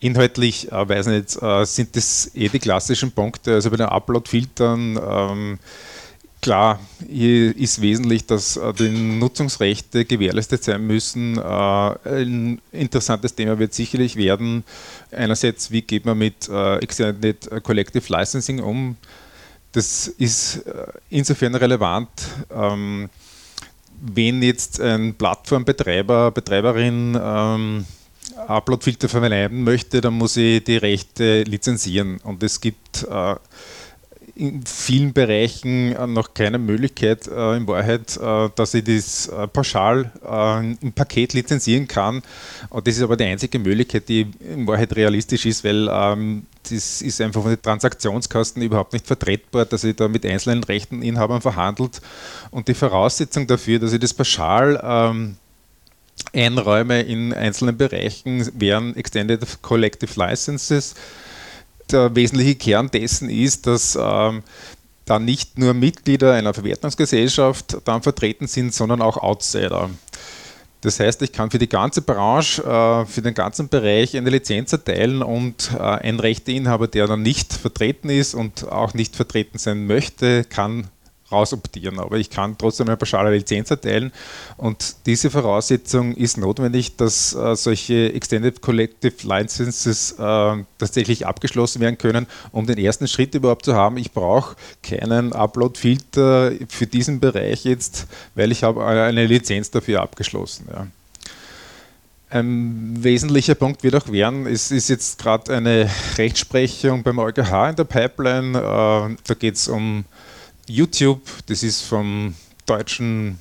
Inhaltlich 0.01 0.71
äh, 0.71 0.89
weiß 0.89 1.07
nicht, 1.07 1.43
äh, 1.43 1.65
sind 1.65 1.97
das 1.97 2.31
eh 2.35 2.49
die 2.49 2.59
klassischen 2.59 3.11
Punkte, 3.11 3.55
also 3.55 3.71
bei 3.71 3.77
den 3.77 3.87
Upload-Filtern 3.87 5.01
ähm, 5.03 5.59
Klar, 6.49 6.81
hier 7.07 7.55
ist 7.59 7.83
wesentlich, 7.83 8.25
dass 8.25 8.57
äh, 8.57 8.73
die 8.73 8.89
Nutzungsrechte 8.89 10.07
gewährleistet 10.07 10.65
sein 10.65 10.87
müssen. 10.87 11.37
Äh, 11.37 11.43
ein 11.43 12.63
interessantes 12.73 13.35
Thema 13.35 13.59
wird 13.59 13.75
sicherlich 13.75 14.17
werden, 14.17 14.65
einerseits, 15.11 15.71
wie 15.71 15.83
geht 15.83 16.07
man 16.07 16.17
mit 16.17 16.49
äh, 16.49 16.77
Extended 16.77 17.51
Collective 17.63 18.03
Licensing 18.09 18.61
um. 18.61 18.97
Das 19.73 20.09
ist 20.09 20.65
insofern 21.11 21.55
relevant, 21.55 22.09
ähm, 22.51 23.11
wenn 24.01 24.43
jetzt 24.43 24.81
ein 24.81 25.17
Plattformbetreiber, 25.17 26.31
Betreiberin 26.31 27.15
ähm, 27.23 27.85
Uploadfilter 28.47 29.11
verwenden 29.11 29.65
möchte, 29.65 30.01
dann 30.01 30.15
muss 30.15 30.39
ich 30.39 30.65
die 30.65 30.79
Rechte 30.79 31.43
lizenzieren. 31.43 32.19
Und 32.25 32.43
es 32.43 32.59
gibt 32.59 33.07
in 34.39 34.65
vielen 34.65 35.13
Bereichen 35.13 35.95
äh, 35.95 36.07
noch 36.07 36.33
keine 36.33 36.59
Möglichkeit 36.59 37.27
äh, 37.27 37.57
in 37.57 37.67
Wahrheit, 37.67 38.17
äh, 38.17 38.49
dass 38.55 38.73
ich 38.73 38.85
das 38.85 39.31
pauschal 39.53 40.11
im 40.81 40.93
Paket 40.93 41.33
lizenzieren 41.33 41.89
kann. 41.89 42.23
Das 42.85 42.97
ist 42.97 43.03
aber 43.03 43.17
die 43.17 43.25
einzige 43.25 43.59
Möglichkeit, 43.59 44.09
die 44.09 44.27
in 44.41 44.67
Wahrheit 44.67 44.95
realistisch 44.95 45.45
ist, 45.47 45.65
weil 45.65 45.89
ähm, 45.91 46.47
das 46.71 47.03
ist 47.03 47.21
einfach 47.21 47.43
von 47.43 47.51
den 47.51 47.61
Transaktionskosten 47.63 48.63
überhaupt 48.63 48.93
nicht 48.93 49.07
vertretbar, 49.07 49.65
dass 49.65 49.85
ich 49.85 49.97
da 49.97 50.09
mit 50.09 50.25
einzelnen 50.25 50.63
Rechteninhabern 50.63 51.41
verhandelt. 51.41 52.01
Und 52.51 52.69
die 52.69 52.75
Voraussetzung 52.75 53.47
dafür, 53.47 53.79
dass 53.79 53.93
ich 53.93 54.01
das 54.01 54.15
pauschal 54.15 54.81
ähm, 54.83 55.37
einräume 56.33 57.03
in 57.03 57.33
einzelnen 57.33 57.77
Bereichen, 57.77 58.49
wären 58.59 58.95
Extended 58.97 59.63
Collective 59.63 60.13
Licenses 60.17 60.95
der 61.93 62.15
wesentliche 62.15 62.55
Kern 62.55 62.91
dessen 62.91 63.31
ist, 63.31 63.67
dass 63.67 63.99
ähm, 64.01 64.43
da 65.05 65.19
nicht 65.19 65.59
nur 65.59 65.75
Mitglieder 65.75 66.35
einer 66.35 66.55
Verwertungsgesellschaft 66.55 67.79
dann 67.85 68.03
vertreten 68.03 68.47
sind, 68.47 68.75
sondern 68.75 69.03
auch 69.03 69.17
Outsider. 69.17 69.91
Das 70.81 71.01
heißt, 71.01 71.23
ich 71.23 71.33
kann 71.33 71.51
für 71.51 71.59
die 71.59 71.69
ganze 71.69 72.03
Branche, 72.03 72.63
äh, 72.63 73.05
für 73.07 73.23
den 73.23 73.35
ganzen 73.35 73.69
Bereich 73.69 74.17
eine 74.17 74.31
Lizenz 74.31 74.73
erteilen 74.73 75.23
und 75.23 75.73
äh, 75.75 75.83
ein 75.83 76.21
Rechteinhaber, 76.21 76.87
der 76.87 77.09
dann 77.09 77.23
nicht 77.23 77.53
vertreten 77.53 78.11
ist 78.11 78.35
und 78.35 78.69
auch 78.69 78.95
nicht 78.95 79.17
vertreten 79.17 79.59
sein 79.59 79.87
möchte, 79.87 80.45
kann 80.45 80.87
rausoptieren, 81.31 81.99
aber 81.99 82.17
ich 82.17 82.31
kann 82.31 82.57
trotzdem 82.57 82.89
eine 82.89 82.97
pauschale 82.97 83.35
Lizenz 83.35 83.71
erteilen 83.71 84.13
und 84.57 84.97
diese 85.07 85.31
Voraussetzung 85.31 86.15
ist 86.15 86.39
notwendig, 86.39 86.97
dass 86.97 87.35
äh, 87.35 87.55
solche 87.55 88.13
Extended 88.15 88.61
Collective 88.61 89.15
Licenses 89.27 90.13
äh, 90.13 90.65
tatsächlich 90.79 91.27
abgeschlossen 91.27 91.81
werden 91.81 91.99
können, 91.99 92.27
um 92.53 92.67
den 92.67 92.79
ersten 92.79 93.09
Schritt 93.09 93.35
überhaupt 93.35 93.65
zu 93.65 93.75
haben. 93.75 93.99
Ich 93.99 94.13
brauche 94.13 94.57
keinen 94.83 95.33
Upload-Filter 95.33 96.53
für 96.69 96.87
diesen 96.87 97.21
Bereich 97.21 97.65
jetzt, 97.65 98.07
weil 98.35 98.51
ich 98.53 98.63
habe 98.63 98.85
eine 98.85 99.27
Lizenz 99.27 99.71
dafür 99.71 100.03
abgeschlossen. 100.03 100.67
Ja. 100.73 100.87
Ein 102.31 103.03
wesentlicher 103.03 103.55
Punkt 103.55 103.83
wird 103.83 103.95
auch 103.95 104.13
werden, 104.13 104.47
es 104.47 104.71
ist 104.71 104.89
jetzt 104.89 105.19
gerade 105.19 105.55
eine 105.55 105.91
Rechtsprechung 106.19 107.03
beim 107.03 107.19
EuGH 107.19 107.71
in 107.71 107.77
der 107.77 107.85
Pipeline, 107.85 108.59
äh, 108.59 109.17
da 109.25 109.35
geht 109.39 109.57
es 109.57 109.69
um 109.69 110.05
YouTube, 110.69 111.23
das 111.47 111.63
ist 111.63 111.83
vom 111.83 112.35
deutschen 112.67 113.39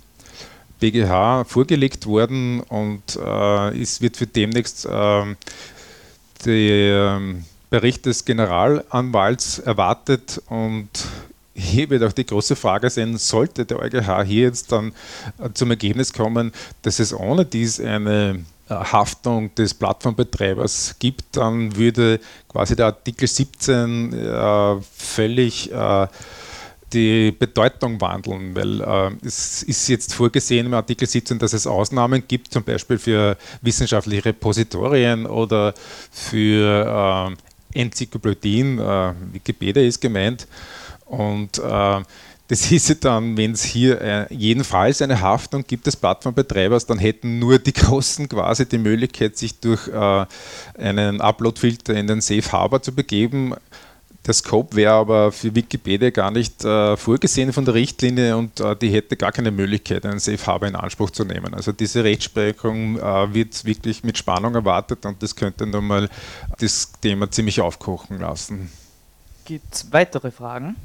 BGH 0.79 1.43
vorgelegt 1.45 2.05
worden 2.05 2.61
und 2.61 3.01
äh, 3.15 3.81
es 3.81 4.01
wird 4.01 4.17
für 4.17 4.27
demnächst 4.27 4.85
äh, 4.85 5.35
der 6.45 7.17
ähm, 7.17 7.45
Bericht 7.69 8.05
des 8.05 8.23
Generalanwalts 8.23 9.59
erwartet 9.59 10.41
und 10.47 10.89
hier 11.53 11.89
wird 11.89 12.03
auch 12.03 12.13
die 12.13 12.25
große 12.25 12.55
Frage 12.55 12.89
sein, 12.89 13.17
sollte 13.17 13.65
der 13.65 13.79
EuGH 13.79 14.23
hier 14.23 14.43
jetzt 14.43 14.71
dann 14.71 14.93
äh, 15.39 15.49
zum 15.53 15.71
Ergebnis 15.71 16.13
kommen, 16.13 16.51
dass 16.83 16.99
es 16.99 17.13
ohne 17.13 17.45
dies 17.45 17.79
eine 17.79 18.45
äh, 18.69 18.73
Haftung 18.73 19.53
des 19.55 19.73
Plattformbetreibers 19.73 20.95
gibt, 20.99 21.35
dann 21.35 21.75
würde 21.75 22.19
quasi 22.47 22.75
der 22.75 22.87
Artikel 22.87 23.27
17 23.27 24.13
äh, 24.13 24.75
völlig 24.95 25.71
die 26.97 27.31
Bedeutung 27.31 28.01
wandeln, 28.01 28.55
weil 28.55 28.81
äh, 28.81 29.11
es 29.25 29.61
ist 29.63 29.87
jetzt 29.87 30.15
vorgesehen 30.15 30.65
im 30.65 30.73
Artikel 30.73 31.07
17, 31.07 31.37
dass 31.37 31.53
es 31.53 31.67
Ausnahmen 31.67 32.23
gibt, 32.27 32.51
zum 32.51 32.63
Beispiel 32.63 32.97
für 32.97 33.37
wissenschaftliche 33.61 34.25
Repositorien 34.25 35.27
oder 35.27 35.75
für 36.11 37.35
äh, 37.73 37.79
Enzyklopädien, 37.79 38.79
äh, 38.79 39.13
Wikipedia 39.31 39.83
ist 39.83 40.01
gemeint. 40.01 40.47
Und 41.05 41.59
äh, 41.59 42.01
das 42.47 42.69
ja 42.69 42.95
dann, 42.99 43.37
wenn 43.37 43.51
es 43.51 43.63
hier 43.63 44.01
äh, 44.01 44.33
jedenfalls 44.33 45.01
eine 45.01 45.21
Haftung 45.21 45.63
gibt 45.67 45.85
des 45.85 45.95
Plattformbetreibers, 45.95 46.87
dann 46.87 46.97
hätten 46.97 47.37
nur 47.37 47.59
die 47.59 47.73
Großen 47.83 48.27
quasi 48.27 48.67
die 48.67 48.79
Möglichkeit, 48.79 49.37
sich 49.37 49.59
durch 49.59 49.87
äh, 49.87 50.25
einen 50.79 51.21
Uploadfilter 51.21 51.93
in 51.93 52.07
den 52.07 52.21
Safe 52.21 52.51
Harbor 52.51 52.81
zu 52.81 52.91
begeben. 52.91 53.53
Der 54.27 54.33
Scope 54.33 54.75
wäre 54.75 54.91
aber 54.91 55.31
für 55.31 55.55
Wikipedia 55.55 56.09
gar 56.09 56.31
nicht 56.31 56.65
äh, 56.65 56.97
vorgesehen 56.97 57.53
von 57.53 57.63
der 57.63 57.75
Richtlinie 57.75 58.35
und 58.35 58.59
äh, 58.59 58.75
die 58.75 58.89
hätte 58.89 59.15
gar 59.15 59.31
keine 59.31 59.51
Möglichkeit, 59.51 60.05
einen 60.05 60.19
Safe 60.19 60.45
Harbor 60.45 60.67
in 60.67 60.75
Anspruch 60.75 61.11
zu 61.11 61.23
nehmen. 61.23 61.53
Also 61.53 61.71
diese 61.71 62.03
Rechtsprechung 62.03 62.99
äh, 62.99 63.33
wird 63.33 63.63
wirklich 63.63 64.03
mit 64.03 64.17
Spannung 64.17 64.53
erwartet 64.53 65.05
und 65.05 65.23
das 65.23 65.33
könnte 65.33 65.65
nun 65.65 65.87
mal 65.87 66.09
das 66.59 66.91
Thema 66.99 67.31
ziemlich 67.31 67.61
aufkochen 67.61 68.19
lassen. 68.19 68.69
Gibt 69.45 69.73
es 69.73 69.93
weitere 69.93 70.29
Fragen? 70.29 70.75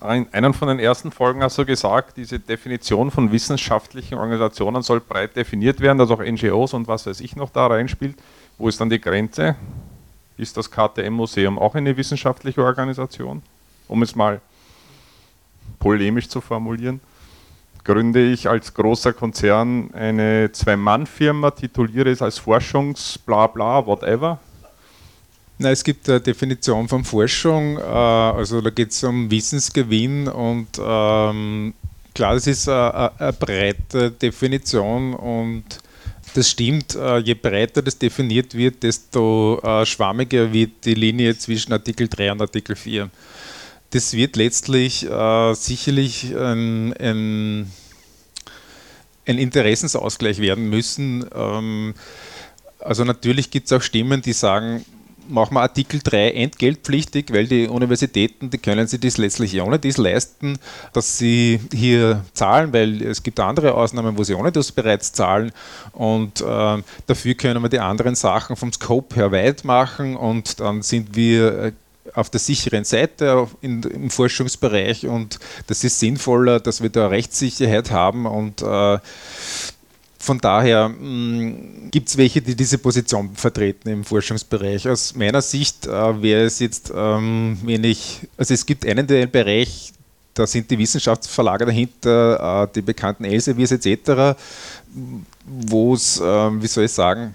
In 0.00 0.32
einer 0.32 0.54
von 0.54 0.68
den 0.68 0.78
ersten 0.78 1.10
Folgen 1.10 1.42
hast 1.42 1.58
du 1.58 1.66
gesagt, 1.66 2.16
diese 2.16 2.38
Definition 2.38 3.10
von 3.10 3.32
wissenschaftlichen 3.32 4.14
Organisationen 4.14 4.82
soll 4.82 5.00
breit 5.00 5.34
definiert 5.34 5.80
werden, 5.80 5.98
dass 5.98 6.10
auch 6.10 6.20
NGOs 6.22 6.72
und 6.72 6.86
was 6.86 7.04
weiß 7.04 7.20
ich 7.20 7.34
noch 7.34 7.50
da 7.50 7.66
reinspielt. 7.66 8.16
Wo 8.56 8.68
ist 8.68 8.80
dann 8.80 8.88
die 8.88 9.00
Grenze? 9.00 9.56
Ist 10.40 10.56
das 10.56 10.70
KTM-Museum 10.70 11.58
auch 11.58 11.74
eine 11.74 11.96
wissenschaftliche 11.96 12.62
Organisation? 12.62 13.42
Um 13.88 14.02
es 14.02 14.14
mal 14.14 14.40
polemisch 15.78 16.28
zu 16.28 16.40
formulieren. 16.40 17.00
Gründe 17.84 18.30
ich 18.30 18.48
als 18.48 18.72
großer 18.74 19.12
Konzern 19.12 19.92
eine 19.94 20.50
Zwei-Mann-Firma, 20.52 21.50
tituliere 21.50 22.10
es 22.10 22.22
als 22.22 22.38
Forschungs-Blabla, 22.38 23.86
whatever, 23.86 24.38
Nein, 25.62 25.74
es 25.74 25.84
gibt 25.84 26.08
eine 26.08 26.22
Definition 26.22 26.88
von 26.88 27.04
Forschung, 27.04 27.76
äh, 27.76 27.82
also 27.82 28.62
da 28.62 28.70
geht 28.70 28.92
es 28.92 29.04
um 29.04 29.30
Wissensgewinn 29.30 30.26
und 30.26 30.68
ähm, 30.82 31.74
klar, 32.14 32.32
das 32.32 32.46
ist 32.46 32.66
eine, 32.66 33.12
eine, 33.18 33.32
breite 33.34 34.10
Definition 34.10 35.12
und 35.12 35.64
das 36.34 36.50
stimmt, 36.50 36.94
äh, 36.94 37.18
je 37.18 37.34
breiter 37.34 37.82
das 37.82 37.98
definiert 37.98 38.54
wird, 38.54 38.82
desto 38.82 39.60
äh, 39.62 39.84
schwammiger 39.86 40.52
wird 40.52 40.84
die 40.84 40.94
Linie 40.94 41.36
zwischen 41.36 41.72
Artikel 41.72 42.08
3 42.08 42.32
und 42.32 42.40
Artikel 42.40 42.76
4. 42.76 43.10
Das 43.90 44.12
wird 44.12 44.36
letztlich 44.36 45.04
sicherlich 45.54 46.32
ein, 46.36 46.92
ein, 46.92 47.72
ein 49.26 49.38
Interessensausgleich 49.38 50.38
werden 50.38 50.70
müssen. 50.70 51.24
Ähm, 51.34 51.94
also 52.78 53.04
natürlich 53.04 53.50
gibt 53.50 53.66
es 53.66 53.72
auch 53.72 53.82
Stimmen, 53.82 54.22
die 54.22 54.32
sagen, 54.32 54.84
machen 55.30 55.54
wir 55.54 55.60
Artikel 55.60 56.00
3 56.02 56.32
entgeltpflichtig, 56.32 57.32
weil 57.32 57.46
die 57.46 57.68
Universitäten, 57.68 58.50
die 58.50 58.58
können 58.58 58.86
sich 58.86 59.00
das 59.00 59.16
letztlich 59.16 59.60
ohne 59.60 59.78
das 59.78 59.96
leisten, 59.96 60.58
dass 60.92 61.18
sie 61.18 61.60
hier 61.72 62.24
zahlen, 62.32 62.72
weil 62.72 63.02
es 63.02 63.22
gibt 63.22 63.40
andere 63.40 63.74
Ausnahmen, 63.74 64.18
wo 64.18 64.24
sie 64.24 64.34
ohne 64.34 64.52
das 64.52 64.72
bereits 64.72 65.12
zahlen. 65.12 65.52
Und 65.92 66.40
äh, 66.40 66.82
dafür 67.06 67.34
können 67.34 67.62
wir 67.62 67.68
die 67.68 67.80
anderen 67.80 68.14
Sachen 68.14 68.56
vom 68.56 68.72
Scope 68.72 69.16
her 69.16 69.32
weit 69.32 69.64
machen 69.64 70.16
und 70.16 70.60
dann 70.60 70.82
sind 70.82 71.16
wir 71.16 71.58
äh, 71.58 71.72
auf 72.14 72.30
der 72.30 72.40
sicheren 72.40 72.84
Seite 72.84 73.46
in, 73.60 73.82
im 73.82 74.10
Forschungsbereich. 74.10 75.06
Und 75.06 75.38
das 75.66 75.84
ist 75.84 76.00
sinnvoller, 76.00 76.60
dass 76.60 76.82
wir 76.82 76.90
da 76.90 77.08
Rechtssicherheit 77.08 77.90
haben 77.90 78.26
und 78.26 78.62
äh, 78.62 78.98
von 80.20 80.38
daher 80.38 80.90
mm, 80.90 81.90
gibt 81.90 82.08
es 82.10 82.16
welche, 82.18 82.42
die 82.42 82.54
diese 82.54 82.76
Position 82.76 83.34
vertreten 83.34 83.88
im 83.88 84.04
Forschungsbereich. 84.04 84.86
Aus 84.86 85.14
meiner 85.14 85.40
Sicht 85.40 85.86
äh, 85.86 86.22
wäre 86.22 86.44
es 86.44 86.58
jetzt, 86.58 86.92
ähm, 86.94 87.58
wenn 87.62 87.82
ich, 87.84 88.28
also 88.36 88.52
es 88.52 88.66
gibt 88.66 88.84
einen 88.84 89.06
den 89.06 89.30
Bereich, 89.30 89.94
da 90.34 90.46
sind 90.46 90.70
die 90.70 90.78
Wissenschaftsverlage 90.78 91.64
dahinter, 91.64 92.64
äh, 92.64 92.68
die 92.74 92.82
bekannten 92.82 93.24
Elsevier's 93.24 93.72
etc., 93.72 94.38
wo 95.46 95.94
es, 95.94 96.20
äh, 96.20 96.22
wie 96.22 96.66
soll 96.66 96.84
ich 96.84 96.92
sagen, 96.92 97.34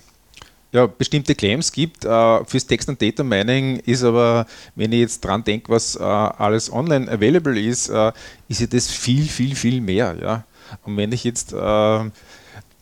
ja, 0.72 0.86
bestimmte 0.86 1.34
Claims 1.34 1.72
gibt. 1.72 2.06
Äh, 2.06 2.46
fürs 2.46 2.68
Text- 2.68 2.88
und 2.88 3.02
Data 3.02 3.24
Mining 3.24 3.78
ist 3.80 4.04
aber, 4.04 4.46
wenn 4.76 4.92
ich 4.92 5.00
jetzt 5.00 5.22
dran 5.26 5.44
denke, 5.44 5.70
was 5.70 5.96
äh, 5.96 6.04
alles 6.04 6.72
online 6.72 7.12
available 7.12 7.60
ist, 7.60 7.90
äh, 7.90 8.12
ist 8.48 8.62
ja 8.62 8.68
das 8.68 8.92
viel, 8.92 9.24
viel, 9.24 9.56
viel 9.56 9.82
mehr. 9.82 10.16
Ja? 10.22 10.44
Und 10.84 10.98
wenn 10.98 11.12
ich 11.12 11.24
jetzt 11.24 11.52
äh, 11.54 12.00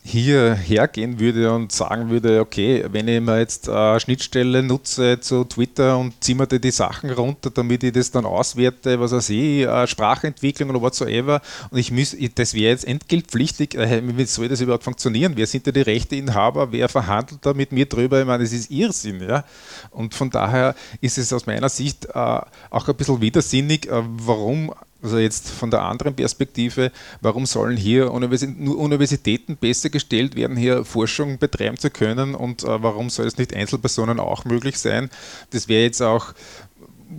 hier 0.06 0.54
hergehen 0.54 1.18
würde 1.18 1.50
und 1.50 1.72
sagen 1.72 2.10
würde, 2.10 2.40
okay, 2.40 2.84
wenn 2.90 3.08
ich 3.08 3.22
mir 3.22 3.38
jetzt 3.38 3.70
eine 3.70 3.98
Schnittstelle 3.98 4.62
nutze 4.62 5.18
zu 5.18 5.44
Twitter 5.44 5.96
und 5.96 6.22
ziehe 6.22 6.36
mir 6.36 6.46
die 6.46 6.70
Sachen 6.70 7.08
runter, 7.08 7.48
damit 7.48 7.82
ich 7.84 7.92
das 7.92 8.10
dann 8.10 8.26
auswerte, 8.26 9.00
was 9.00 9.12
weiß 9.12 9.30
ich, 9.30 9.66
Sprachentwicklung 9.86 10.68
oder 10.68 10.82
whatsoever, 10.82 11.40
und 11.70 11.78
ich 11.78 11.90
muss, 11.90 12.14
das 12.34 12.52
wäre 12.52 12.72
jetzt 12.72 12.86
entgeltpflichtig, 12.86 13.76
äh, 13.76 14.02
wie 14.04 14.26
soll 14.26 14.48
das 14.48 14.60
überhaupt 14.60 14.84
funktionieren? 14.84 15.32
Wer 15.36 15.46
sind 15.46 15.66
da 15.66 15.72
die 15.72 15.80
Rechteinhaber? 15.80 16.70
Wer 16.70 16.90
verhandelt 16.90 17.40
da 17.40 17.54
mit 17.54 17.72
mir 17.72 17.86
drüber? 17.86 18.20
Ich 18.20 18.26
meine, 18.26 18.44
das 18.44 18.52
ist 18.52 18.70
Irrsinn, 18.70 19.22
ja. 19.26 19.44
Und 19.90 20.12
von 20.12 20.28
daher 20.28 20.74
ist 21.00 21.16
es 21.16 21.32
aus 21.32 21.46
meiner 21.46 21.70
Sicht 21.70 22.04
äh, 22.04 22.10
auch 22.12 22.88
ein 22.88 22.94
bisschen 22.94 23.22
widersinnig, 23.22 23.86
äh, 23.86 24.02
warum 24.04 24.70
also 25.04 25.18
jetzt 25.18 25.50
von 25.50 25.70
der 25.70 25.82
anderen 25.82 26.16
Perspektive, 26.16 26.90
warum 27.20 27.44
sollen 27.46 27.76
hier 27.76 28.10
Universitäten 28.10 29.56
besser 29.56 29.90
gestellt 29.90 30.34
werden, 30.34 30.56
hier 30.56 30.84
Forschung 30.84 31.38
betreiben 31.38 31.76
zu 31.76 31.90
können 31.90 32.34
und 32.34 32.64
äh, 32.64 32.82
warum 32.82 33.10
soll 33.10 33.26
es 33.26 33.36
nicht 33.36 33.54
Einzelpersonen 33.54 34.18
auch 34.18 34.44
möglich 34.46 34.78
sein? 34.78 35.10
Das 35.50 35.68
wäre 35.68 35.82
jetzt 35.82 36.00
auch 36.00 36.32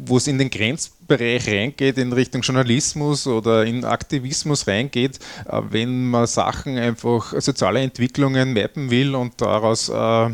wo 0.07 0.17
es 0.17 0.27
in 0.27 0.37
den 0.37 0.49
Grenzbereich 0.49 1.47
reingeht, 1.47 1.97
in 1.97 2.11
Richtung 2.11 2.41
Journalismus 2.41 3.27
oder 3.27 3.65
in 3.65 3.85
Aktivismus 3.85 4.67
reingeht, 4.67 5.19
äh, 5.47 5.61
wenn 5.69 6.09
man 6.09 6.27
Sachen 6.27 6.77
einfach 6.77 7.39
soziale 7.39 7.81
Entwicklungen 7.81 8.53
mappen 8.53 8.89
will 8.89 9.15
und 9.15 9.39
daraus 9.39 9.89
äh, 9.89 10.29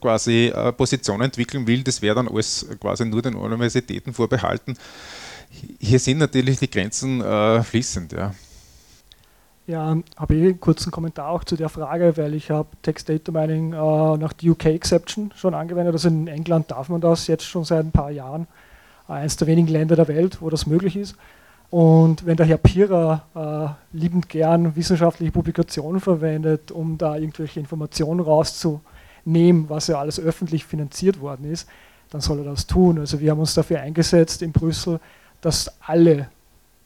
quasi 0.00 0.50
Positionen 0.78 1.24
entwickeln 1.24 1.66
will, 1.66 1.82
das 1.82 2.00
wäre 2.00 2.14
dann 2.14 2.28
alles 2.28 2.66
quasi 2.80 3.04
nur 3.04 3.20
den 3.20 3.34
Universitäten 3.34 4.14
vorbehalten 4.14 4.78
hier 5.80 5.98
sind 5.98 6.18
natürlich 6.18 6.58
die 6.58 6.70
Grenzen 6.70 7.20
äh, 7.20 7.62
fließend. 7.62 8.12
Ja. 8.12 8.32
Ja, 9.66 9.96
habe 10.18 10.34
ich 10.34 10.42
einen 10.42 10.60
kurzen 10.60 10.92
Kommentar 10.92 11.30
auch 11.30 11.42
zu 11.42 11.56
der 11.56 11.70
Frage, 11.70 12.18
weil 12.18 12.34
ich 12.34 12.50
habe 12.50 12.68
Text 12.82 13.08
Data 13.08 13.32
Mining 13.32 13.72
äh, 13.72 13.76
nach 13.76 14.34
der 14.34 14.50
UK 14.50 14.66
Exception 14.66 15.32
schon 15.34 15.54
angewendet. 15.54 15.94
Also 15.94 16.08
in 16.08 16.26
England 16.26 16.70
darf 16.70 16.90
man 16.90 17.00
das 17.00 17.26
jetzt 17.28 17.44
schon 17.44 17.64
seit 17.64 17.84
ein 17.84 17.90
paar 17.90 18.10
Jahren. 18.10 18.46
Eines 19.08 19.36
der 19.36 19.46
wenigen 19.48 19.68
Länder 19.68 19.96
der 19.96 20.08
Welt, 20.08 20.42
wo 20.42 20.50
das 20.50 20.66
möglich 20.66 20.96
ist. 20.96 21.16
Und 21.70 22.26
wenn 22.26 22.36
der 22.36 22.46
Herr 22.46 22.58
Pira 22.58 23.24
äh, 23.34 23.96
liebend 23.96 24.28
gern 24.28 24.76
wissenschaftliche 24.76 25.32
Publikationen 25.32 26.00
verwendet, 26.00 26.70
um 26.70 26.98
da 26.98 27.16
irgendwelche 27.16 27.58
Informationen 27.58 28.20
rauszunehmen, 28.20 29.68
was 29.68 29.86
ja 29.86 29.98
alles 29.98 30.20
öffentlich 30.20 30.64
finanziert 30.64 31.20
worden 31.20 31.50
ist, 31.50 31.68
dann 32.10 32.20
soll 32.20 32.38
er 32.38 32.44
das 32.44 32.66
tun. 32.66 32.98
Also 32.98 33.18
wir 33.18 33.30
haben 33.30 33.40
uns 33.40 33.54
dafür 33.54 33.80
eingesetzt 33.80 34.42
in 34.42 34.52
Brüssel, 34.52 35.00
dass 35.44 35.70
alle 35.80 36.28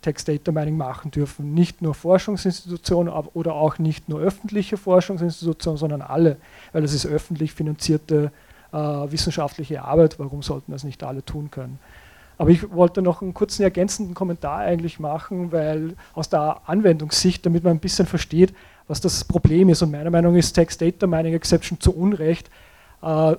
Text 0.03 0.29
Data 0.29 0.53
Mining 0.53 0.77
machen 0.77 1.11
dürfen. 1.11 1.55
Nicht 1.55 1.83
nur 1.83 1.95
Forschungsinstitutionen 1.95 3.13
oder 3.35 3.55
auch 3.55 3.79
nicht 3.79 4.09
nur 4.09 4.21
öffentliche 4.21 4.77
Forschungsinstitutionen, 4.77 5.79
sondern 5.79 6.03
alle, 6.03 6.37
weil 6.73 6.85
es 6.85 6.93
ist 6.93 7.07
öffentlich 7.07 7.53
finanzierte 7.53 8.33
äh, 8.73 8.77
wissenschaftliche 8.77 9.83
Arbeit. 9.83 10.19
Warum 10.19 10.43
sollten 10.43 10.73
das 10.73 10.85
nicht 10.85 11.03
alle 11.05 11.25
tun 11.25 11.51
können? 11.51 11.79
Aber 12.37 12.51
ich 12.51 12.71
wollte 12.73 13.03
noch 13.03 13.23
einen 13.23 13.35
kurzen 13.35 13.63
ergänzenden 13.63 14.15
Kommentar 14.15 14.59
eigentlich 14.59 15.01
machen, 15.01 15.51
weil 15.51 15.95
aus 16.15 16.29
der 16.29 16.61
Anwendungssicht, 16.67 17.45
damit 17.45 17.65
man 17.65 17.75
ein 17.75 17.81
bisschen 17.81 18.07
versteht, 18.07 18.55
was 18.87 19.01
das 19.01 19.25
Problem 19.25 19.69
ist. 19.69 19.83
Und 19.83 19.91
meiner 19.91 20.11
Meinung 20.11 20.33
nach 20.33 20.39
ist 20.39 20.53
Text 20.53 20.81
Data 20.81 21.07
Mining 21.07 21.35
Exception 21.35 21.81
zu 21.81 21.95
Unrecht 21.95 22.51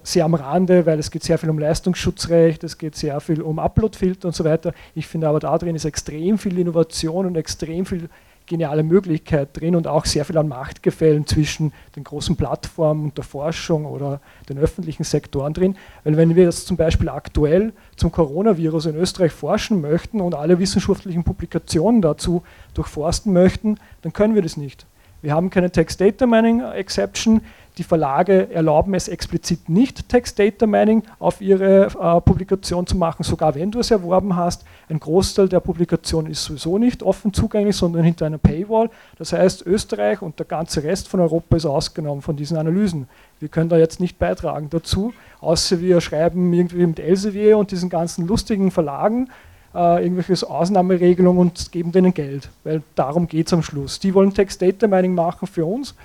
sehr 0.04 0.26
am 0.26 0.34
Rande, 0.34 0.86
weil 0.86 1.00
es 1.00 1.12
geht 1.12 1.24
sehr 1.24 1.38
viel 1.38 1.50
um 1.50 1.60
Leistungsschutzrecht, 1.60 2.64
es 2.64 2.78
geht 2.78 2.96
sehr 2.96 3.20
viel 3.20 3.42
um 3.42 3.60
Uploadfilter 3.60 4.30
und 4.30 4.34
so 4.34 4.46
weiter. 4.46 4.74
Ich 4.96 5.08
finde 5.08 5.28
aber 5.28 5.40
da 5.40 5.58
drin 5.58 5.76
ist 5.76 5.86
extrem 5.86 6.38
viel 6.38 6.58
Innovation 6.58 7.26
und 7.26 7.36
extrem 7.36 7.86
viel 7.86 8.10
geniale 8.50 8.84
Möglichkeit 8.84 9.50
drin 9.54 9.76
und 9.76 9.88
auch 9.88 10.06
sehr 10.06 10.26
viel 10.26 10.38
an 10.38 10.48
Machtgefällen 10.48 11.26
zwischen 11.26 11.72
den 11.96 12.04
großen 12.04 12.36
Plattformen 12.36 13.06
und 13.06 13.18
der 13.18 13.24
Forschung 13.24 13.86
oder 13.86 14.20
den 14.50 14.58
öffentlichen 14.58 15.04
Sektoren 15.04 15.54
drin. 15.54 15.78
Weil 16.04 16.18
wenn 16.18 16.36
wir 16.36 16.44
jetzt 16.44 16.68
zum 16.68 16.76
Beispiel 16.76 17.08
aktuell 17.10 17.72
zum 17.96 18.12
Coronavirus 18.12 18.88
in 18.88 18.96
Österreich 18.96 19.32
forschen 19.32 19.82
möchten 19.82 20.20
und 20.20 20.36
alle 20.36 20.60
wissenschaftlichen 20.60 21.24
Publikationen 21.24 22.02
dazu 22.02 22.44
durchforsten 22.74 23.32
möchten, 23.32 23.78
dann 24.02 24.12
können 24.12 24.36
wir 24.36 24.42
das 24.42 24.58
nicht. 24.58 24.86
Wir 25.22 25.34
haben 25.34 25.50
keine 25.50 25.70
Text 25.70 26.02
Data 26.02 26.26
Mining 26.26 26.62
Exception, 26.62 27.42
die 27.80 27.84
Verlage 27.84 28.52
erlauben 28.52 28.94
es 28.94 29.08
explizit 29.08 29.70
nicht, 29.70 30.10
Text 30.10 30.38
Data 30.38 30.68
Mining 30.68 31.02
auf 31.18 31.40
ihre 31.40 31.86
äh, 31.86 32.22
Publikation 32.22 32.86
zu 32.86 32.98
machen, 32.98 33.24
sogar 33.24 33.56
wenn 33.56 33.72
du 33.72 33.80
es 33.80 33.90
erworben 33.90 34.36
hast. 34.36 34.66
Ein 34.90 35.00
Großteil 35.00 35.48
der 35.48 35.62
Publikation 35.62 36.28
ist 36.28 36.44
sowieso 36.44 36.78
nicht 36.78 37.02
offen 37.02 37.34
zugänglich, 37.34 37.78
sondern 37.78 38.04
hinter 38.04 38.26
einer 38.26 38.38
Paywall. 38.38 38.90
Das 39.18 39.32
heißt, 39.32 39.66
Österreich 39.66 40.22
und 40.22 40.38
der 40.40 40.46
ganze 40.46 40.84
Rest 40.84 41.08
von 41.08 41.22
Europa 41.22 41.56
ist 41.56 41.66
ausgenommen 41.66 42.22
von 42.22 42.36
diesen 42.36 42.58
Analysen. 42.58 43.08
Wir 43.40 43.48
können 43.48 43.70
da 43.70 43.78
jetzt 43.78 44.02
nicht 44.02 44.20
beitragen 44.20 44.68
dazu, 44.70 45.14
außer 45.40 45.80
wir 45.80 46.02
schreiben 46.02 46.52
irgendwie 46.52 46.86
mit 46.86 47.00
Elsevier 47.00 47.58
und 47.58 47.72
diesen 47.72 47.90
ganzen 47.90 48.28
lustigen 48.28 48.72
Verlagen 48.72 49.30
äh, 49.74 50.04
irgendwelche 50.04 50.50
Ausnahmeregelungen 50.50 51.40
und 51.40 51.72
geben 51.72 51.94
denen 51.94 52.14
Geld, 52.14 52.50
weil 52.66 52.84
darum 52.96 53.28
geht 53.28 53.48
es 53.48 53.54
am 53.54 53.64
Schluss. 53.64 54.00
Die 54.00 54.14
wollen 54.14 54.34
Text 54.34 54.62
Data 54.62 54.86
Mining 54.86 55.16
machen 55.16 55.48
für 55.48 55.66
uns 55.66 55.96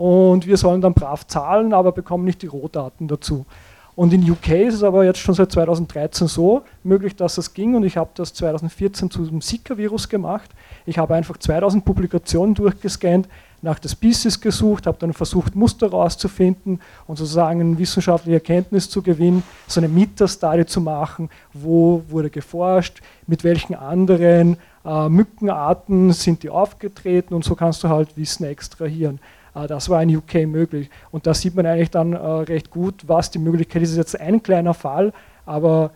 und 0.00 0.46
wir 0.46 0.56
sollen 0.56 0.80
dann 0.80 0.94
brav 0.94 1.26
zahlen, 1.26 1.74
aber 1.74 1.92
bekommen 1.92 2.24
nicht 2.24 2.40
die 2.40 2.46
Rohdaten 2.46 3.06
dazu. 3.06 3.44
Und 3.94 4.14
in 4.14 4.30
UK 4.30 4.48
ist 4.48 4.76
es 4.76 4.82
aber 4.82 5.04
jetzt 5.04 5.18
schon 5.18 5.34
seit 5.34 5.52
2013 5.52 6.26
so 6.26 6.62
möglich, 6.82 7.16
dass 7.16 7.34
das 7.34 7.52
ging 7.52 7.74
und 7.74 7.84
ich 7.84 7.98
habe 7.98 8.08
das 8.14 8.32
2014 8.32 9.10
zu 9.10 9.26
dem 9.26 9.42
Zika-Virus 9.42 10.08
gemacht. 10.08 10.48
Ich 10.86 10.96
habe 10.96 11.14
einfach 11.14 11.36
2000 11.36 11.84
Publikationen 11.84 12.54
durchgescannt, 12.54 13.28
nach 13.60 13.78
der 13.78 13.90
Species 13.90 14.40
gesucht, 14.40 14.86
habe 14.86 14.96
dann 14.98 15.12
versucht, 15.12 15.54
Muster 15.54 15.90
rauszufinden 15.90 16.80
und 17.06 17.18
sozusagen 17.18 17.60
eine 17.60 17.78
wissenschaftliche 17.78 18.36
Erkenntnis 18.36 18.88
zu 18.88 19.02
gewinnen, 19.02 19.42
so 19.66 19.80
eine 19.80 19.88
Meta-Study 19.88 20.64
zu 20.64 20.80
machen, 20.80 21.28
wo 21.52 22.02
wurde 22.08 22.30
geforscht, 22.30 23.02
mit 23.26 23.44
welchen 23.44 23.74
anderen 23.74 24.56
äh, 24.82 25.10
Mückenarten 25.10 26.14
sind 26.14 26.42
die 26.42 26.48
aufgetreten 26.48 27.34
und 27.34 27.44
so 27.44 27.54
kannst 27.54 27.84
du 27.84 27.90
halt 27.90 28.16
Wissen 28.16 28.44
extrahieren. 28.44 29.20
Äh, 29.54 29.66
das 29.66 29.88
war 29.88 30.02
in 30.02 30.16
UK 30.16 30.46
möglich. 30.46 30.90
Und 31.10 31.26
da 31.26 31.34
sieht 31.34 31.54
man 31.54 31.66
eigentlich 31.66 31.90
dann 31.90 32.12
äh, 32.12 32.16
recht 32.18 32.70
gut, 32.70 33.04
was 33.06 33.30
die 33.30 33.38
Möglichkeit 33.38 33.82
ist. 33.82 33.90
Das 33.90 33.92
ist 33.92 34.12
jetzt 34.14 34.20
ein 34.20 34.42
kleiner 34.42 34.74
Fall, 34.74 35.12
aber 35.46 35.90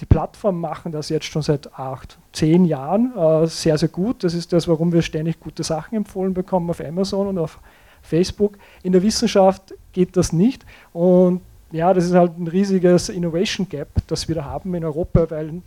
die 0.00 0.06
Plattformen 0.06 0.60
machen 0.60 0.92
das 0.92 1.08
jetzt 1.08 1.26
schon 1.26 1.42
seit 1.42 1.78
acht, 1.78 2.18
zehn 2.32 2.64
Jahren 2.64 3.12
äh, 3.16 3.46
sehr, 3.46 3.78
sehr 3.78 3.88
gut. 3.88 4.24
Das 4.24 4.34
ist 4.34 4.52
das, 4.52 4.66
warum 4.66 4.92
wir 4.92 5.02
ständig 5.02 5.38
gute 5.40 5.62
Sachen 5.62 5.96
empfohlen 5.96 6.34
bekommen 6.34 6.68
auf 6.70 6.80
Amazon 6.80 7.28
und 7.28 7.38
auf 7.38 7.60
Facebook. 8.02 8.58
In 8.82 8.92
der 8.92 9.02
Wissenschaft 9.02 9.74
geht 9.92 10.16
das 10.16 10.32
nicht. 10.32 10.66
Und 10.92 11.40
ja, 11.70 11.94
das 11.94 12.04
ist 12.04 12.14
halt 12.14 12.38
ein 12.38 12.48
riesiges 12.48 13.08
Innovation 13.08 13.68
Gap, 13.68 13.88
das 14.06 14.28
wir 14.28 14.34
da 14.34 14.44
haben 14.44 14.74
in 14.74 14.84
Europa, 14.84 15.30
weil 15.30 15.62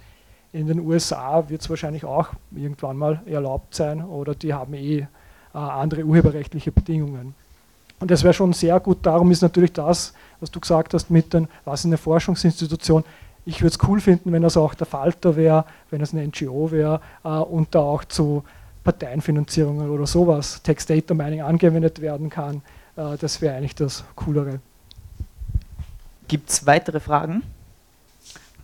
in 0.53 0.67
den 0.67 0.79
USA 0.79 1.49
wird 1.49 1.61
es 1.61 1.69
wahrscheinlich 1.69 2.05
auch 2.05 2.29
irgendwann 2.55 2.97
mal 2.97 3.21
erlaubt 3.25 3.75
sein 3.75 4.03
oder 4.03 4.33
die 4.33 4.53
haben 4.53 4.73
eh 4.73 5.07
andere 5.59 6.03
urheberrechtliche 6.03 6.71
Bedingungen. 6.71 7.33
Und 7.99 8.11
das 8.11 8.23
wäre 8.23 8.33
schon 8.33 8.53
sehr 8.53 8.79
gut. 8.79 8.99
Darum 9.01 9.31
ist 9.31 9.41
natürlich 9.41 9.73
das, 9.73 10.13
was 10.39 10.51
du 10.51 10.59
gesagt 10.59 10.93
hast, 10.93 11.09
mit 11.09 11.33
den, 11.33 11.47
was 11.65 11.83
in 11.83 11.91
der 11.91 11.97
Forschungsinstitution. 11.97 13.03
Ich 13.45 13.61
würde 13.61 13.75
es 13.75 13.87
cool 13.87 13.99
finden, 13.99 14.31
wenn 14.31 14.43
das 14.43 14.57
auch 14.57 14.73
der 14.73 14.85
Falter 14.85 15.35
wäre, 15.35 15.65
wenn 15.89 16.01
es 16.01 16.13
eine 16.13 16.27
NGO 16.27 16.71
wäre 16.71 17.01
äh, 17.23 17.29
und 17.29 17.73
da 17.73 17.79
auch 17.79 18.03
zu 18.03 18.43
Parteienfinanzierungen 18.83 19.89
oder 19.89 20.05
sowas, 20.05 20.61
Text 20.63 20.89
Data 20.89 21.13
Mining 21.13 21.41
angewendet 21.41 22.01
werden 22.01 22.29
kann. 22.29 22.61
Äh, 22.95 23.17
das 23.17 23.41
wäre 23.41 23.55
eigentlich 23.55 23.75
das 23.75 24.03
Coolere. 24.15 24.59
Gibt 26.27 26.49
es 26.49 26.65
weitere 26.65 26.99
Fragen? 26.99 27.41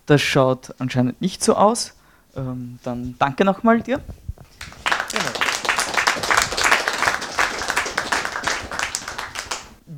Das 0.05 0.21
schaut 0.21 0.75
anscheinend 0.79 1.21
nicht 1.21 1.43
so 1.43 1.55
aus. 1.55 1.93
Ähm, 2.35 2.77
dann 2.83 3.15
danke 3.19 3.45
nochmal 3.45 3.81
dir. 3.81 4.01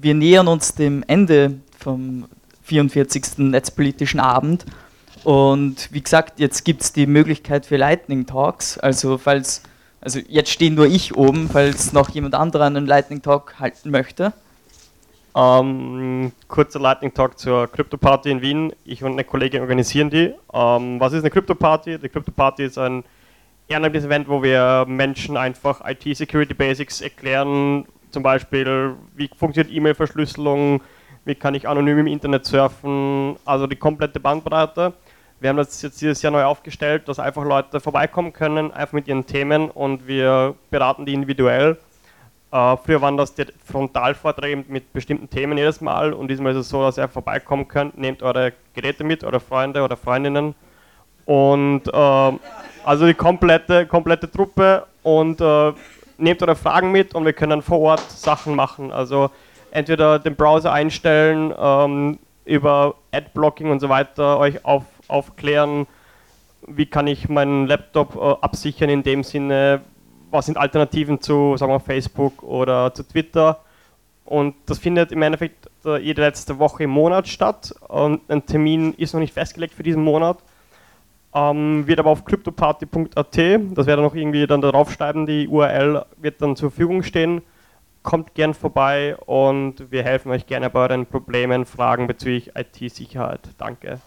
Wir 0.05 0.13
nähern 0.13 0.47
uns 0.47 0.75
dem 0.75 1.03
Ende 1.07 1.55
vom 1.79 2.27
44. 2.61 3.39
Netzpolitischen 3.39 4.19
Abend. 4.19 4.63
Und 5.23 5.89
wie 5.91 6.01
gesagt, 6.01 6.39
jetzt 6.39 6.63
gibt 6.63 6.83
es 6.83 6.93
die 6.93 7.07
Möglichkeit 7.07 7.65
für 7.65 7.77
Lightning 7.77 8.27
Talks. 8.27 8.77
Also 8.77 9.17
falls, 9.17 9.63
also 10.01 10.19
jetzt 10.27 10.51
stehe 10.51 10.71
nur 10.71 10.85
ich 10.85 11.17
oben, 11.17 11.49
falls 11.49 11.91
noch 11.91 12.09
jemand 12.09 12.35
anderer 12.35 12.65
einen 12.65 12.85
Lightning 12.85 13.23
Talk 13.23 13.59
halten 13.59 13.89
möchte. 13.89 14.33
Ähm, 15.35 16.31
kurzer 16.47 16.79
Lightning 16.79 17.11
Talk 17.11 17.39
zur 17.39 17.67
Crypto 17.67 17.97
Party 17.97 18.29
in 18.29 18.43
Wien. 18.43 18.73
Ich 18.85 19.03
und 19.03 19.13
eine 19.13 19.23
Kollegin 19.23 19.61
organisieren 19.61 20.11
die. 20.11 20.35
Ähm, 20.53 20.99
was 20.99 21.13
ist 21.13 21.21
eine 21.21 21.31
Crypto 21.31 21.55
Party? 21.55 21.97
Die 21.97 22.09
Crypto 22.09 22.31
Party 22.31 22.63
ist 22.63 22.77
ein 22.77 23.03
ehrenamtliches 23.67 24.05
Event, 24.05 24.29
wo 24.29 24.43
wir 24.43 24.85
Menschen 24.87 25.35
einfach 25.35 25.81
IT-Security 25.83 26.53
Basics 26.53 27.01
erklären, 27.01 27.85
zum 28.15 28.23
Beispiel, 28.23 28.95
wie 29.13 29.29
funktioniert 29.37 29.75
E-Mail-Verschlüsselung, 29.75 30.81
wie 31.25 31.35
kann 31.35 31.53
ich 31.53 31.67
anonym 31.67 31.97
im 31.97 32.07
Internet 32.07 32.45
surfen, 32.45 33.35
also 33.43 33.67
die 33.67 33.75
komplette 33.75 34.21
Bandbreite. 34.21 34.93
Wir 35.41 35.49
haben 35.49 35.57
das 35.57 35.81
jetzt 35.81 35.99
dieses 35.99 36.21
Jahr 36.21 36.31
neu 36.31 36.45
aufgestellt, 36.45 37.09
dass 37.09 37.19
einfach 37.19 37.43
Leute 37.43 37.81
vorbeikommen 37.81 38.31
können, 38.31 38.71
einfach 38.71 38.93
mit 38.93 39.09
ihren 39.09 39.25
Themen 39.25 39.69
und 39.69 40.07
wir 40.07 40.55
beraten 40.69 41.05
die 41.05 41.13
individuell. 41.13 41.77
Äh, 42.53 42.77
früher 42.77 43.01
waren 43.01 43.17
das 43.17 43.35
die 43.35 43.47
Frontalvorträge 43.65 44.63
mit 44.69 44.93
bestimmten 44.93 45.29
Themen 45.29 45.57
jedes 45.57 45.81
Mal 45.81 46.13
und 46.13 46.29
diesmal 46.29 46.53
ist 46.53 46.59
es 46.59 46.69
so, 46.69 46.81
dass 46.83 46.97
ihr 46.97 47.09
vorbeikommen 47.09 47.67
könnt, 47.67 47.97
nehmt 47.97 48.23
eure 48.23 48.53
Geräte 48.73 49.03
mit, 49.03 49.25
eure 49.25 49.41
Freunde 49.41 49.83
oder 49.83 49.97
Freundinnen 49.97 50.55
und 51.25 51.81
äh, 51.85 52.31
also 52.85 53.07
die 53.07 53.13
komplette, 53.13 53.85
komplette 53.87 54.31
Truppe 54.31 54.87
und 55.03 55.41
äh, 55.41 55.73
nehmt 56.17 56.41
eure 56.41 56.55
Fragen 56.55 56.91
mit 56.91 57.13
und 57.15 57.25
wir 57.25 57.33
können 57.33 57.61
vor 57.61 57.79
Ort 57.79 58.11
Sachen 58.11 58.55
machen. 58.55 58.91
Also 58.91 59.29
entweder 59.71 60.19
den 60.19 60.35
Browser 60.35 60.71
einstellen, 60.71 61.53
ähm, 61.57 62.19
über 62.45 62.95
Adblocking 63.11 63.71
und 63.71 63.79
so 63.79 63.89
weiter 63.89 64.37
euch 64.37 64.63
auf, 64.63 64.83
aufklären, 65.07 65.87
wie 66.67 66.85
kann 66.85 67.07
ich 67.07 67.29
meinen 67.29 67.67
Laptop 67.67 68.15
äh, 68.15 68.43
absichern 68.43 68.89
in 68.89 69.03
dem 69.03 69.23
Sinne, 69.23 69.81
was 70.31 70.45
sind 70.45 70.57
Alternativen 70.57 71.21
zu 71.21 71.57
sagen 71.57 71.71
wir, 71.71 71.79
Facebook 71.79 72.43
oder 72.43 72.93
zu 72.93 73.03
Twitter. 73.03 73.59
Und 74.25 74.55
das 74.65 74.79
findet 74.79 75.11
im 75.11 75.21
Endeffekt 75.21 75.69
äh, 75.85 75.97
jede 75.97 76.21
letzte 76.21 76.57
Woche 76.57 76.83
im 76.83 76.89
Monat 76.89 77.27
statt. 77.27 77.73
Und 77.87 78.21
ein 78.29 78.45
Termin 78.45 78.93
ist 78.93 79.13
noch 79.13 79.19
nicht 79.19 79.33
festgelegt 79.33 79.73
für 79.73 79.83
diesen 79.83 80.03
Monat. 80.03 80.39
Ähm, 81.35 81.85
wird 81.85 81.99
aber 81.99 82.11
auf 82.11 82.23
cryptoparty.at, 82.23 83.37
das 83.75 83.87
werde 83.87 84.01
noch 84.01 84.15
irgendwie 84.15 84.47
dann 84.47 84.61
darauf 84.61 84.89
schreiben, 84.93 85.25
die 85.25 85.49
URL 85.49 86.05
wird 86.15 86.41
dann 86.41 86.55
zur 86.55 86.71
Verfügung 86.71 87.03
stehen. 87.03 87.41
Kommt 88.03 88.35
gern 88.35 88.53
vorbei 88.53 89.17
und 89.25 89.91
wir 89.91 90.03
helfen 90.03 90.31
euch 90.31 90.45
gerne 90.45 90.69
bei 90.69 90.79
euren 90.79 91.05
Problemen, 91.05 91.65
Fragen 91.65 92.07
bezüglich 92.07 92.53
IT-Sicherheit. 92.55 93.41
Danke. 93.57 93.99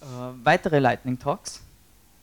Äh, 0.00 0.04
weitere 0.42 0.80
Lightning 0.80 1.20
Talks? 1.20 1.62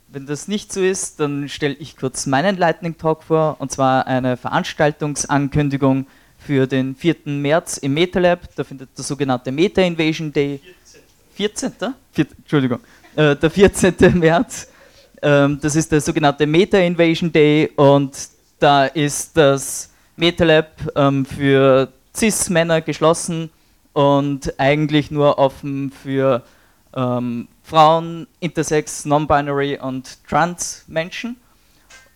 Wenn 0.09 0.25
das 0.25 0.49
nicht 0.49 0.73
so 0.73 0.81
ist, 0.81 1.21
dann 1.21 1.47
stelle 1.47 1.75
ich 1.75 1.95
kurz 1.95 2.25
meinen 2.25 2.57
Lightning 2.57 2.97
Talk 2.97 3.23
vor, 3.23 3.55
und 3.59 3.71
zwar 3.71 4.07
eine 4.07 4.35
Veranstaltungsankündigung 4.35 6.05
für 6.37 6.67
den 6.67 6.95
4. 6.95 7.15
März 7.25 7.77
im 7.77 7.93
MetaLab. 7.93 8.55
Da 8.55 8.63
findet 8.63 8.97
der 8.97 9.03
sogenannte 9.03 9.51
Meta 9.51 9.81
Invasion 9.81 10.31
Day. 10.31 10.59
14. 11.35 11.93
14. 12.13 12.37
Entschuldigung. 12.39 12.79
Äh, 13.15 13.35
der 13.35 13.49
14. 13.49 13.95
März. 14.19 14.67
Ähm, 15.21 15.59
das 15.61 15.75
ist 15.75 15.91
der 15.91 16.01
sogenannte 16.01 16.45
Meta 16.45 16.77
Invasion 16.77 17.31
Day 17.31 17.71
und 17.75 18.15
da 18.59 18.85
ist 18.85 19.35
das 19.35 19.89
MetaLab 20.15 20.71
ähm, 20.95 21.25
für 21.25 21.91
Cis-Männer 22.15 22.81
geschlossen 22.81 23.49
und 23.93 24.59
eigentlich 24.59 25.11
nur 25.11 25.37
offen 25.37 25.91
für 25.91 26.43
ähm, 26.95 27.47
Frauen, 27.63 28.27
Intersex, 28.39 29.05
Non-Binary 29.05 29.79
und 29.79 30.23
Trans-Menschen. 30.27 31.37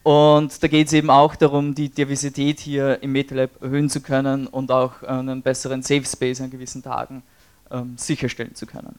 Und 0.03 0.63
da 0.63 0.67
geht 0.67 0.87
es 0.87 0.93
eben 0.93 1.09
auch 1.09 1.35
darum, 1.35 1.75
die 1.75 1.89
Diversität 1.89 2.59
hier 2.59 3.01
im 3.03 3.11
MetaLab 3.11 3.61
erhöhen 3.61 3.89
zu 3.89 4.01
können 4.01 4.47
und 4.47 4.71
auch 4.71 5.03
einen 5.03 5.41
besseren 5.41 5.83
Safe 5.83 6.05
Space 6.05 6.41
an 6.41 6.49
gewissen 6.49 6.81
Tagen 6.81 7.21
ähm, 7.69 7.93
sicherstellen 7.97 8.55
zu 8.55 8.65
können. 8.65 8.95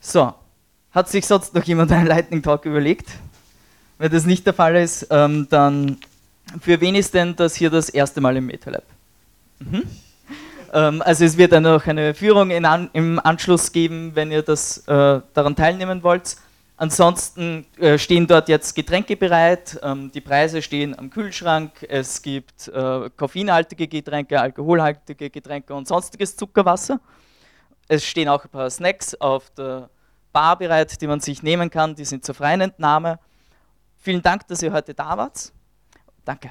So, 0.00 0.32
hat 0.92 1.08
sich 1.08 1.26
sonst 1.26 1.54
noch 1.54 1.64
jemand 1.64 1.92
einen 1.92 2.06
Lightning 2.06 2.42
Talk 2.42 2.64
überlegt? 2.64 3.08
Wenn 3.98 4.12
das 4.12 4.24
nicht 4.24 4.46
der 4.46 4.54
Fall 4.54 4.76
ist, 4.76 5.06
ähm, 5.10 5.46
dann 5.50 5.98
für 6.60 6.80
wen 6.80 6.94
ist 6.94 7.14
denn 7.14 7.36
das 7.36 7.54
hier 7.54 7.70
das 7.70 7.88
erste 7.88 8.20
Mal 8.20 8.36
im 8.36 8.46
MetaLab? 8.46 8.84
Mhm. 9.58 9.82
Ähm, 10.72 11.02
also 11.02 11.24
es 11.24 11.36
wird 11.36 11.52
dann 11.52 11.62
noch 11.62 11.86
eine 11.86 12.14
Führung 12.14 12.50
an, 12.64 12.90
im 12.92 13.20
Anschluss 13.20 13.72
geben, 13.72 14.12
wenn 14.14 14.32
ihr 14.32 14.42
das 14.42 14.78
äh, 14.88 15.20
daran 15.34 15.54
teilnehmen 15.56 16.02
wollt. 16.02 16.36
Ansonsten 16.76 17.66
äh, 17.78 17.98
stehen 17.98 18.26
dort 18.26 18.48
jetzt 18.48 18.74
Getränke 18.74 19.16
bereit, 19.16 19.78
ähm, 19.82 20.10
die 20.12 20.20
Preise 20.20 20.60
stehen 20.60 20.98
am 20.98 21.08
Kühlschrank, 21.08 21.86
es 21.88 22.20
gibt 22.20 22.66
äh, 22.68 23.10
koffeinhaltige 23.16 23.86
Getränke, 23.86 24.40
alkoholhaltige 24.40 25.30
Getränke 25.30 25.72
und 25.72 25.86
sonstiges 25.86 26.36
Zuckerwasser. 26.36 27.00
Es 27.86 28.04
stehen 28.04 28.28
auch 28.28 28.44
ein 28.44 28.50
paar 28.50 28.70
Snacks 28.70 29.14
auf 29.14 29.50
der 29.50 29.88
Bar 30.32 30.58
bereit, 30.58 31.00
die 31.00 31.06
man 31.06 31.20
sich 31.20 31.44
nehmen 31.44 31.70
kann, 31.70 31.94
die 31.94 32.04
sind 32.04 32.24
zur 32.24 32.34
freien 32.34 32.60
Entnahme. 32.60 33.20
Vielen 33.98 34.20
Dank, 34.20 34.48
dass 34.48 34.60
ihr 34.60 34.72
heute 34.72 34.92
da 34.92 35.16
wart. 35.16 35.52
Danke. 36.24 36.50